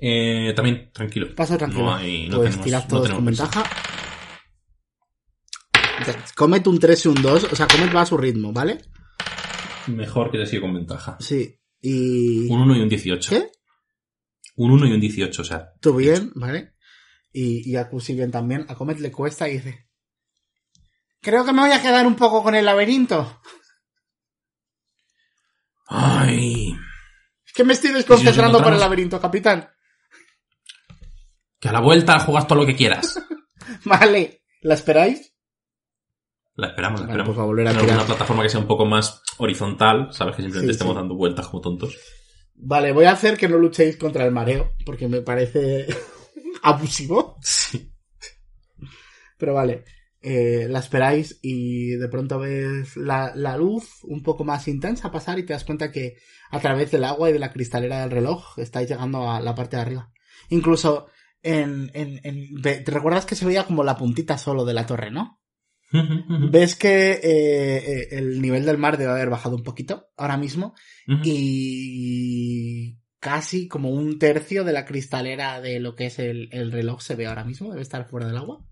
Eh, 0.00 0.52
también, 0.56 0.90
tranquilo. 0.92 1.34
Paso 1.34 1.58
tranquilo. 1.58 1.84
No 1.84 1.94
hay- 1.94 2.28
no 2.28 2.38
pues 2.38 2.50
tenemos- 2.58 2.72
no 2.82 2.88
todos 2.88 3.02
tenemos 3.02 3.16
con 3.18 3.24
ventaja. 3.26 3.64
Ya, 6.06 6.24
Comet 6.34 6.66
un 6.66 6.78
3 6.78 7.04
y 7.04 7.08
un 7.08 7.20
2. 7.22 7.44
O 7.52 7.56
sea, 7.56 7.68
Comet 7.68 7.94
va 7.94 8.02
a 8.02 8.06
su 8.06 8.16
ritmo, 8.16 8.52
¿vale? 8.52 8.80
Mejor 9.88 10.30
que 10.30 10.38
te 10.38 10.46
sigue 10.46 10.62
con 10.62 10.72
ventaja. 10.74 11.16
Sí. 11.20 11.58
Y... 11.82 12.48
Un 12.50 12.60
1 12.62 12.76
y 12.76 12.80
un 12.80 12.88
18. 12.88 13.30
¿Qué? 13.30 13.50
Un 14.56 14.70
1 14.70 14.86
y 14.86 14.92
un 14.92 15.00
18, 15.00 15.42
o 15.42 15.44
sea. 15.44 15.72
Tú 15.80 15.94
bien, 15.96 16.32
¿vale? 16.34 16.74
Y, 17.32 17.70
y 17.70 17.76
a 17.76 17.88
Kusi 17.88 18.14
bien 18.14 18.30
también. 18.30 18.64
A 18.68 18.74
Comet 18.74 18.98
le 19.00 19.12
cuesta 19.12 19.48
y 19.48 19.52
dice... 19.54 19.86
Creo 21.20 21.44
que 21.44 21.52
me 21.52 21.60
voy 21.60 21.72
a 21.72 21.82
quedar 21.82 22.06
un 22.06 22.16
poco 22.16 22.42
con 22.42 22.54
el 22.54 22.64
laberinto. 22.64 23.40
Ay. 25.86 26.74
Es 27.44 27.52
que 27.52 27.64
me 27.64 27.74
estoy 27.74 27.92
desconcentrando 27.92 28.62
por 28.62 28.72
el 28.72 28.80
laberinto, 28.80 29.20
capitán. 29.20 29.68
Que 31.60 31.68
a 31.68 31.72
la 31.72 31.80
vuelta 31.80 32.18
juegas 32.20 32.46
todo 32.46 32.60
lo 32.60 32.66
que 32.66 32.74
quieras. 32.76 33.20
Vale. 33.84 34.42
¿La 34.62 34.74
esperáis? 34.74 35.34
La 36.56 36.68
esperamos, 36.68 37.00
la 37.00 37.06
Vale, 37.06 37.12
esperamos. 37.22 37.34
pues 37.36 37.42
a 37.42 37.46
volver 37.46 37.68
a 37.68 37.70
tirar. 37.70 37.84
alguna 37.90 38.06
plataforma 38.06 38.42
que 38.42 38.48
sea 38.50 38.60
un 38.60 38.66
poco 38.66 38.84
más 38.84 39.22
horizontal, 39.38 40.08
¿sabes? 40.12 40.36
Que 40.36 40.42
simplemente 40.42 40.72
Sí, 40.72 40.76
estemos 40.76 40.94
sí. 40.94 40.98
dando 40.98 41.14
vueltas 41.14 41.46
como 41.48 41.60
tontos. 41.60 41.96
Vale, 42.54 42.92
voy 42.92 43.06
a 43.06 43.12
hacer 43.12 43.38
que 43.38 43.48
no 43.48 43.56
luchéis 43.56 43.96
contra 43.96 44.24
el 44.26 44.32
mareo, 44.32 44.72
porque 44.84 45.08
me 45.08 45.22
parece 45.22 45.86
abusivo. 46.62 47.36
Sí. 47.42 47.90
Pero 49.38 49.54
vale, 49.54 49.84
eh, 50.20 50.66
la 50.68 50.80
esperáis 50.80 51.38
y 51.42 51.90
de 51.92 52.08
pronto 52.08 52.38
ves 52.38 52.96
la, 52.96 53.32
la 53.34 53.56
luz 53.56 54.00
un 54.02 54.22
poco 54.22 54.44
más 54.44 54.68
intensa 54.68 55.10
pasar 55.10 55.38
y 55.38 55.46
te 55.46 55.54
das 55.54 55.64
cuenta 55.64 55.90
que 55.90 56.16
a 56.50 56.60
través 56.60 56.90
del 56.90 57.04
agua 57.04 57.30
y 57.30 57.32
de 57.32 57.38
la 57.38 57.52
cristalera 57.52 58.00
del 58.00 58.10
reloj 58.10 58.58
estáis 58.58 58.88
llegando 58.90 59.30
a 59.30 59.40
la 59.40 59.54
parte 59.54 59.76
de 59.76 59.82
arriba. 59.82 60.10
Incluso 60.50 61.06
en, 61.42 61.90
en, 61.94 62.20
en- 62.24 62.54
ve- 62.60 62.80
te 62.80 62.90
recuerdas 62.90 63.26
que 63.26 63.34
se 63.36 63.46
veía 63.46 63.64
como 63.66 63.84
la 63.84 63.96
puntita 63.96 64.38
solo 64.38 64.64
de 64.64 64.74
la 64.74 64.86
torre, 64.86 65.10
¿no? 65.10 65.40
Ves 66.52 66.76
que 66.76 67.12
eh, 67.12 67.20
eh, 67.22 68.08
el 68.12 68.40
nivel 68.40 68.64
del 68.64 68.78
mar 68.78 68.96
debe 68.96 69.10
haber 69.10 69.28
bajado 69.28 69.56
un 69.56 69.64
poquito 69.64 70.06
ahora 70.16 70.36
mismo 70.36 70.74
y 71.24 72.96
casi 73.18 73.66
como 73.68 73.90
un 73.90 74.18
tercio 74.18 74.62
de 74.64 74.72
la 74.72 74.84
cristalera 74.84 75.60
de 75.60 75.80
lo 75.80 75.96
que 75.96 76.06
es 76.06 76.18
el, 76.20 76.48
el 76.52 76.70
reloj 76.70 77.00
se 77.02 77.16
ve 77.16 77.26
ahora 77.26 77.44
mismo, 77.44 77.70
debe 77.70 77.82
estar 77.82 78.08
fuera 78.08 78.26
del 78.28 78.36
agua. 78.36 78.64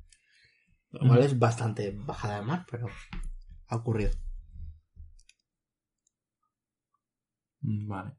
Lo 0.90 1.00
cual 1.08 1.22
es 1.22 1.38
bastante 1.38 1.90
bajada 1.94 2.36
del 2.36 2.46
mar, 2.46 2.64
pero 2.70 2.86
ha 3.66 3.76
ocurrido. 3.76 4.10
Vale. 7.60 8.12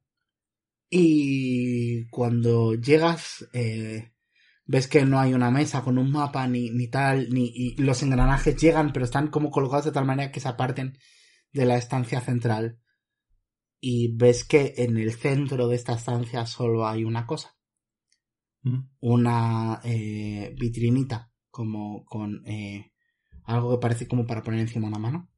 Y 0.90 2.06
cuando 2.10 2.74
llegas, 2.76 3.48
eh, 3.54 4.12
ves 4.70 4.88
que 4.88 5.04
no 5.04 5.20
hay 5.20 5.34
una 5.34 5.50
mesa 5.50 5.82
con 5.82 5.98
un 5.98 6.12
mapa 6.12 6.48
ni, 6.48 6.70
ni 6.70 6.88
tal, 6.88 7.32
ni 7.32 7.48
y 7.48 7.76
los 7.78 8.04
engranajes 8.04 8.56
llegan, 8.56 8.94
pero 8.94 9.04
están 9.04 9.30
como 9.30 9.50
colocados 9.50 9.86
de 9.86 9.92
tal 9.92 10.06
manera 10.06 10.32
que 10.32 10.40
se 10.40 10.48
aparten 10.48 10.96
de 11.52 11.66
la 11.66 11.76
estancia 11.76 12.22
central. 12.22 12.80
Y 13.82 14.16
ves 14.16 14.44
que 14.46 14.76
en 14.78 14.98
el 14.98 15.14
centro 15.14 15.68
de 15.68 15.76
esta 15.76 15.94
estancia 15.94 16.46
solo 16.46 16.88
hay 16.88 17.04
una 17.04 17.26
cosa. 17.26 17.56
Ujú. 18.64 18.88
Una 19.00 19.82
eh, 19.84 20.54
vitrinita, 20.60 21.32
como 21.50 22.06
con 22.06 22.46
eh, 22.46 22.92
algo 23.46 23.72
que 23.72 23.82
parece 23.82 24.08
como 24.08 24.28
para 24.28 24.44
poner 24.44 24.60
encima 24.60 24.88
una 24.88 25.00
mano. 25.00 25.32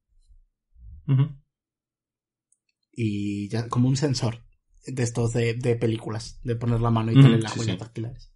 Y 2.92 3.48
ya, 3.48 3.70
como 3.70 3.88
un 3.88 3.96
sensor 3.96 4.44
de 4.86 5.04
estos 5.04 5.32
de, 5.32 5.54
de 5.54 5.78
películas, 5.78 6.42
de 6.44 6.58
poner 6.58 6.82
la 6.82 6.92
mano 6.92 7.14
y 7.14 7.16
Mm, 7.16 7.22
tener 7.22 7.44
las 7.44 7.54
sí, 7.54 7.60
huellas 7.60 7.76
sí. 7.78 7.80
dactilares. 7.80 8.31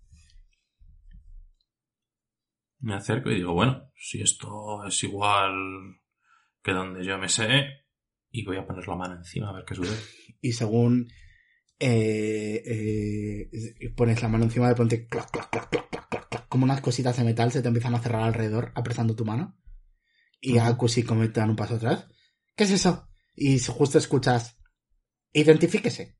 Me 2.85 2.93
acerco 2.93 3.31
y 3.31 3.35
digo, 3.37 3.51
bueno, 3.53 3.91
si 3.95 4.21
esto 4.21 4.85
es 4.85 5.03
igual 5.03 5.55
que 6.61 6.71
donde 6.71 7.03
yo 7.03 7.17
me 7.17 7.27
sé, 7.29 7.65
y 8.29 8.45
voy 8.45 8.57
a 8.57 8.67
poner 8.67 8.87
la 8.87 8.95
mano 8.95 9.15
encima 9.15 9.49
a 9.49 9.53
ver 9.53 9.65
qué 9.65 9.73
sucede. 9.73 9.97
y 10.39 10.51
según 10.51 11.07
eh, 11.79 12.61
eh, 12.63 13.89
pones 13.95 14.21
la 14.21 14.27
mano 14.27 14.43
encima 14.43 14.67
de 14.69 14.75
pronto 14.75 14.95
clac, 15.09 15.31
clac, 15.31 15.49
clac, 15.49 15.69
clac, 15.71 15.89
clac, 15.89 16.09
clac, 16.09 16.29
clac, 16.29 16.47
como 16.47 16.65
unas 16.65 16.81
cositas 16.81 17.17
de 17.17 17.23
metal 17.23 17.51
se 17.51 17.63
te 17.63 17.67
empiezan 17.69 17.95
a 17.95 17.99
cerrar 17.99 18.21
alrededor 18.21 18.71
apretando 18.75 19.15
tu 19.15 19.25
mano 19.25 19.57
y 20.39 20.57
Ujú. 20.59 20.67
Akushi 20.67 21.01
como 21.01 21.23
te 21.31 21.39
dan 21.39 21.49
un 21.49 21.55
paso 21.55 21.75
atrás 21.75 22.07
¿qué 22.55 22.65
es 22.65 22.71
eso? 22.71 23.07
y 23.33 23.57
justo 23.59 23.97
escuchas 23.97 24.59
identifíquese 25.33 26.17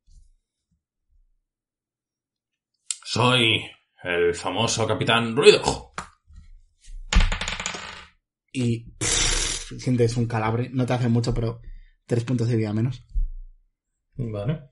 Soy 3.03 3.61
el 4.03 4.33
famoso 4.33 4.87
Capitán 4.87 5.35
Ruido. 5.35 5.61
Y 8.55 8.91
pff, 8.97 9.79
sientes 9.79 10.17
un 10.17 10.27
calabre 10.27 10.69
no 10.71 10.85
te 10.85 10.93
hace 10.93 11.09
mucho 11.09 11.33
pero 11.33 11.61
tres 12.05 12.23
puntos 12.23 12.47
de 12.47 12.55
vida 12.55 12.73
menos 12.73 13.05
Vale. 14.17 14.69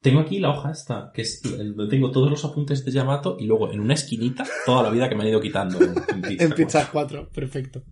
Tengo 0.00 0.20
aquí 0.20 0.38
la 0.38 0.50
hoja 0.50 0.70
esta, 0.70 1.10
que 1.12 1.20
es 1.22 1.42
donde 1.42 1.88
tengo 1.88 2.10
todos 2.10 2.30
los 2.30 2.42
apuntes 2.46 2.82
de 2.84 2.90
Yamato 2.90 3.36
y 3.38 3.46
luego 3.46 3.70
en 3.70 3.80
una 3.80 3.92
esquinita 3.94 4.46
toda 4.64 4.82
la 4.84 4.90
vida 4.90 5.08
que 5.10 5.14
me 5.14 5.24
han 5.24 5.28
ido 5.28 5.40
quitando 5.42 5.78
en, 5.82 5.94
pizza. 6.22 6.44
en 6.44 6.52
Pizza 6.52 6.90
4 6.90 7.28
perfecto. 7.30 7.84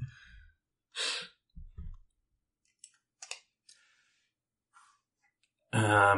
Ah, 5.73 6.15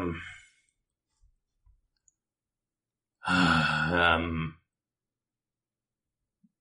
am. 3.23 4.60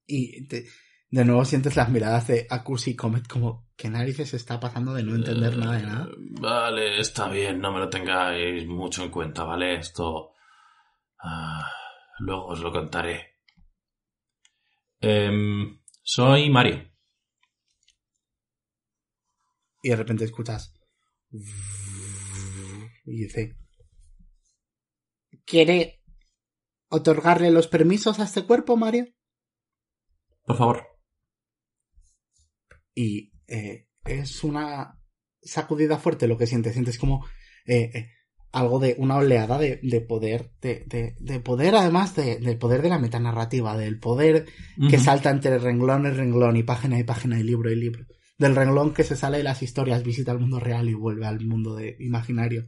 Y 0.09 0.45
te- 0.47 0.65
de 1.11 1.25
nuevo 1.25 1.45
sientes 1.45 1.75
las 1.75 1.89
miradas 1.89 2.27
de 2.27 2.45
Akushi 2.49 2.91
y 2.91 2.95
Comet 2.95 3.27
como 3.27 3.67
¿qué 3.75 3.89
narices 3.89 4.33
está 4.33 4.59
pasando 4.59 4.93
de 4.93 5.03
no 5.03 5.15
entender 5.15 5.57
nada 5.57 5.77
de 5.77 5.83
nada? 5.83 6.05
Eh, 6.05 6.15
Vale, 6.41 6.99
está 6.99 7.29
bien, 7.29 7.59
no 7.59 7.71
me 7.71 7.79
lo 7.79 7.89
tengáis 7.89 8.67
mucho 8.67 9.03
en 9.03 9.09
cuenta, 9.11 9.43
¿vale? 9.43 9.75
Esto... 9.75 10.33
ah, 11.23 11.71
luego 12.19 12.47
os 12.47 12.59
lo 12.59 12.71
contaré. 12.71 13.37
Em, 15.01 15.79
soy 16.03 16.49
Mario. 16.49 16.89
Y 19.81 19.89
de 19.89 19.95
repente 19.95 20.25
escuchas. 20.25 20.73
Y 23.05 23.23
dice. 23.23 23.55
¿Quiere 25.45 26.01
otorgarle 26.89 27.49
los 27.51 27.67
permisos 27.67 28.19
a 28.19 28.25
este 28.25 28.45
cuerpo, 28.45 28.75
Mario? 28.77 29.07
Por 30.49 30.57
favor. 30.57 30.87
Y 32.95 33.31
eh, 33.47 33.85
es 34.03 34.43
una 34.43 34.99
sacudida 35.43 35.99
fuerte 35.99 36.27
lo 36.27 36.39
que 36.39 36.47
sientes. 36.47 36.73
Sientes 36.73 36.97
como 36.97 37.23
eh, 37.67 37.91
eh, 37.93 38.09
algo 38.51 38.79
de 38.79 38.95
una 38.97 39.17
oleada 39.17 39.59
de, 39.59 39.79
de 39.83 40.01
poder, 40.01 40.49
de, 40.59 40.85
de, 40.87 41.15
de, 41.19 41.39
poder 41.39 41.75
además 41.75 42.15
de, 42.15 42.39
del 42.39 42.57
poder 42.57 42.81
de 42.81 42.89
la 42.89 42.97
metanarrativa, 42.97 43.77
del 43.77 43.99
poder 43.99 44.47
que 44.89 44.97
salta 44.97 45.29
entre 45.29 45.59
renglón 45.59 46.07
y 46.07 46.09
renglón 46.09 46.57
y 46.57 46.63
página 46.63 46.97
y 46.97 47.03
página 47.03 47.39
y 47.39 47.43
libro 47.43 47.71
y 47.71 47.75
libro. 47.75 48.07
Del 48.39 48.55
renglón 48.55 48.95
que 48.95 49.03
se 49.03 49.15
sale 49.15 49.37
de 49.37 49.43
las 49.43 49.61
historias, 49.61 50.01
visita 50.01 50.31
el 50.31 50.39
mundo 50.39 50.59
real 50.59 50.89
y 50.89 50.95
vuelve 50.95 51.27
al 51.27 51.45
mundo 51.45 51.75
de 51.75 51.95
imaginario. 51.99 52.65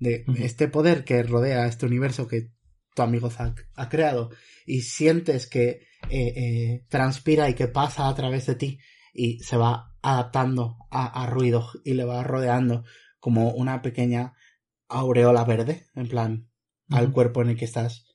De 0.00 0.24
este 0.38 0.66
poder 0.66 1.04
que 1.04 1.22
rodea 1.22 1.68
este 1.68 1.86
universo 1.86 2.26
que 2.26 2.50
tu 2.92 3.02
amigo 3.02 3.30
Zack 3.30 3.68
ha 3.76 3.88
creado 3.88 4.30
y 4.66 4.82
sientes 4.82 5.46
que 5.46 5.86
eh, 6.10 6.32
eh, 6.36 6.86
transpira 6.88 7.48
y 7.48 7.54
que 7.54 7.68
pasa 7.68 8.08
a 8.08 8.14
través 8.14 8.46
de 8.46 8.54
ti 8.54 8.78
y 9.12 9.38
se 9.40 9.56
va 9.56 9.94
adaptando 10.02 10.76
a, 10.90 11.22
a 11.22 11.26
ruido 11.26 11.68
y 11.84 11.94
le 11.94 12.04
va 12.04 12.22
rodeando 12.22 12.84
como 13.18 13.50
una 13.52 13.80
pequeña 13.80 14.34
aureola 14.88 15.44
verde, 15.44 15.86
en 15.94 16.08
plan, 16.08 16.50
al 16.90 17.12
cuerpo 17.12 17.42
en 17.42 17.50
el 17.50 17.56
que 17.56 17.64
estás 17.64 18.06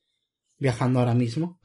viajando 0.58 1.00
ahora 1.00 1.16
mismo. 1.16 1.60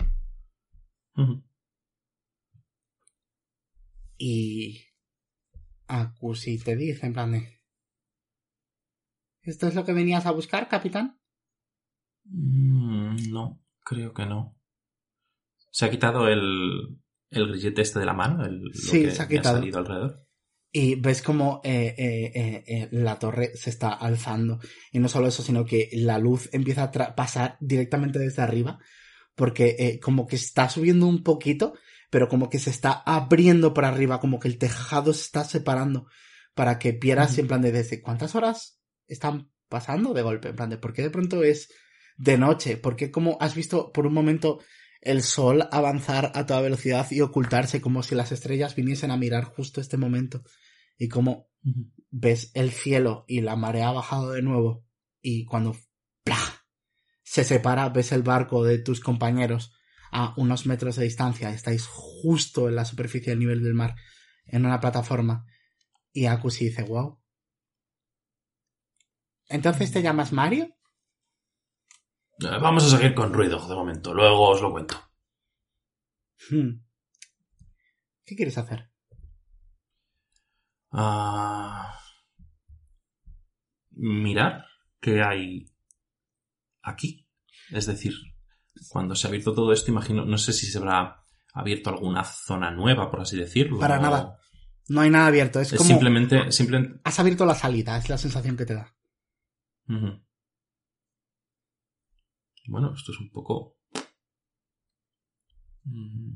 Y 4.16 4.80
Akusi 5.86 6.58
te 6.58 6.76
dice, 6.76 7.06
en 7.06 7.12
plan 7.12 7.32
de... 7.32 7.60
¿Esto 9.42 9.68
es 9.68 9.74
lo 9.74 9.84
que 9.84 9.92
venías 9.92 10.24
a 10.24 10.30
buscar, 10.30 10.68
capitán? 10.68 11.20
Mm, 12.24 13.30
no, 13.30 13.60
creo 13.84 14.14
que 14.14 14.24
no. 14.24 14.56
¿Se 15.74 15.84
ha 15.86 15.90
quitado 15.90 16.28
el, 16.28 17.00
el 17.30 17.48
grillete 17.48 17.82
este 17.82 17.98
de 17.98 18.06
la 18.06 18.12
mano? 18.12 18.46
El, 18.46 18.60
lo 18.60 18.70
que 18.70 19.10
se 19.10 19.22
ha 19.22 19.42
salido 19.42 19.78
alrededor. 19.80 20.24
Y 20.70 20.94
ves 20.94 21.20
como 21.20 21.60
eh, 21.64 21.96
eh, 21.98 22.64
eh, 22.64 22.88
la 22.92 23.18
torre 23.18 23.56
se 23.56 23.70
está 23.70 23.92
alzando. 23.92 24.60
Y 24.92 25.00
no 25.00 25.08
solo 25.08 25.26
eso, 25.26 25.42
sino 25.42 25.64
que 25.64 25.90
la 25.94 26.18
luz 26.18 26.48
empieza 26.52 26.84
a 26.84 27.14
pasar 27.16 27.56
directamente 27.60 28.20
desde 28.20 28.42
arriba. 28.42 28.78
Porque 29.34 29.98
como 30.00 30.28
que 30.28 30.36
está 30.36 30.68
subiendo 30.68 31.08
un 31.08 31.24
poquito, 31.24 31.74
pero 32.08 32.28
como 32.28 32.48
que 32.48 32.60
se 32.60 32.70
está 32.70 32.92
abriendo 33.04 33.74
por 33.74 33.84
arriba, 33.84 34.20
como 34.20 34.38
que 34.38 34.46
el 34.46 34.58
tejado 34.58 35.12
se 35.12 35.22
está 35.22 35.42
separando. 35.42 36.06
Para 36.54 36.78
que 36.78 36.92
vieras 36.92 37.32
Ujú. 37.32 37.40
en 37.40 37.46
plan 37.48 37.62
de 37.62 37.72
desde 37.72 38.00
cuántas 38.00 38.36
horas 38.36 38.80
están 39.08 39.50
pasando 39.68 40.14
de 40.14 40.22
golpe. 40.22 40.50
En 40.50 40.56
plan 40.56 40.70
de 40.70 40.78
por 40.78 40.92
qué 40.92 41.02
de 41.02 41.10
pronto 41.10 41.42
es 41.42 41.68
de 42.16 42.38
noche. 42.38 42.76
Porque 42.76 43.10
como 43.10 43.38
has 43.40 43.56
visto 43.56 43.90
por 43.90 44.06
un 44.06 44.14
momento 44.14 44.60
el 45.04 45.22
sol 45.22 45.68
avanzar 45.70 46.32
a 46.34 46.46
toda 46.46 46.60
velocidad 46.60 47.10
y 47.10 47.20
ocultarse 47.20 47.80
como 47.80 48.02
si 48.02 48.14
las 48.14 48.32
estrellas 48.32 48.74
viniesen 48.74 49.10
a 49.10 49.16
mirar 49.16 49.44
justo 49.44 49.80
este 49.80 49.96
momento. 49.96 50.42
Y 50.98 51.08
como 51.08 51.48
ves 52.10 52.50
el 52.54 52.70
cielo 52.70 53.24
y 53.28 53.40
la 53.40 53.56
marea 53.56 53.88
ha 53.88 53.92
bajado 53.92 54.32
de 54.32 54.42
nuevo 54.42 54.86
y 55.20 55.44
cuando 55.44 55.76
¡plá! 56.22 56.38
se 57.22 57.44
separa 57.44 57.88
ves 57.88 58.12
el 58.12 58.22
barco 58.22 58.64
de 58.64 58.78
tus 58.78 59.00
compañeros 59.00 59.72
a 60.10 60.34
unos 60.36 60.66
metros 60.66 60.96
de 60.96 61.04
distancia. 61.04 61.50
Estáis 61.50 61.86
justo 61.86 62.68
en 62.68 62.76
la 62.76 62.84
superficie 62.84 63.30
del 63.30 63.40
nivel 63.40 63.62
del 63.62 63.74
mar 63.74 63.94
en 64.46 64.66
una 64.66 64.80
plataforma. 64.80 65.46
Y 66.12 66.26
Akusi 66.26 66.66
dice 66.66 66.82
wow 66.82 67.18
entonces 69.48 69.92
te 69.92 70.02
llamas 70.02 70.32
Mario 70.32 70.74
Vamos 72.38 72.84
a 72.84 72.96
seguir 72.96 73.14
con 73.14 73.32
ruido 73.32 73.58
de 73.66 73.74
momento, 73.74 74.12
luego 74.12 74.50
os 74.50 74.60
lo 74.60 74.70
cuento. 74.72 74.96
Hmm. 76.50 76.80
¿qué 78.26 78.36
quieres 78.36 78.56
hacer? 78.58 78.90
Ah, 80.90 81.98
mirar 83.90 84.64
qué 85.00 85.22
hay 85.22 85.70
aquí. 86.82 87.28
Es 87.70 87.86
decir, 87.86 88.14
cuando 88.88 89.14
se 89.14 89.26
ha 89.26 89.28
abierto 89.30 89.54
todo 89.54 89.72
esto, 89.72 89.90
imagino, 89.90 90.24
no 90.24 90.38
sé 90.38 90.52
si 90.52 90.66
se 90.66 90.78
habrá 90.78 91.22
abierto 91.52 91.90
alguna 91.90 92.24
zona 92.24 92.70
nueva, 92.70 93.10
por 93.10 93.20
así 93.20 93.36
decirlo. 93.36 93.78
Para 93.78 93.98
o- 93.98 94.02
nada. 94.02 94.38
no 94.88 95.00
hay 95.00 95.10
nada 95.10 95.26
abierto 95.28 95.60
es, 95.60 95.72
Es 95.72 95.78
como 95.78 95.88
simplemente, 95.88 96.50
simplemente. 96.52 97.00
has 97.04 97.18
abierto 97.18 97.46
la 97.46 97.54
salida 97.54 97.96
es 97.98 98.08
la 98.08 98.18
sensación 98.18 98.56
que 98.56 98.66
te 98.66 98.74
da. 98.74 98.94
Bueno, 102.66 102.92
esto 102.94 103.12
es 103.12 103.18
un 103.20 103.30
poco. 103.30 103.76
Mm. 105.84 106.32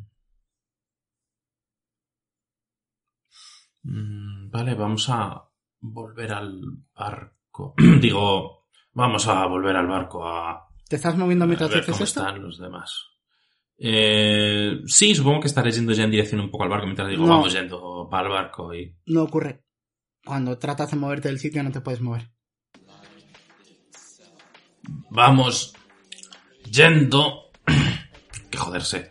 Mm, 3.84 4.50
Vale, 4.50 4.74
vamos 4.74 5.08
a 5.08 5.42
volver 5.80 6.32
al 6.32 6.60
barco. 6.94 7.74
Digo, 8.00 8.66
vamos 8.92 9.26
a 9.28 9.46
volver 9.46 9.76
al 9.76 9.86
barco 9.86 10.26
a, 10.26 10.68
¿te 10.88 10.96
estás 10.96 11.16
moviendo 11.16 11.46
mientras 11.46 11.70
dices 11.70 11.86
cómo 11.86 12.04
esto? 12.04 12.20
están 12.20 12.42
los 12.42 12.58
demás. 12.58 13.04
Eh, 13.80 14.80
sí, 14.86 15.14
supongo 15.14 15.40
que 15.40 15.46
estaré 15.46 15.70
yendo 15.70 15.92
ya 15.92 16.04
en 16.04 16.10
dirección 16.10 16.40
un 16.40 16.50
poco 16.50 16.64
al 16.64 16.70
barco 16.70 16.86
mientras 16.86 17.08
digo, 17.08 17.24
No. 17.24 17.34
vamos 17.36 17.52
yendo 17.52 18.08
para 18.10 18.26
el 18.26 18.32
barco 18.34 18.74
y... 18.74 18.96
no 19.06 19.22
ocurre. 19.22 19.64
Cuando 20.24 20.58
tratas 20.58 20.90
de 20.90 20.96
moverte 20.96 21.28
del 21.28 21.38
sitio 21.38 21.62
no 21.62 21.70
te 21.70 21.80
puedes 21.80 22.00
mover. 22.00 22.30
Vamos 25.10 25.74
yendo. 26.70 27.50
que 28.50 28.58
joderse. 28.58 29.10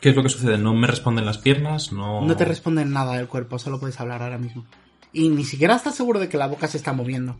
¿Qué 0.00 0.10
es 0.10 0.16
lo 0.16 0.22
que 0.22 0.28
sucede? 0.28 0.58
¿No 0.58 0.74
me 0.74 0.86
responden 0.86 1.24
las 1.26 1.38
piernas? 1.38 1.90
No. 1.92 2.20
No 2.22 2.36
te 2.36 2.44
responden 2.44 2.92
nada 2.92 3.16
del 3.16 3.28
cuerpo, 3.28 3.58
solo 3.58 3.80
puedes 3.80 3.98
hablar 4.00 4.22
ahora 4.22 4.38
mismo. 4.38 4.66
Y 5.12 5.28
ni 5.30 5.44
siquiera 5.44 5.74
estás 5.76 5.94
seguro 5.96 6.20
de 6.20 6.28
que 6.28 6.36
la 6.36 6.46
boca 6.46 6.68
se 6.68 6.76
está 6.76 6.92
moviendo. 6.92 7.36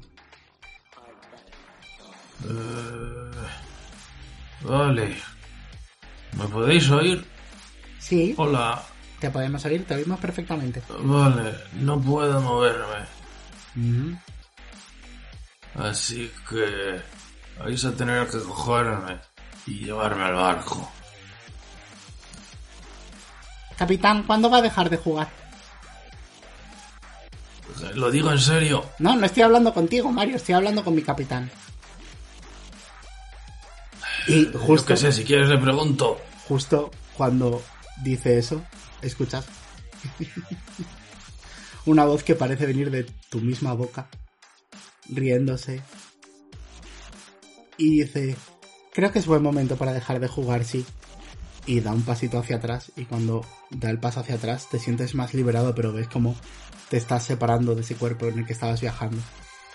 Eh, 2.44 3.30
Vale. 4.62 5.16
¿Me 6.38 6.44
podéis 6.48 6.90
oír? 6.90 7.24
Sí, 7.98 8.34
Hola. 8.36 8.82
te 9.20 9.30
podemos 9.30 9.64
oír, 9.64 9.84
te 9.86 9.94
oímos 9.94 10.18
perfectamente. 10.20 10.82
Vale, 11.02 11.54
no 11.74 12.00
puedo 12.00 12.40
moverme. 12.40 13.06
Así 15.74 16.30
que 16.48 17.00
vais 17.58 17.84
a 17.84 17.92
tener 17.92 18.26
que 18.28 18.38
cogerme 18.38 19.18
y 19.66 19.84
llevarme 19.84 20.24
al 20.24 20.34
barco. 20.34 20.90
Capitán, 23.76 24.22
¿cuándo 24.22 24.48
va 24.48 24.58
a 24.58 24.62
dejar 24.62 24.88
de 24.88 24.96
jugar? 24.96 25.28
Lo 27.94 28.10
digo 28.10 28.32
en 28.32 28.38
serio. 28.38 28.84
No, 28.98 29.16
no 29.16 29.26
estoy 29.26 29.42
hablando 29.42 29.74
contigo, 29.74 30.10
Mario, 30.10 30.36
estoy 30.36 30.54
hablando 30.54 30.82
con 30.82 30.94
mi 30.94 31.02
capitán. 31.02 31.50
Y 34.28 34.50
Yo 34.50 34.58
justo, 34.58 34.88
qué 34.88 34.96
sé, 34.96 35.12
si 35.12 35.24
quieres 35.24 35.48
le 35.48 35.58
pregunto. 35.58 36.18
justo 36.48 36.90
cuando 37.16 37.62
dice 38.02 38.38
eso, 38.38 38.62
escuchas 39.02 39.46
una 41.86 42.04
voz 42.04 42.22
que 42.24 42.34
parece 42.34 42.66
venir 42.66 42.90
de 42.90 43.04
tu 43.28 43.40
misma 43.40 43.74
boca, 43.74 44.08
riéndose. 45.08 45.82
Y 47.78 48.00
dice, 48.00 48.36
creo 48.92 49.12
que 49.12 49.18
es 49.18 49.26
buen 49.26 49.42
momento 49.42 49.76
para 49.76 49.92
dejar 49.92 50.20
de 50.20 50.28
jugar, 50.28 50.64
sí. 50.64 50.84
Y 51.66 51.80
da 51.80 51.92
un 51.92 52.02
pasito 52.02 52.38
hacia 52.38 52.56
atrás 52.56 52.92
y 52.96 53.04
cuando 53.04 53.44
da 53.70 53.90
el 53.90 53.98
paso 53.98 54.20
hacia 54.20 54.36
atrás 54.36 54.68
te 54.70 54.78
sientes 54.78 55.14
más 55.14 55.34
liberado, 55.34 55.74
pero 55.74 55.92
ves 55.92 56.08
como 56.08 56.36
te 56.88 56.96
estás 56.96 57.24
separando 57.24 57.74
de 57.74 57.80
ese 57.80 57.96
cuerpo 57.96 58.26
en 58.26 58.38
el 58.38 58.46
que 58.46 58.52
estabas 58.52 58.80
viajando. 58.80 59.18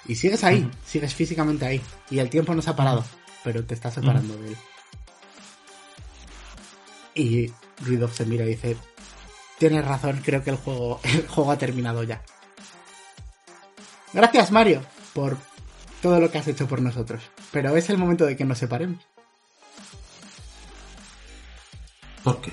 Y 0.08 0.16
sigues 0.16 0.44
ahí, 0.44 0.70
sigues 0.86 1.14
físicamente 1.14 1.66
ahí. 1.66 1.82
Y 2.10 2.20
el 2.20 2.30
tiempo 2.30 2.56
no 2.56 2.62
se 2.62 2.70
ha 2.70 2.76
parado, 2.76 3.04
pero 3.44 3.64
te 3.64 3.74
estás 3.74 3.94
separando 3.94 4.36
de 4.38 4.48
él. 4.48 4.58
Y 7.14 7.52
Ruidov 7.84 8.14
se 8.14 8.26
mira 8.26 8.46
y 8.46 8.50
dice, 8.50 8.78
tienes 9.60 9.86
razón, 9.86 10.22
creo 10.24 10.44
que 10.44 10.52
el 10.52 10.56
juego, 10.56 11.00
el 11.04 11.28
juego 11.28 11.52
ha 11.52 11.58
terminado 11.58 12.04
ya. 12.04 12.24
Gracias 14.14 14.52
Mario 14.52 14.82
por 15.14 15.38
todo 16.02 16.20
lo 16.20 16.32
que 16.32 16.38
has 16.38 16.48
hecho 16.48 16.68
por 16.68 16.82
nosotros. 16.82 17.31
Pero 17.52 17.76
es 17.76 17.90
el 17.90 17.98
momento 17.98 18.26
de 18.26 18.36
que 18.36 18.46
nos 18.46 18.58
separemos. 18.58 19.04
¿Por 22.24 22.42
qué? 22.42 22.52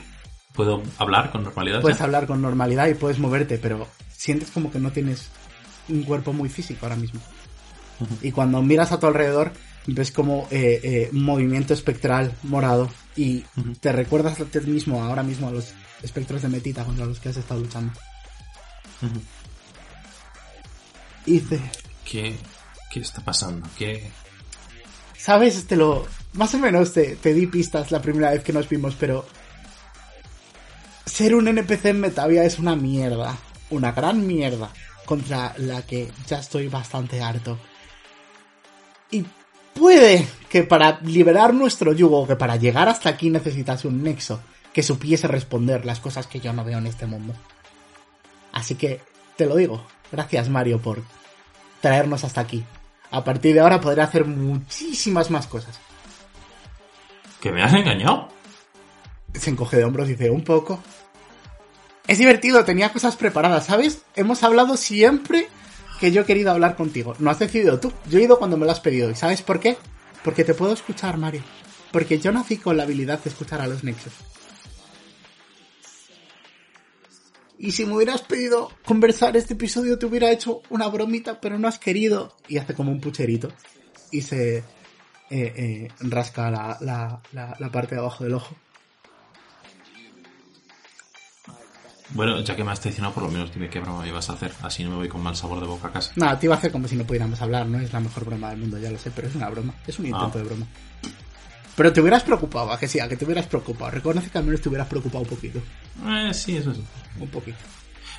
¿Puedo 0.55 0.83
hablar 0.99 1.31
con 1.31 1.45
normalidad? 1.45 1.81
Puedes 1.81 1.99
ya? 1.99 2.05
hablar 2.05 2.27
con 2.27 2.43
normalidad 2.43 2.89
y 2.89 2.95
puedes 2.95 3.19
moverte, 3.19 3.59
pero 3.59 3.87
sientes 4.11 4.51
como 4.51 4.73
que 4.73 4.81
no 4.81 4.91
tienes 4.91 5.29
un 5.89 6.03
cuerpo 6.03 6.33
muy 6.33 6.49
físico 6.49 6.87
ahora 6.87 6.97
mismo. 6.97 7.21
Y 8.23 8.33
cuando 8.33 8.63
miras 8.63 8.93
a 8.93 9.01
tu 9.01 9.07
alrededor, 9.07 9.53
ves 9.87 10.13
como 10.13 10.47
eh, 10.51 10.81
eh, 10.83 11.11
un 11.13 11.25
movimiento 11.25 11.75
espectral 11.75 12.33
morado 12.43 12.89
y 13.17 13.45
te 13.81 13.93
recuerdas 13.93 14.41
a 14.41 14.45
ti 14.45 14.61
mismo, 14.61 15.03
ahora 15.03 15.23
mismo, 15.23 15.49
a 15.49 15.51
los 15.51 15.75
espectros 16.03 16.43
de 16.43 16.49
Metita 16.49 16.85
contra 16.85 17.07
los 17.07 17.19
que 17.19 17.29
has 17.29 17.37
estado 17.37 17.61
luchando. 17.61 17.93
¿Qué, 22.05 22.37
¿Qué 22.91 23.01
está 23.01 23.21
pasando? 23.21 23.69
¿Qué...? 23.77 24.11
Sabes, 25.19 25.67
te 25.67 25.77
lo... 25.77 26.07
Más 26.35 26.55
o 26.55 26.59
menos 26.59 26.93
te, 26.93 27.17
te 27.17 27.35
di 27.35 27.47
pistas 27.47 27.91
la 27.91 28.01
primera 28.01 28.31
vez 28.31 28.43
que 28.43 28.53
nos 28.53 28.69
vimos, 28.69 28.95
pero... 28.99 29.27
Ser 31.05 31.35
un 31.35 31.49
NPC 31.49 31.87
en 31.87 32.01
Metavia 32.01 32.45
es 32.45 32.59
una 32.59 32.77
mierda. 32.77 33.37
Una 33.71 33.93
gran 33.93 34.27
mierda. 34.27 34.71
Contra 35.05 35.55
la 35.59 35.83
que 35.83 36.11
ya 36.27 36.39
estoy 36.39 36.69
bastante 36.69 37.21
harto. 37.21 37.59
Y 39.11 39.25
puede 39.75 40.27
que 40.49 40.63
para 40.65 41.01
liberar 41.01 41.55
nuestro 41.55 41.93
yugo, 41.93 42.27
que 42.27 42.37
para 42.37 42.57
llegar 42.57 42.89
hasta 42.89 43.09
aquí 43.09 43.31
necesitase 43.31 43.89
un 43.89 44.03
nexo 44.03 44.41
que 44.73 44.83
supiese 44.83 45.27
responder 45.27 45.85
las 45.87 46.01
cosas 46.01 46.27
que 46.27 46.41
yo 46.41 46.53
no 46.53 46.65
veo 46.65 46.79
en 46.79 46.87
este 46.87 47.07
mundo. 47.07 47.35
Así 48.53 48.75
que, 48.75 49.01
te 49.37 49.47
lo 49.47 49.57
digo, 49.57 49.85
gracias 50.13 50.49
Mario 50.49 50.81
por 50.81 51.03
traernos 51.81 52.25
hasta 52.25 52.41
aquí. 52.41 52.65
A 53.11 53.25
partir 53.25 53.55
de 53.55 53.61
ahora 53.61 53.81
podré 53.81 54.03
hacer 54.03 54.25
muchísimas 54.25 55.31
más 55.31 55.47
cosas. 55.47 55.79
¿Que 57.41 57.53
me 57.53 57.63
has 57.63 57.73
engañado? 57.73 58.29
Se 59.35 59.51
encoge 59.51 59.77
de 59.77 59.85
hombros 59.85 60.09
y 60.09 60.13
dice, 60.13 60.31
un 60.31 60.43
poco. 60.43 60.81
Es 62.07 62.19
divertido, 62.19 62.65
tenía 62.65 62.93
cosas 62.93 63.17
preparadas, 63.17 63.67
¿sabes? 63.67 64.03
Hemos 64.17 64.43
hablado 64.43 64.77
siempre 64.77 65.49
que 66.01 66.11
yo 66.13 66.23
he 66.23 66.25
querido 66.25 66.51
hablar 66.51 66.77
contigo. 66.77 67.15
No 67.19 67.31
has 67.31 67.39
decidido 67.39 67.79
tú. 67.81 67.93
Yo 68.09 68.19
he 68.19 68.23
ido 68.23 68.39
cuando 68.39 68.57
me 68.57 68.67
lo 68.67 68.73
has 68.73 68.81
pedido. 68.81 69.11
¿Y 69.11 69.15
sabes 69.15 69.43
por 69.43 69.61
qué? 69.61 69.77
Porque 70.25 70.45
te 70.45 70.55
puedo 70.55 70.73
escuchar, 70.73 71.19
Mario. 71.19 71.43
Porque 71.93 72.19
yo 72.19 72.33
nací 72.33 72.57
con 72.57 72.77
la 72.77 72.85
habilidad 72.85 73.23
de 73.23 73.31
escuchar 73.31 73.61
a 73.61 73.67
los 73.67 73.85
nexos. 73.85 74.13
Y 77.59 77.73
si 77.73 77.85
me 77.85 77.95
hubieras 77.95 78.23
pedido 78.23 78.71
conversar 78.85 79.37
este 79.37 79.55
episodio, 79.55 79.99
te 79.99 80.07
hubiera 80.07 80.31
hecho 80.31 80.63
una 80.71 80.87
bromita, 80.89 81.41
pero 81.41 81.59
no 81.59 81.67
has 81.67 81.79
querido. 81.79 82.37
Y 82.47 82.59
hace 82.59 82.75
como 82.75 82.93
un 82.93 83.01
pucherito. 83.01 83.51
Y 84.13 84.23
se 84.23 84.59
eh, 84.59 84.65
eh, 85.31 85.89
rasca 86.01 86.51
la, 86.51 86.79
la, 86.81 87.21
la, 87.33 87.57
la 87.59 87.71
parte 87.73 87.97
de 87.97 88.01
abajo 88.01 88.23
del 88.25 88.35
ojo. 88.35 88.55
Bueno, 92.11 92.41
ya 92.41 92.57
que 92.57 92.65
me 92.65 92.71
has 92.73 92.81
traicionado, 92.81 93.13
por 93.13 93.25
lo 93.25 93.31
menos 93.31 93.53
dime 93.53 93.69
qué 93.69 93.81
broma 93.81 94.01
me 94.03 94.09
ibas 94.09 94.31
a 94.31 94.33
hacer. 94.33 94.53
Así 94.63 94.83
no 94.83 94.91
me 94.91 94.97
voy 94.97 95.09
con 95.09 95.23
mal 95.23 95.37
sabor 95.37 95.61
de 95.61 95.67
boca 95.67 95.89
a 95.89 95.93
casa. 95.93 96.13
Nada, 96.17 96.39
te 96.39 96.47
iba 96.47 96.55
a 96.55 96.59
hacer 96.59 96.73
como 96.73 96.89
si 96.89 96.97
no 96.97 97.05
pudiéramos 97.05 97.41
hablar, 97.43 97.67
no 97.67 97.79
es 97.79 97.93
la 97.93 98.01
mejor 98.01 98.25
broma 98.25 98.49
del 98.51 98.61
mundo, 98.61 98.79
ya 98.79 98.91
lo 98.91 98.99
sé, 98.99 99.11
pero 99.11 99.29
es 99.29 99.35
una 99.35 99.51
broma, 99.51 99.75
es 99.87 99.99
un 99.99 100.07
intento 100.07 100.33
Ah. 100.35 100.39
de 100.39 100.45
broma. 100.45 100.67
Pero 101.79 101.93
te 101.93 102.01
hubieras 102.01 102.25
preocupado, 102.25 102.73
a 102.73 102.79
que 102.79 102.89
sí, 102.89 102.99
a 102.99 103.09
que 103.09 103.17
te 103.17 103.25
hubieras 103.25 103.47
preocupado. 103.47 103.93
Reconoce 103.93 104.29
que 104.31 104.37
al 104.39 104.45
menos 104.45 104.61
te 104.61 104.69
hubieras 104.69 104.89
preocupado 104.89 105.23
un 105.23 105.31
poquito. 105.31 105.61
Eh, 106.09 106.35
sí, 106.35 106.57
eso 106.57 106.75
sí. 106.75 106.83
Un 107.21 107.29
poquito. 107.29 107.57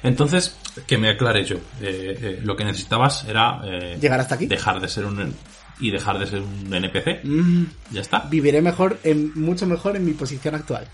Entonces, 0.02 0.56
que 0.88 0.98
me 0.98 1.10
aclare 1.10 1.44
yo. 1.44 1.58
Eh, 1.82 2.18
eh, 2.22 2.40
lo 2.42 2.56
que 2.56 2.64
necesitabas 2.64 3.26
era 3.26 3.60
eh, 3.66 3.98
¿Llegar 4.00 4.18
hasta 4.22 4.36
aquí? 4.36 4.46
dejar 4.46 4.80
de 4.80 4.88
ser 4.88 5.04
un 5.06 5.36
y 5.82 5.92
dejar 5.92 6.18
de 6.20 6.28
ser 6.28 6.40
un 6.42 6.74
NPC. 6.74 7.20
Mm, 7.26 7.64
Ya 7.92 8.00
está. 8.02 8.20
viviré 8.22 8.62
mejor, 8.62 8.98
en, 9.04 9.34
mucho 9.40 9.66
mejor 9.68 9.98
en 9.98 10.06
mi 10.06 10.14
posición 10.14 10.56
actual. 10.56 10.88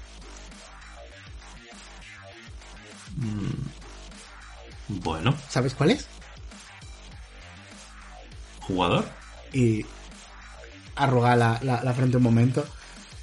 Bueno, 4.87 5.35
¿Sabes 5.49 5.73
cuál 5.73 5.91
es? 5.91 6.07
jugador. 8.61 9.05
Y 9.53 9.85
arruga 10.95 11.35
la, 11.35 11.59
la, 11.63 11.83
la 11.83 11.93
frente 11.93 12.17
un 12.17 12.23
momento 12.23 12.65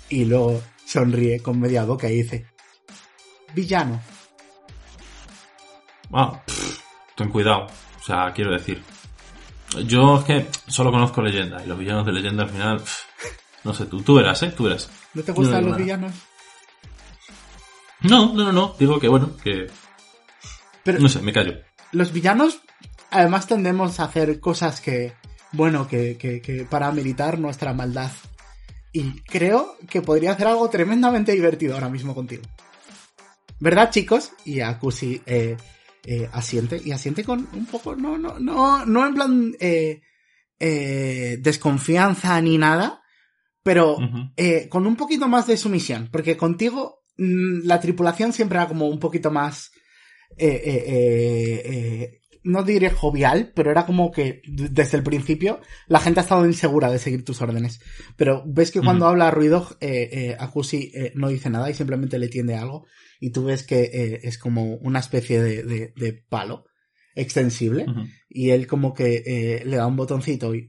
y 0.08 0.24
luego 0.24 0.62
sonríe 0.84 1.40
con 1.40 1.58
media 1.60 1.84
boca 1.84 2.08
y 2.10 2.16
dice, 2.22 2.46
villano. 3.54 4.00
Ah, 6.12 6.42
pff, 6.46 6.80
ten 7.16 7.28
cuidado. 7.30 7.66
O 8.00 8.02
sea, 8.04 8.32
quiero 8.34 8.50
decir. 8.52 8.82
Yo 9.86 10.18
es 10.18 10.24
que 10.24 10.46
solo 10.66 10.90
conozco 10.90 11.22
leyenda 11.22 11.62
y 11.64 11.66
los 11.66 11.78
villanos 11.78 12.04
de 12.04 12.12
leyenda 12.12 12.42
al 12.44 12.50
final. 12.50 12.78
pff, 12.80 13.02
no 13.64 13.72
sé, 13.72 13.86
tú, 13.86 14.02
tú 14.02 14.14
verás, 14.16 14.42
¿eh? 14.42 14.52
Tú 14.54 14.64
verás. 14.64 14.90
¿No 15.14 15.22
te 15.22 15.32
gustan 15.32 15.62
los 15.62 15.70
nada. 15.72 15.82
villanos? 15.82 16.12
No, 18.00 18.34
no, 18.34 18.44
no, 18.44 18.52
no. 18.52 18.74
Digo 18.78 18.98
que 18.98 19.08
bueno, 19.08 19.36
que. 19.42 19.68
Pero 20.82 20.98
No 20.98 21.08
sé, 21.08 21.22
me 21.22 21.32
callo. 21.32 21.54
los 21.92 22.12
villanos, 22.12 22.60
además 23.10 23.46
tendemos 23.46 24.00
a 24.00 24.04
hacer 24.04 24.40
cosas 24.40 24.80
que, 24.80 25.12
bueno, 25.52 25.88
que, 25.88 26.16
que, 26.16 26.40
que 26.40 26.64
para 26.64 26.90
meditar 26.92 27.38
nuestra 27.38 27.72
maldad. 27.72 28.10
Y 28.92 29.20
creo 29.22 29.76
que 29.88 30.02
podría 30.02 30.32
hacer 30.32 30.46
algo 30.46 30.68
tremendamente 30.68 31.32
divertido 31.32 31.74
ahora 31.74 31.88
mismo 31.88 32.14
contigo. 32.14 32.42
¿Verdad, 33.58 33.90
chicos? 33.90 34.32
Y 34.44 34.60
Akushi 34.60 35.22
eh, 35.24 35.56
eh, 36.04 36.28
asiente, 36.32 36.80
y 36.84 36.92
asiente 36.92 37.24
con 37.24 37.48
un 37.52 37.66
poco, 37.66 37.94
no, 37.94 38.18
no, 38.18 38.38
no, 38.38 38.84
no 38.84 39.06
en 39.06 39.14
plan 39.14 39.56
eh, 39.60 40.02
eh, 40.58 41.38
desconfianza 41.40 42.40
ni 42.40 42.58
nada, 42.58 43.02
pero 43.62 43.98
eh, 44.36 44.68
con 44.68 44.86
un 44.86 44.96
poquito 44.96 45.28
más 45.28 45.46
de 45.46 45.56
sumisión, 45.56 46.08
porque 46.10 46.36
contigo 46.36 47.04
mm, 47.18 47.60
la 47.64 47.80
tripulación 47.80 48.32
siempre 48.32 48.58
era 48.58 48.66
como 48.66 48.88
un 48.88 48.98
poquito 48.98 49.30
más, 49.30 49.70
eh, 50.36 50.62
eh, 50.64 50.84
eh, 50.86 51.62
eh, 51.64 52.20
no 52.44 52.62
diré 52.62 52.90
jovial, 52.90 53.52
pero 53.54 53.70
era 53.70 53.86
como 53.86 54.10
que 54.10 54.42
desde 54.46 54.96
el 54.96 55.02
principio 55.02 55.60
la 55.86 56.00
gente 56.00 56.20
ha 56.20 56.22
estado 56.22 56.46
insegura 56.46 56.90
de 56.90 56.98
seguir 56.98 57.24
tus 57.24 57.40
órdenes. 57.40 57.80
Pero 58.16 58.42
ves 58.46 58.70
que 58.70 58.80
cuando 58.80 59.06
habla 59.06 59.30
Ruido, 59.30 59.68
eh, 59.80 60.08
eh, 60.12 60.36
Akushi 60.38 60.90
eh, 60.94 61.12
no 61.14 61.28
dice 61.28 61.50
nada 61.50 61.70
y 61.70 61.74
simplemente 61.74 62.18
le 62.18 62.28
tiende 62.28 62.56
algo, 62.56 62.86
y 63.20 63.30
tú 63.30 63.44
ves 63.44 63.62
que 63.62 63.82
eh, 63.82 64.20
es 64.24 64.38
como 64.38 64.76
una 64.76 64.98
especie 64.98 65.40
de, 65.40 65.62
de, 65.62 65.92
de 65.96 66.12
palo 66.28 66.64
extensible 67.14 67.84
y 68.30 68.50
él 68.50 68.66
como 68.66 68.94
que 68.94 69.22
eh, 69.26 69.62
le 69.66 69.76
da 69.76 69.86
un 69.86 69.96
botoncito 69.96 70.54
y 70.54 70.66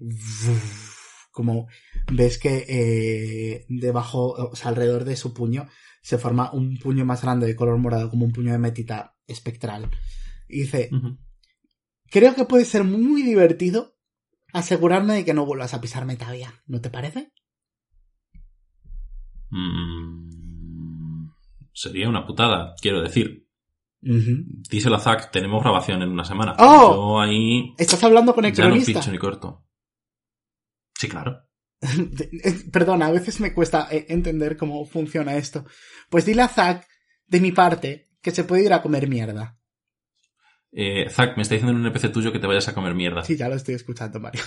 como 1.31 1.67
ves 2.11 2.37
que 2.37 3.65
debajo, 3.69 4.33
o 4.33 4.55
sea, 4.55 4.69
alrededor 4.69 5.05
de 5.05 5.15
su 5.15 5.33
puño 5.33 5.67
se 6.01 6.17
forma 6.17 6.51
un 6.51 6.77
puño 6.77 7.05
más 7.05 7.21
grande 7.21 7.47
de 7.47 7.55
color 7.55 7.77
morado 7.77 8.09
como 8.09 8.25
un 8.25 8.33
puño 8.33 8.51
de 8.51 8.59
metita 8.59 9.15
espectral. 9.25 9.89
Y 10.49 10.61
dice. 10.61 10.89
Creo 12.13 12.35
que 12.35 12.45
puede 12.45 12.63
ser 12.63 12.83
muy 12.83 13.23
divertido 13.23 13.97
asegurarme 14.53 15.15
de 15.15 15.25
que 15.25 15.33
no 15.33 15.47
vuelvas 15.47 15.73
a 15.73 15.81
pisar 15.81 16.05
Metavia, 16.05 16.61
¿no 16.67 16.79
te 16.79 16.91
parece? 16.91 17.33
Mm, 19.49 21.27
sería 21.73 22.07
una 22.07 22.25
putada, 22.25 22.75
quiero 22.79 23.01
decir. 23.01 23.47
Ujú. 24.03 24.43
Díselo 24.69 24.97
a 24.97 24.99
Zack, 24.99 25.31
tenemos 25.31 25.63
grabación 25.63 26.03
en 26.03 26.09
una 26.09 26.23
semana. 26.23 26.55
¡Oh! 26.59 26.93
Yo 26.93 27.19
ahí 27.21 27.73
¿Estás 27.79 28.03
hablando 28.03 28.35
con 28.35 28.45
el 28.45 28.53
ya 28.53 28.65
no 28.65 28.69
cronista? 28.71 28.93
pincho 28.93 29.11
ni 29.11 29.17
corto. 29.17 29.65
Sí, 30.95 31.09
claro. 31.09 31.41
Eh, 32.45 32.69
Perdona, 32.71 33.07
a 33.07 33.11
veces 33.11 33.39
me 33.39 33.53
cuesta 33.53 33.87
eh, 33.91 34.05
entender 34.09 34.55
cómo 34.55 34.85
funciona 34.85 35.35
esto. 35.35 35.65
Pues 36.09 36.25
dile 36.25 36.43
a 36.43 36.47
Zack, 36.47 36.87
de 37.25 37.39
mi 37.41 37.51
parte, 37.51 38.05
que 38.21 38.31
se 38.31 38.43
puede 38.43 38.65
ir 38.65 38.73
a 38.73 38.81
comer 38.83 39.07
mierda. 39.07 39.57
Eh, 40.75 41.07
Zack, 41.09 41.37
me 41.37 41.43
está 41.43 41.55
diciendo 41.55 41.71
en 41.71 41.77
un 41.85 41.85
NPC 41.85 42.11
tuyo 42.11 42.31
que 42.31 42.39
te 42.39 42.47
vayas 42.47 42.67
a 42.67 42.73
comer 42.73 42.95
mierda. 42.95 43.23
Sí, 43.23 43.37
ya 43.37 43.47
lo 43.49 43.55
estoy 43.55 43.75
escuchando, 43.75 44.19
Mario. 44.19 44.41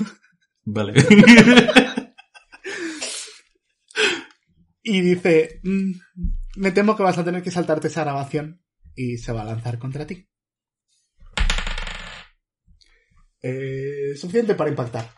Vale. 0.64 0.95
Y 4.89 5.01
dice, 5.01 5.59
"Mm, 5.64 5.91
me 6.59 6.70
temo 6.70 6.97
que 6.97 7.03
vas 7.03 7.18
a 7.18 7.24
tener 7.24 7.43
que 7.43 7.51
saltarte 7.51 7.89
esa 7.89 8.05
grabación. 8.05 8.62
Y 8.95 9.18
se 9.18 9.33
va 9.33 9.43
a 9.43 9.47
lanzar 9.47 9.81
contra 9.81 10.07
ti. 10.07 10.29
Eh, 13.43 14.14
suficiente 14.16 14.55
para 14.55 14.70
impactar. 14.70 15.11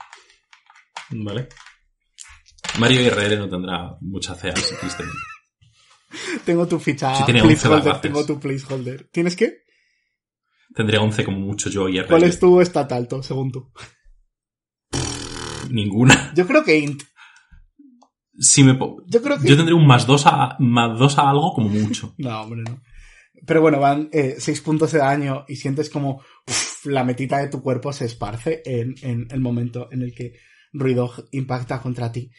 vale. 1.11 1.49
Mario 2.79 3.03
IRL 3.03 3.39
no 3.39 3.49
tendrá 3.49 3.95
mucha 4.01 4.35
CA, 4.37 4.57
si. 4.57 4.75
Tengo 6.47 6.67
tu 6.67 6.79
ficha 6.79 7.15
Sí, 7.17 7.25
tiene 7.27 7.43
11 7.43 7.69
placeholder. 7.69 8.01
Tengo 8.01 8.25
tu 8.25 8.41
placeholder. 8.41 9.09
¿Tienes 9.13 9.37
qué? 9.37 9.65
Tendría 10.75 11.01
11 11.01 11.25
como 11.25 11.39
mucho 11.39 11.71
yo 11.71 11.89
IRL. 11.89 12.07
¿Cuál 12.07 12.25
es 12.25 12.39
tu 12.39 12.61
stat 12.61 12.93
alto, 12.93 13.23
según 13.23 13.51
tú? 13.51 13.71
Ninguna. 15.71 16.33
Yo 16.35 16.47
creo 16.47 16.65
que 16.65 16.79
int. 16.79 17.03
Si 18.39 18.63
me 18.63 18.79
Yo 19.07 19.23
creo 19.23 19.39
que... 19.39 19.49
Yo 19.49 19.57
tendría 19.57 19.77
un 19.77 19.87
más 19.87 20.07
2 20.07 20.23
a, 20.27 20.57
más 20.61 20.99
dos 20.99 21.19
a 21.19 21.29
algo 21.29 21.53
como 21.53 21.69
mucho. 21.69 22.15
No, 22.19 22.43
hombre, 22.43 22.63
no. 22.63 22.81
Pero 23.47 23.61
bueno, 23.61 23.81
van 23.81 24.11
6 24.13 24.61
puntos 24.61 24.93
de 24.93 24.99
daño 24.99 25.45
y 25.49 25.57
sientes 25.57 25.91
como 25.91 26.23
uf, 26.47 26.87
la 26.87 27.05
metita 27.05 27.39
de 27.39 27.49
tu 27.49 27.63
cuerpo 27.63 27.93
se 27.93 28.05
esparce 28.05 28.63
en, 28.65 28.95
en 29.03 29.29
el 29.31 29.41
momento 29.41 29.89
en 29.91 30.03
el 30.03 30.15
que 30.15 30.35
Ruido 30.73 31.13
impacta 31.33 31.81
contra 31.81 32.13
ti. 32.13 32.31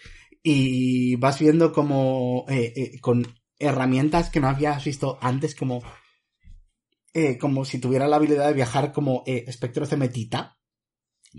Y 0.44 1.16
vas 1.18 1.40
viendo 1.40 1.72
como 1.74 2.46
eh, 2.48 2.74
eh, 2.76 3.00
con 3.02 3.28
herramientas 3.58 4.30
que 4.30 4.40
no 4.40 4.48
habías 4.48 4.84
visto 4.84 5.18
antes, 5.22 5.56
como, 5.56 5.82
eh, 7.14 7.38
como 7.38 7.66
si 7.66 7.80
tuviera 7.80 8.08
la 8.08 8.18
habilidad 8.18 8.48
de 8.48 8.54
viajar 8.54 8.92
como 8.92 9.24
eh, 9.26 9.46
espectros 9.48 9.90
de 9.90 9.98
metita. 9.98 10.58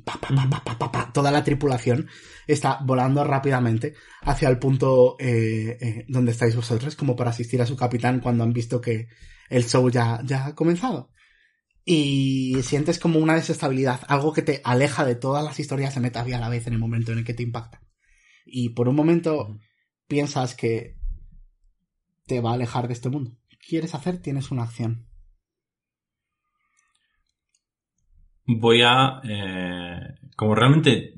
Pa, 0.04 0.20
pa, 0.20 0.28
pa, 0.28 0.48
pa, 0.48 0.64
pa, 0.64 0.78
pa, 0.78 0.92
pa. 0.92 1.12
Toda 1.12 1.30
la 1.30 1.42
tripulación 1.42 2.08
está 2.46 2.78
volando 2.84 3.24
rápidamente 3.24 3.94
hacia 4.22 4.48
el 4.48 4.58
punto 4.58 5.16
eh, 5.18 6.04
donde 6.08 6.30
estáis 6.30 6.54
vosotros, 6.54 6.94
como 6.94 7.16
para 7.16 7.30
asistir 7.30 7.60
a 7.60 7.66
su 7.66 7.76
capitán 7.76 8.20
cuando 8.20 8.44
han 8.44 8.52
visto 8.52 8.80
que 8.80 9.08
el 9.48 9.64
show 9.64 9.90
ya, 9.90 10.20
ya 10.24 10.46
ha 10.46 10.54
comenzado. 10.54 11.10
Y 11.84 12.56
sientes 12.62 12.98
como 13.00 13.18
una 13.18 13.34
desestabilidad, 13.34 14.00
algo 14.06 14.32
que 14.32 14.42
te 14.42 14.60
aleja 14.64 15.04
de 15.04 15.16
todas 15.16 15.44
las 15.44 15.58
historias 15.58 15.94
de 15.94 16.00
Metavia 16.00 16.36
a 16.36 16.40
la 16.40 16.48
vez 16.48 16.66
en 16.68 16.74
el 16.74 16.78
momento 16.78 17.10
en 17.10 17.18
el 17.18 17.24
que 17.24 17.34
te 17.34 17.42
impacta. 17.42 17.82
Y 18.46 18.70
por 18.70 18.88
un 18.88 18.94
momento 18.94 19.58
piensas 20.06 20.54
que 20.54 20.96
te 22.26 22.40
va 22.40 22.50
a 22.50 22.54
alejar 22.54 22.86
de 22.86 22.94
este 22.94 23.08
mundo. 23.08 23.36
¿Quieres 23.66 23.94
hacer? 23.94 24.18
Tienes 24.18 24.52
una 24.52 24.62
acción. 24.62 25.09
Voy 28.46 28.82
a... 28.82 29.20
eh, 29.24 30.14
como 30.36 30.54
realmente 30.54 31.14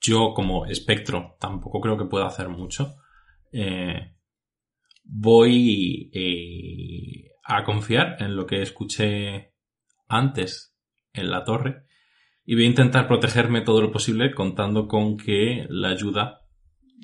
yo 0.00 0.32
como 0.34 0.66
espectro 0.66 1.36
tampoco 1.38 1.80
creo 1.80 1.98
que 1.98 2.06
pueda 2.06 2.26
hacer 2.26 2.48
mucho, 2.48 2.96
eh, 3.52 4.14
voy 5.04 6.10
eh, 6.14 7.32
a 7.44 7.64
confiar 7.64 8.16
en 8.20 8.36
lo 8.36 8.46
que 8.46 8.62
escuché 8.62 9.52
antes 10.08 10.74
en 11.12 11.30
la 11.30 11.44
torre 11.44 11.84
y 12.44 12.54
voy 12.54 12.64
a 12.64 12.68
intentar 12.68 13.06
protegerme 13.06 13.60
todo 13.60 13.80
lo 13.80 13.92
posible 13.92 14.32
contando 14.32 14.88
con 14.88 15.16
que 15.16 15.66
la 15.68 15.90
ayuda 15.90 16.40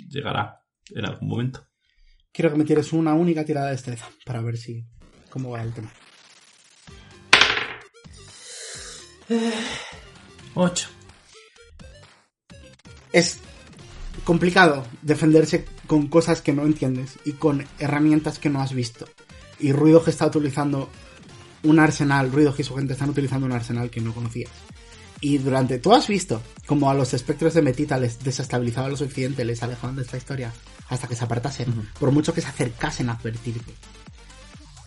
llegará 0.09 0.63
en 0.95 1.05
algún 1.05 1.29
momento. 1.29 1.67
Quiero 2.33 2.53
que 2.53 2.59
me 2.59 2.65
tires 2.65 2.93
una 2.93 3.15
única 3.15 3.45
tirada 3.45 3.67
de 3.67 3.73
destreza 3.73 4.09
para 4.25 4.43
ver 4.43 4.57
si 4.57 4.85
cómo 5.31 5.51
va 5.51 5.63
el 5.63 5.73
tema. 5.73 5.91
8. 10.55 10.89
Es 13.13 13.39
complicado 14.25 14.87
defenderse 15.03 15.65
con 15.87 16.09
cosas 16.09 16.43
que 16.43 16.53
no 16.53 16.65
entiendes 16.65 17.19
y 17.25 17.33
con 17.33 17.65
herramientas 17.79 18.39
que 18.39 18.51
no 18.51 18.61
has 18.61 18.73
visto. 18.73 19.07
Y 19.59 19.73
Ruido 19.73 20.05
que 20.05 20.11
está 20.11 20.27
utilizando 20.27 20.91
un 21.63 21.79
arsenal, 21.79 22.31
Ruido 22.31 22.55
y 22.57 22.63
su 22.63 22.75
gente 22.77 22.93
están 22.93 23.11
utilizando 23.11 23.47
un 23.47 23.53
arsenal 23.53 23.91
que 23.91 24.01
no 24.01 24.15
conocías. 24.15 24.51
Y 25.21 25.39
durante, 25.39 25.79
tú 25.79 25.95
has 25.95 26.09
visto 26.09 26.43
como 26.67 26.91
a 26.91 26.95
los 26.95 27.15
espectros 27.15 27.55
de 27.55 27.63
Metita 27.63 27.99
les 27.99 28.23
desestabilizaban 28.23 28.91
lo 28.91 28.97
suficiente, 28.97 29.45
les 29.45 29.63
alejaban 29.63 29.97
de 29.97 30.03
esta 30.03 30.19
historia 30.19 30.53
hasta 30.89 31.09
que 31.09 31.17
se 31.17 31.25
apartasen, 31.25 31.89
por 31.99 32.13
mucho 32.13 32.35
que 32.35 32.43
se 32.43 32.49
acercasen 32.49 33.09
a 33.09 33.15
advertirte. 33.15 33.73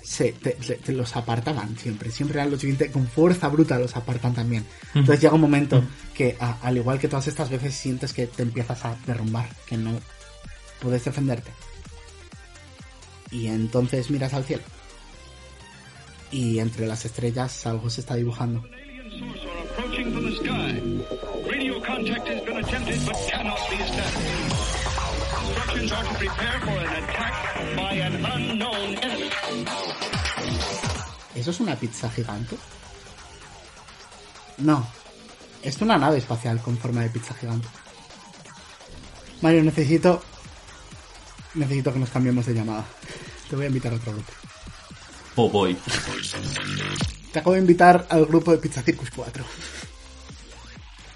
Se, 0.10 0.32
te, 0.34 0.52
te- 0.54 0.76
te 0.78 0.92
los 0.92 1.16
apartaban 1.16 1.78
siempre, 1.78 2.10
siempre 2.10 2.40
eran 2.40 2.50
lo 2.50 2.58
siguiente, 2.58 2.90
con 2.90 3.06
fuerza 3.08 3.48
bruta 3.48 3.78
los 3.78 3.96
apartan 3.96 4.34
también. 4.34 4.66
Entonces 4.96 5.22
llega 5.22 5.36
un 5.36 5.42
momento 5.42 5.84
que, 6.16 6.36
a- 6.40 6.58
al 6.64 6.78
igual 6.78 6.98
que 6.98 7.08
todas 7.08 7.28
estas 7.28 7.50
veces, 7.52 7.76
sientes 7.76 8.12
que 8.12 8.26
te 8.26 8.42
empiezas 8.42 8.84
a 8.86 8.96
derrumbar, 9.06 9.48
que 9.68 9.78
no 9.78 9.92
puedes 10.82 11.06
defenderte. 11.06 11.52
Y 13.30 13.48
entonces 13.48 14.10
miras 14.10 14.34
al 14.34 14.46
cielo. 14.46 14.64
Y 16.32 16.58
entre 16.58 16.88
las 16.88 17.06
estrellas 17.06 17.68
algo 17.68 17.88
se 17.92 18.02
está 18.02 18.16
dibujando. 18.16 18.64
Are 25.88 26.04
to 26.04 26.14
prepare 26.16 26.60
for 26.60 26.78
an 26.78 27.04
attack 27.04 27.34
by 27.76 27.94
an 27.94 28.26
unknown 28.26 28.98
enemy. 29.02 29.30
¿Eso 31.36 31.52
es 31.52 31.60
una 31.62 31.76
pizza 31.78 32.10
gigante? 32.10 32.58
No. 34.58 34.86
Es 35.64 35.82
una 35.82 35.98
nave 35.98 36.18
espacial 36.18 36.62
con 36.62 36.78
forma 36.78 37.02
de 37.02 37.10
pizza 37.10 37.34
gigante. 37.34 37.68
Mario, 39.42 39.64
necesito... 39.64 40.22
Necesito 41.54 41.94
que 41.94 42.00
nos 42.00 42.10
cambiemos 42.10 42.46
de 42.46 42.54
llamada. 42.54 42.84
Te 43.50 43.56
voy 43.56 43.66
a 43.66 43.68
invitar 43.70 43.94
a 43.94 43.96
otro 43.96 44.12
grupo. 44.12 44.32
Oh 45.36 45.50
boy. 45.50 45.78
Te 47.32 47.40
acabo 47.40 47.54
de 47.54 47.62
invitar 47.62 48.06
al 48.10 48.26
grupo 48.26 48.52
de 48.52 48.58
Pizza 48.58 48.82
Circus 48.82 49.10
4. 49.16 49.46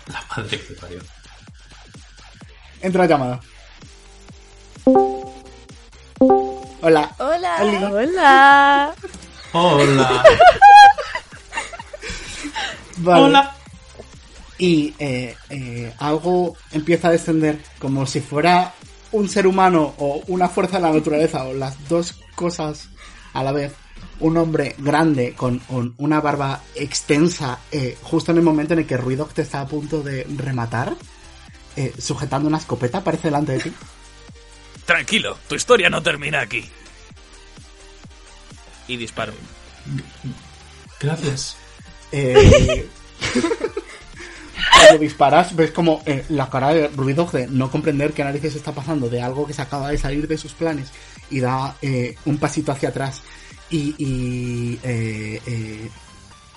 La 0.08 0.24
madre 0.38 0.60
que 0.60 0.74
parió. 0.74 1.02
Entra 2.82 3.04
la 3.04 3.10
llamada. 3.10 3.42
Hola. 4.86 5.16
Hola. 6.82 7.16
Hola. 7.18 7.92
Hola. 7.92 8.94
Hola. 9.54 10.24
Vale. 12.98 13.24
Hola. 13.24 13.56
Y 14.58 14.94
eh, 15.00 15.36
eh, 15.50 15.94
algo 16.00 16.56
empieza 16.72 17.08
a 17.08 17.12
descender 17.12 17.60
como 17.80 18.06
si 18.06 18.20
fuera 18.20 18.74
un 19.12 19.30
ser 19.30 19.48
humano 19.48 19.94
o 19.98 20.22
una 20.28 20.50
fuerza 20.50 20.78
de 20.78 20.84
la 20.84 20.92
naturaleza 20.92 21.46
o 21.46 21.54
las 21.54 21.88
dos 21.88 22.20
cosas 22.36 22.90
a 23.34 23.44
la 23.44 23.52
vez. 23.52 23.74
Un 24.20 24.38
hombre 24.38 24.76
grande 24.78 25.34
con, 25.34 25.60
con 25.60 25.96
una 25.98 26.22
barba 26.22 26.62
extensa 26.76 27.60
eh, 27.72 27.98
justo 28.04 28.32
en 28.32 28.38
el 28.38 28.44
momento 28.44 28.74
en 28.74 28.80
el 28.80 28.86
que 28.86 28.98
Ruidoc 28.98 29.34
te 29.34 29.42
está 29.42 29.62
a 29.62 29.68
punto 29.68 30.02
de 30.02 30.26
rematar, 30.38 30.96
eh, 31.76 31.94
sujetando 31.98 32.48
una 32.48 32.60
escopeta, 32.60 33.00
aparece 33.00 33.30
delante 33.30 33.54
de 33.54 33.60
ti. 33.60 33.74
Tranquilo, 34.86 35.38
tu 35.48 35.56
historia 35.56 35.90
no 35.90 36.02
termina 36.02 36.42
aquí. 36.42 36.70
Y 38.88 38.98
disparo. 38.98 39.34
Gracias. 41.00 41.58
Eh, 42.12 42.88
cuando 44.80 45.00
disparas, 45.00 45.56
ves 45.56 45.72
como 45.72 46.02
eh, 46.06 46.26
la 46.30 46.50
cara 46.50 46.74
de 46.74 46.88
Ruido 46.90 47.26
de 47.32 47.48
no 47.48 47.72
comprender 47.72 48.14
qué 48.14 48.24
narices 48.24 48.56
está 48.56 48.72
pasando, 48.72 49.10
de 49.10 49.22
algo 49.22 49.48
que 49.48 49.54
se 49.54 49.62
acaba 49.62 49.90
de 49.90 49.98
salir 49.98 50.28
de 50.28 50.38
sus 50.38 50.54
planes, 50.54 50.92
y 51.30 51.40
da 51.40 51.76
eh, 51.82 52.16
un 52.26 52.38
pasito 52.38 52.72
hacia 52.72 52.90
atrás. 52.90 53.22
Y, 53.70 53.96
y, 53.98 54.80
eh, 54.84 55.42
eh, 55.46 55.90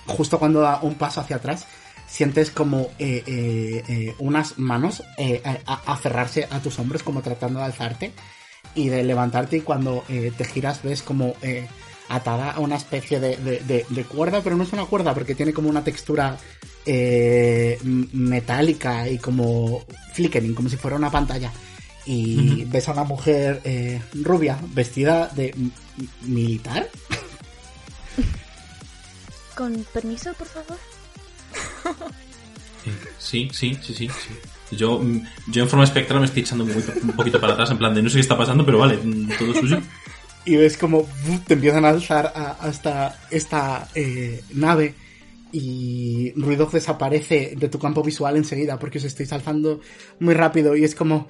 justo 0.06 0.38
cuando 0.38 0.60
da 0.60 0.80
un 0.82 0.96
paso 0.96 1.20
hacia 1.20 1.36
atrás, 1.36 1.66
sientes 2.08 2.50
como 2.50 2.90
eh, 2.98 3.22
eh, 3.26 3.84
eh, 3.88 4.14
unas 4.18 4.58
manos 4.58 5.02
eh, 5.18 5.42
a- 5.44 5.58
a- 5.72 5.92
aferrarse 5.92 6.46
a 6.50 6.60
tus 6.60 6.78
hombros, 6.78 7.02
como 7.02 7.22
tratando 7.22 7.58
de 7.60 7.66
alzarte 7.66 8.12
y 8.74 8.88
de 8.88 9.02
levantarte. 9.04 9.56
Y 9.58 9.60
cuando 9.60 10.04
eh, 10.08 10.32
te 10.36 10.44
giras, 10.44 10.82
ves 10.82 11.02
como 11.02 11.34
eh, 11.42 11.66
atada 12.08 12.52
a 12.52 12.60
una 12.60 12.76
especie 12.76 13.18
de, 13.20 13.36
de- 13.36 13.60
de- 13.60 13.86
de 13.88 14.04
cuerda, 14.04 14.40
pero 14.42 14.56
no 14.56 14.62
es 14.64 14.72
una 14.72 14.84
cuerda 14.86 15.12
porque 15.14 15.34
tiene 15.34 15.52
como 15.52 15.68
una 15.68 15.82
textura 15.84 16.36
eh, 16.86 17.78
metálica 17.82 19.08
y 19.08 19.18
como 19.18 19.84
flickering, 20.14 20.54
como 20.54 20.68
si 20.68 20.76
fuera 20.76 20.96
una 20.96 21.10
pantalla. 21.10 21.52
Y 22.08 22.64
ves 22.66 22.88
a 22.88 22.92
una 22.92 23.02
mujer 23.02 23.60
eh, 23.64 24.00
rubia 24.14 24.56
vestida 24.68 25.26
de 25.34 25.52
militar. 26.22 26.88
Con 29.56 29.84
permiso, 29.92 30.32
por 30.34 30.46
favor. 30.46 30.78
Sí, 33.26 33.48
sí, 33.52 33.76
sí, 33.82 33.92
sí, 33.94 34.08
sí. 34.08 34.76
Yo, 34.76 34.98
mm, 35.00 35.20
yo 35.48 35.62
en 35.64 35.68
forma 35.68 35.84
espectral 35.84 36.20
me 36.20 36.26
estoy 36.26 36.42
echando 36.42 36.64
muy- 36.64 36.74
un 37.02 37.12
poquito 37.16 37.40
para 37.40 37.54
atrás, 37.54 37.70
en 37.70 37.78
plan 37.78 37.94
de 37.94 38.02
no 38.02 38.08
sé 38.08 38.16
qué 38.16 38.20
está 38.20 38.36
pasando, 38.38 38.64
pero 38.64 38.78
vale, 38.78 38.96
mm, 39.02 39.28
todo 39.38 39.52
suyo. 39.54 39.78
y 40.44 40.54
ves 40.56 40.76
como 40.76 41.04
te 41.46 41.54
empiezan 41.54 41.84
a 41.84 41.88
alzar 41.90 42.32
a- 42.34 42.52
hasta 42.60 43.18
esta 43.30 43.88
eh, 43.96 44.42
nave 44.54 44.94
y 45.52 46.32
Ruido 46.36 46.66
desaparece 46.66 47.54
de 47.56 47.68
tu 47.68 47.78
campo 47.80 48.02
visual 48.02 48.36
enseguida 48.36 48.78
porque 48.78 48.98
os 48.98 49.04
estáis 49.04 49.32
alzando 49.32 49.80
muy 50.20 50.34
rápido 50.34 50.76
y 50.76 50.84
es 50.84 50.94
como 50.94 51.26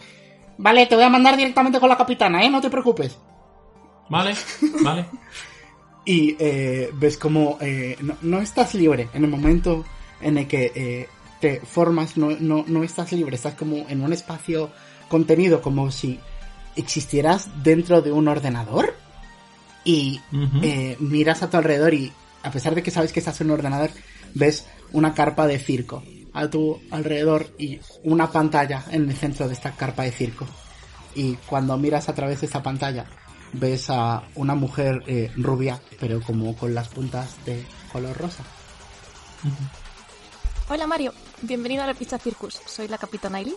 vale 0.59 0.85
te 0.87 0.95
voy 0.97 1.05
a 1.05 1.09
mandar 1.11 1.37
directamente 1.37 1.79
con 1.81 1.89
la 1.89 1.97
capitana 1.97 2.43
eh 2.45 2.51
no 2.51 2.61
te 2.61 2.69
preocupes 2.71 3.17
Vale, 4.09 4.35
vale. 4.83 5.07
y 6.05 6.37
eh, 6.39 6.91
ves 6.95 7.17
como 7.19 7.59
eh, 7.61 7.97
no, 8.01 8.17
no 8.23 8.41
estás 8.41 8.75
libre 8.75 9.09
en 9.15 9.25
el 9.25 9.31
momento 9.31 9.85
en 10.21 10.39
el 10.39 10.47
que 10.47 10.73
eh, 10.75 11.09
te 11.41 11.61
formas 11.61 12.17
no, 12.17 12.31
no, 12.39 12.65
no 12.67 12.85
estás 12.85 13.13
libre 13.13 13.37
estás 13.37 13.55
como 13.55 13.89
en 13.89 14.03
un 14.03 14.13
espacio 14.13 14.71
contenido 15.09 15.63
como 15.63 15.91
si 15.91 16.19
existieras 16.77 17.49
dentro 17.63 18.03
de 18.03 18.13
un 18.13 18.29
ordenador 18.29 18.95
y 19.85 20.21
eh, 20.63 20.97
miras 20.99 21.43
a 21.43 21.51
tu 21.51 21.57
alrededor 21.57 21.95
y 21.95 22.13
a 22.43 22.51
pesar 22.51 22.75
de 22.75 22.83
que 22.83 22.91
sabes 22.91 23.13
que 23.13 23.21
estás 23.21 23.41
en 23.41 23.49
un 23.49 23.55
ordenador 23.55 23.91
ves 24.35 24.67
una 24.93 25.15
carpa 25.15 25.47
de 25.47 25.59
circo 25.59 26.03
a 26.33 26.49
tu 26.49 26.79
alrededor 26.91 27.49
y 27.59 27.81
una 28.05 28.31
pantalla 28.31 28.85
en 28.91 29.09
el 29.09 29.17
centro 29.17 29.49
de 29.49 29.55
esta 29.55 29.73
carpa 29.73 30.03
de 30.03 30.13
circo. 30.13 30.47
Y 31.15 31.35
cuando 31.47 31.79
miras 31.79 32.11
a 32.11 32.15
través 32.15 32.41
de 32.41 32.47
esta 32.47 32.63
pantalla 32.63 33.07
ves 33.55 33.89
a 33.89 34.25
una 34.35 34.55
mujer 34.55 35.03
eh, 35.07 35.31
rubia 35.37 35.81
pero 35.99 36.21
como 36.21 36.55
con 36.55 36.75
las 36.75 36.89
puntas 36.89 37.37
de 37.47 37.65
color 37.91 38.15
rosa. 38.19 38.45
Hola 40.69 40.87
Mario, 40.87 41.15
bienvenido 41.43 41.83
a 41.83 41.87
la 41.87 41.95
pista 41.95 42.19
Circus. 42.19 42.61
Soy 42.67 42.89
la 42.89 42.99
capitana 42.99 43.39
Ailey. 43.39 43.57